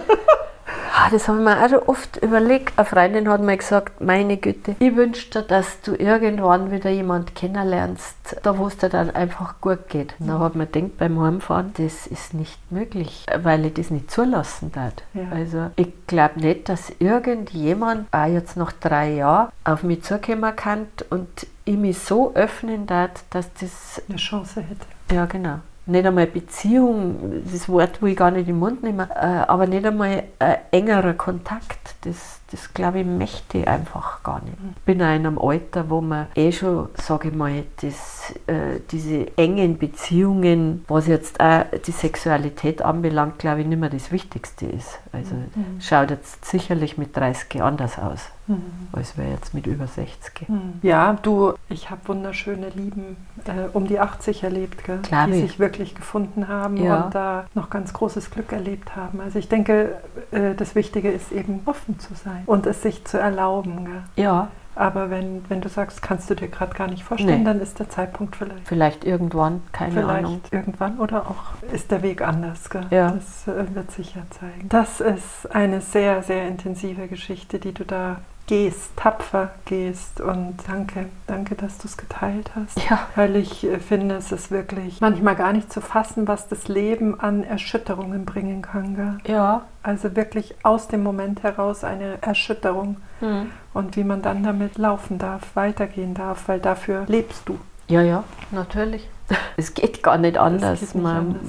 Ah, 1.06 1.10
das 1.10 1.28
habe 1.28 1.38
ich 1.38 1.44
mir 1.44 1.64
auch 1.64 1.68
schon 1.68 1.88
oft 1.88 2.16
überlegt. 2.16 2.76
Eine 2.76 2.84
Freundin 2.84 3.28
hat 3.28 3.40
mir 3.40 3.56
gesagt, 3.56 4.00
meine 4.00 4.38
Güte, 4.38 4.74
ich 4.80 4.96
wünsche 4.96 5.30
dir, 5.30 5.42
dass 5.42 5.80
du 5.82 5.94
irgendwann 5.94 6.72
wieder 6.72 6.90
jemand 6.90 7.36
kennenlernst, 7.36 8.38
da 8.42 8.58
wo 8.58 8.66
es 8.66 8.76
dir 8.76 8.88
dann 8.88 9.10
einfach 9.10 9.60
gut 9.60 9.88
geht. 9.88 10.16
Und 10.18 10.26
dann 10.26 10.40
habe 10.40 10.50
ich 10.50 10.56
mir 10.56 10.66
gedacht, 10.66 10.98
beim 10.98 11.20
Heimfahren, 11.20 11.72
das 11.76 12.08
ist 12.08 12.34
nicht 12.34 12.58
möglich, 12.72 13.24
weil 13.40 13.66
ich 13.66 13.74
das 13.74 13.90
nicht 13.90 14.10
zulassen 14.10 14.72
darf. 14.72 14.94
Ja. 15.14 15.28
Also 15.32 15.70
ich 15.76 15.92
glaube 16.08 16.40
nicht, 16.40 16.68
dass 16.68 16.92
irgendjemand, 16.98 18.12
auch 18.12 18.26
jetzt 18.26 18.56
nach 18.56 18.72
drei 18.72 19.12
Jahren, 19.12 19.52
auf 19.62 19.84
mich 19.84 20.02
zukommen 20.02 20.56
kann 20.56 20.88
und 21.10 21.28
ich 21.64 21.76
mich 21.76 22.00
so 22.00 22.34
öffnen 22.34 22.88
darf, 22.88 23.10
dass 23.30 23.52
das 23.54 24.02
eine 24.08 24.18
Chance 24.18 24.60
hätte. 24.60 25.14
Ja, 25.14 25.26
genau 25.26 25.60
nicht 25.86 26.04
einmal 26.04 26.26
Beziehung, 26.26 27.42
das 27.50 27.68
Wort 27.68 28.02
will 28.02 28.10
ich 28.10 28.16
gar 28.16 28.30
nicht 28.30 28.48
im 28.48 28.58
Mund 28.58 28.82
nehmen, 28.82 29.08
äh, 29.08 29.14
aber 29.14 29.66
nicht 29.66 29.86
einmal 29.86 30.24
ein 30.38 30.56
engerer 30.72 31.14
Kontakt, 31.14 31.94
das, 32.02 32.40
das 32.50 32.72
glaube 32.74 33.00
ich, 33.00 33.06
möchte 33.06 33.58
ich 33.58 33.68
einfach 33.68 34.22
gar 34.22 34.40
nicht. 34.42 34.56
Ich 34.76 34.82
bin 34.82 35.02
auch 35.02 35.06
in 35.06 35.26
einem 35.26 35.38
Alter, 35.38 35.90
wo 35.90 36.00
man 36.00 36.28
eh 36.34 36.52
schon, 36.52 36.88
sage 36.94 37.28
ich 37.28 37.34
mal, 37.34 37.64
das, 37.80 38.34
äh, 38.46 38.80
diese 38.90 39.36
engen 39.36 39.78
Beziehungen, 39.78 40.84
was 40.86 41.08
jetzt 41.08 41.40
auch 41.40 41.64
die 41.86 41.90
Sexualität 41.90 42.82
anbelangt, 42.82 43.38
glaube 43.38 43.62
ich, 43.62 43.66
nicht 43.66 43.80
mehr 43.80 43.90
das 43.90 44.12
Wichtigste 44.12 44.66
ist. 44.66 45.00
Also 45.12 45.34
mhm. 45.34 45.80
schaut 45.80 46.10
jetzt 46.10 46.44
sicherlich 46.44 46.98
mit 46.98 47.16
30 47.16 47.62
anders 47.62 47.98
aus. 47.98 48.30
Mhm. 48.48 48.62
als 48.92 49.18
wäre 49.18 49.32
jetzt 49.32 49.54
mit 49.54 49.66
über 49.66 49.88
60. 49.88 50.48
Mhm. 50.48 50.74
Ja, 50.82 51.18
du, 51.20 51.54
ich 51.68 51.90
habe 51.90 52.00
wunderschöne 52.06 52.68
Lieben 52.68 53.16
äh, 53.44 53.68
um 53.72 53.88
die 53.88 53.98
80 53.98 54.44
erlebt, 54.44 54.84
gell? 54.84 55.00
Klar, 55.02 55.26
die 55.26 55.40
sich 55.40 55.58
wirklich 55.58 55.96
gefunden 55.96 56.46
haben 56.46 56.76
ja. 56.76 57.02
und 57.02 57.14
da 57.14 57.46
noch 57.54 57.70
ganz 57.70 57.92
großes 57.92 58.30
Glück 58.30 58.52
erlebt 58.52 58.94
haben. 58.94 59.20
Also 59.20 59.40
ich 59.40 59.48
denke, 59.48 59.96
äh, 60.30 60.54
das 60.54 60.76
Wichtige 60.76 61.10
ist 61.10 61.32
eben 61.32 61.62
offen 61.66 61.98
zu 61.98 62.14
sein 62.14 62.35
und 62.46 62.66
es 62.66 62.82
sich 62.82 63.04
zu 63.04 63.18
erlauben. 63.18 63.84
Gell? 63.84 64.24
Ja. 64.24 64.48
Aber 64.74 65.08
wenn, 65.08 65.42
wenn 65.48 65.62
du 65.62 65.70
sagst, 65.70 66.02
kannst 66.02 66.28
du 66.28 66.34
dir 66.34 66.48
gerade 66.48 66.74
gar 66.74 66.86
nicht 66.86 67.02
vorstellen, 67.02 67.38
nee. 67.38 67.44
dann 67.44 67.60
ist 67.60 67.78
der 67.78 67.88
Zeitpunkt 67.88 68.36
vielleicht. 68.36 68.68
Vielleicht 68.68 69.04
irgendwann, 69.06 69.62
keine 69.72 69.92
vielleicht 69.92 70.10
Ahnung. 70.10 70.40
Irgendwann 70.50 70.98
oder 70.98 71.22
auch 71.22 71.70
ist 71.72 71.90
der 71.90 72.02
Weg 72.02 72.20
anders. 72.20 72.68
Gell? 72.68 72.86
Ja. 72.90 73.12
Das 73.12 73.48
äh, 73.48 73.74
wird 73.74 73.90
sich 73.90 74.14
ja 74.14 74.22
zeigen. 74.38 74.68
Das 74.68 75.00
ist 75.00 75.50
eine 75.50 75.80
sehr, 75.80 76.22
sehr 76.22 76.46
intensive 76.46 77.08
Geschichte, 77.08 77.58
die 77.58 77.72
du 77.72 77.84
da 77.84 78.18
gehst, 78.46 78.96
tapfer 78.96 79.50
gehst. 79.64 80.20
Und 80.20 80.56
danke, 80.66 81.06
danke, 81.26 81.54
dass 81.54 81.78
du 81.78 81.88
es 81.88 81.96
geteilt 81.96 82.50
hast. 82.54 82.80
Ja. 82.88 83.00
Weil 83.16 83.36
ich 83.36 83.64
äh, 83.64 83.78
finde, 83.78 84.16
es 84.16 84.32
ist 84.32 84.50
wirklich 84.50 85.00
manchmal 85.00 85.36
gar 85.36 85.52
nicht 85.52 85.72
zu 85.72 85.80
fassen, 85.80 86.28
was 86.28 86.48
das 86.48 86.68
Leben 86.68 87.18
an 87.20 87.44
Erschütterungen 87.44 88.24
bringen 88.24 88.62
kann. 88.62 88.96
Gell? 88.96 89.34
Ja. 89.34 89.62
Also 89.82 90.16
wirklich 90.16 90.54
aus 90.62 90.88
dem 90.88 91.02
Moment 91.02 91.42
heraus 91.42 91.84
eine 91.84 92.18
Erschütterung. 92.22 92.96
Mhm. 93.20 93.50
Und 93.74 93.96
wie 93.96 94.04
man 94.04 94.22
dann 94.22 94.42
damit 94.42 94.78
laufen 94.78 95.18
darf, 95.18 95.42
weitergehen 95.54 96.14
darf, 96.14 96.48
weil 96.48 96.60
dafür 96.60 97.04
lebst 97.06 97.48
du. 97.48 97.58
Ja, 97.88 98.02
ja, 98.02 98.24
natürlich. 98.50 99.08
Es 99.56 99.74
geht 99.74 100.02
gar 100.02 100.18
nicht 100.18 100.38
anders. 100.38 100.82
Es 100.82 100.92
geht 100.92 101.02
nicht 101.02 101.10
anders? 101.10 101.42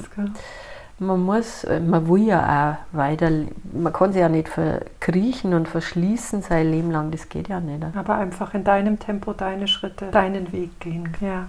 Man 0.99 1.21
muss, 1.21 1.63
äh, 1.63 1.79
man 1.79 2.07
will 2.07 2.23
ja 2.23 2.79
auch 2.91 2.95
weiter, 2.97 3.29
man 3.71 3.93
kann 3.93 4.13
sich 4.13 4.21
ja 4.21 4.29
nicht 4.29 4.49
verkriechen 4.49 5.53
und 5.53 5.67
verschließen 5.67 6.41
sein 6.41 6.71
Leben 6.71 6.91
lang, 6.91 7.12
das 7.12 7.29
geht 7.29 7.49
ja 7.49 7.60
nicht. 7.60 7.83
Aber 7.95 8.15
einfach 8.15 8.53
in 8.53 8.63
deinem 8.63 8.97
Tempo 8.97 9.33
deine 9.33 9.67
Schritte, 9.67 10.07
deinen 10.12 10.51
Weg 10.51 10.79
gehen. 10.79 11.10
Ja. 11.21 11.47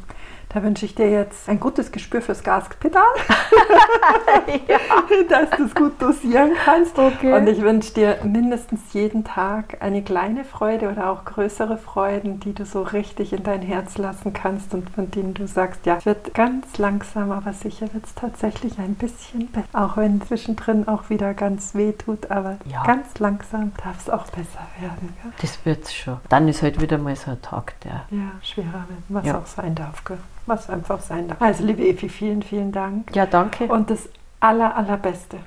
Da 0.51 0.63
wünsche 0.63 0.87
ich 0.87 0.94
dir 0.94 1.11
jetzt 1.11 1.46
ein 1.49 1.61
gutes 1.61 1.92
Gespür 1.92 2.23
fürs 2.23 2.42
Gaspedal, 2.42 3.03
ja. 4.67 4.79
dass 5.29 5.51
du 5.51 5.65
es 5.65 5.75
gut 5.75 6.01
dosieren 6.01 6.53
kannst. 6.65 6.99
Okay. 6.99 7.35
Und 7.35 7.46
ich 7.49 7.61
wünsche 7.61 7.92
dir 7.92 8.19
mindestens 8.25 8.92
jeden 8.92 9.25
Tag 9.25 9.79
eine 9.81 10.03
kleine 10.03 10.44
Freude 10.44 10.90
oder 10.90 11.11
auch 11.11 11.25
größere 11.25 11.77
Freuden, 11.77 12.40
die 12.40 12.55
du 12.55 12.65
so 12.65 12.83
richtig 12.83 13.33
in 13.33 13.42
dein 13.42 13.63
Herz 13.63 13.99
lassen 13.99 14.33
kannst 14.33 14.73
und 14.75 14.88
von 14.90 15.11
denen 15.11 15.35
du 15.35 15.46
sagst, 15.46 15.85
ja, 15.87 15.96
es 15.99 16.07
wird 16.07 16.33
ganz 16.35 16.79
langsam, 16.79 17.31
aber 17.31 17.53
sicher 17.53 17.92
wird 17.92 18.07
es 18.07 18.15
tatsächlich 18.15 18.79
ein 18.79 18.94
bisschen 18.94 19.49
besser. 19.49 19.69
Auch 19.73 19.96
wenn 19.96 20.23
zwischendrin 20.23 20.88
auch 20.88 21.11
wieder 21.11 21.35
ganz 21.35 21.75
weh 21.75 21.92
tut, 21.92 22.31
aber 22.31 22.57
ja. 22.65 22.85
ganz 22.85 23.19
langsam 23.19 23.73
darf 23.85 23.99
es 24.01 24.11
auch 24.11 24.27
besser 24.29 24.67
werden. 24.81 25.15
Gell? 25.23 25.33
Das 25.40 25.65
wird 25.65 25.85
es 25.85 25.94
schon. 25.94 26.19
Dann 26.29 26.49
ist 26.49 26.63
halt 26.63 26.81
wieder 26.81 26.96
mal 26.96 27.15
so 27.17 27.33
ein 27.33 27.42
Tag, 27.42 27.79
der 27.81 28.05
ja, 28.11 28.31
schwerer 28.42 28.87
wird, 28.88 29.03
was 29.09 29.27
ja. 29.27 29.38
auch 29.38 29.46
sein 29.46 29.75
darf. 29.75 30.05
Gell? 30.05 30.19
Was 30.49 30.69
einfach 30.71 31.01
sein 31.01 31.29
darf. 31.29 31.40
Also 31.40 31.65
liebe 31.65 31.87
Efi, 31.87 32.09
vielen, 32.09 32.42
vielen 32.42 32.73
Dank. 32.73 33.15
Ja, 33.15 33.27
danke. 33.27 33.65
Und 33.65 33.90
das 33.90 34.09
aller, 34.40 34.77
allerbeste 34.77 35.38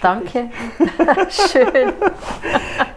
Danke. 0.00 0.50
Schön. 1.28 1.92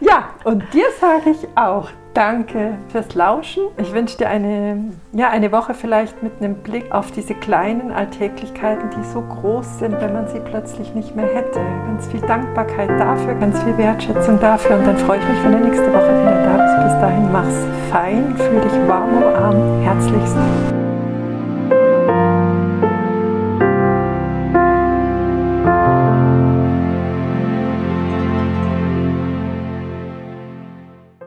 Ja, 0.00 0.30
und 0.44 0.62
dir 0.72 0.86
sage 1.00 1.30
ich 1.30 1.48
auch 1.56 1.90
Danke 2.14 2.78
fürs 2.90 3.12
Lauschen. 3.16 3.64
Ich 3.76 3.92
wünsche 3.92 4.16
dir 4.16 4.28
eine, 4.28 4.92
ja, 5.12 5.30
eine 5.30 5.50
Woche 5.50 5.74
vielleicht 5.74 6.22
mit 6.22 6.32
einem 6.38 6.54
Blick 6.54 6.92
auf 6.92 7.10
diese 7.10 7.34
kleinen 7.34 7.90
Alltäglichkeiten, 7.90 8.88
die 8.90 9.04
so 9.12 9.20
groß 9.20 9.80
sind, 9.80 10.00
wenn 10.00 10.12
man 10.12 10.28
sie 10.28 10.38
plötzlich 10.38 10.94
nicht 10.94 11.16
mehr 11.16 11.26
hätte. 11.26 11.58
Ganz 11.86 12.06
viel 12.06 12.20
Dankbarkeit 12.20 12.90
dafür, 13.00 13.34
ganz 13.34 13.60
viel 13.64 13.76
Wertschätzung 13.76 14.38
dafür. 14.38 14.76
Und 14.76 14.86
dann 14.86 14.98
freue 14.98 15.18
ich 15.18 15.28
mich, 15.28 15.42
wenn 15.42 15.52
du 15.52 15.58
nächste 15.68 15.92
Woche 15.92 16.20
wieder 16.20 16.44
da 16.44 16.56
bist. 16.62 16.84
Bis 16.84 17.00
dahin 17.00 17.32
mach's 17.32 17.66
fein, 17.90 18.36
fühl 18.36 18.60
dich 18.60 18.88
warm 18.88 19.16
umarmt. 19.16 19.84
Herzlichst. 19.84 20.73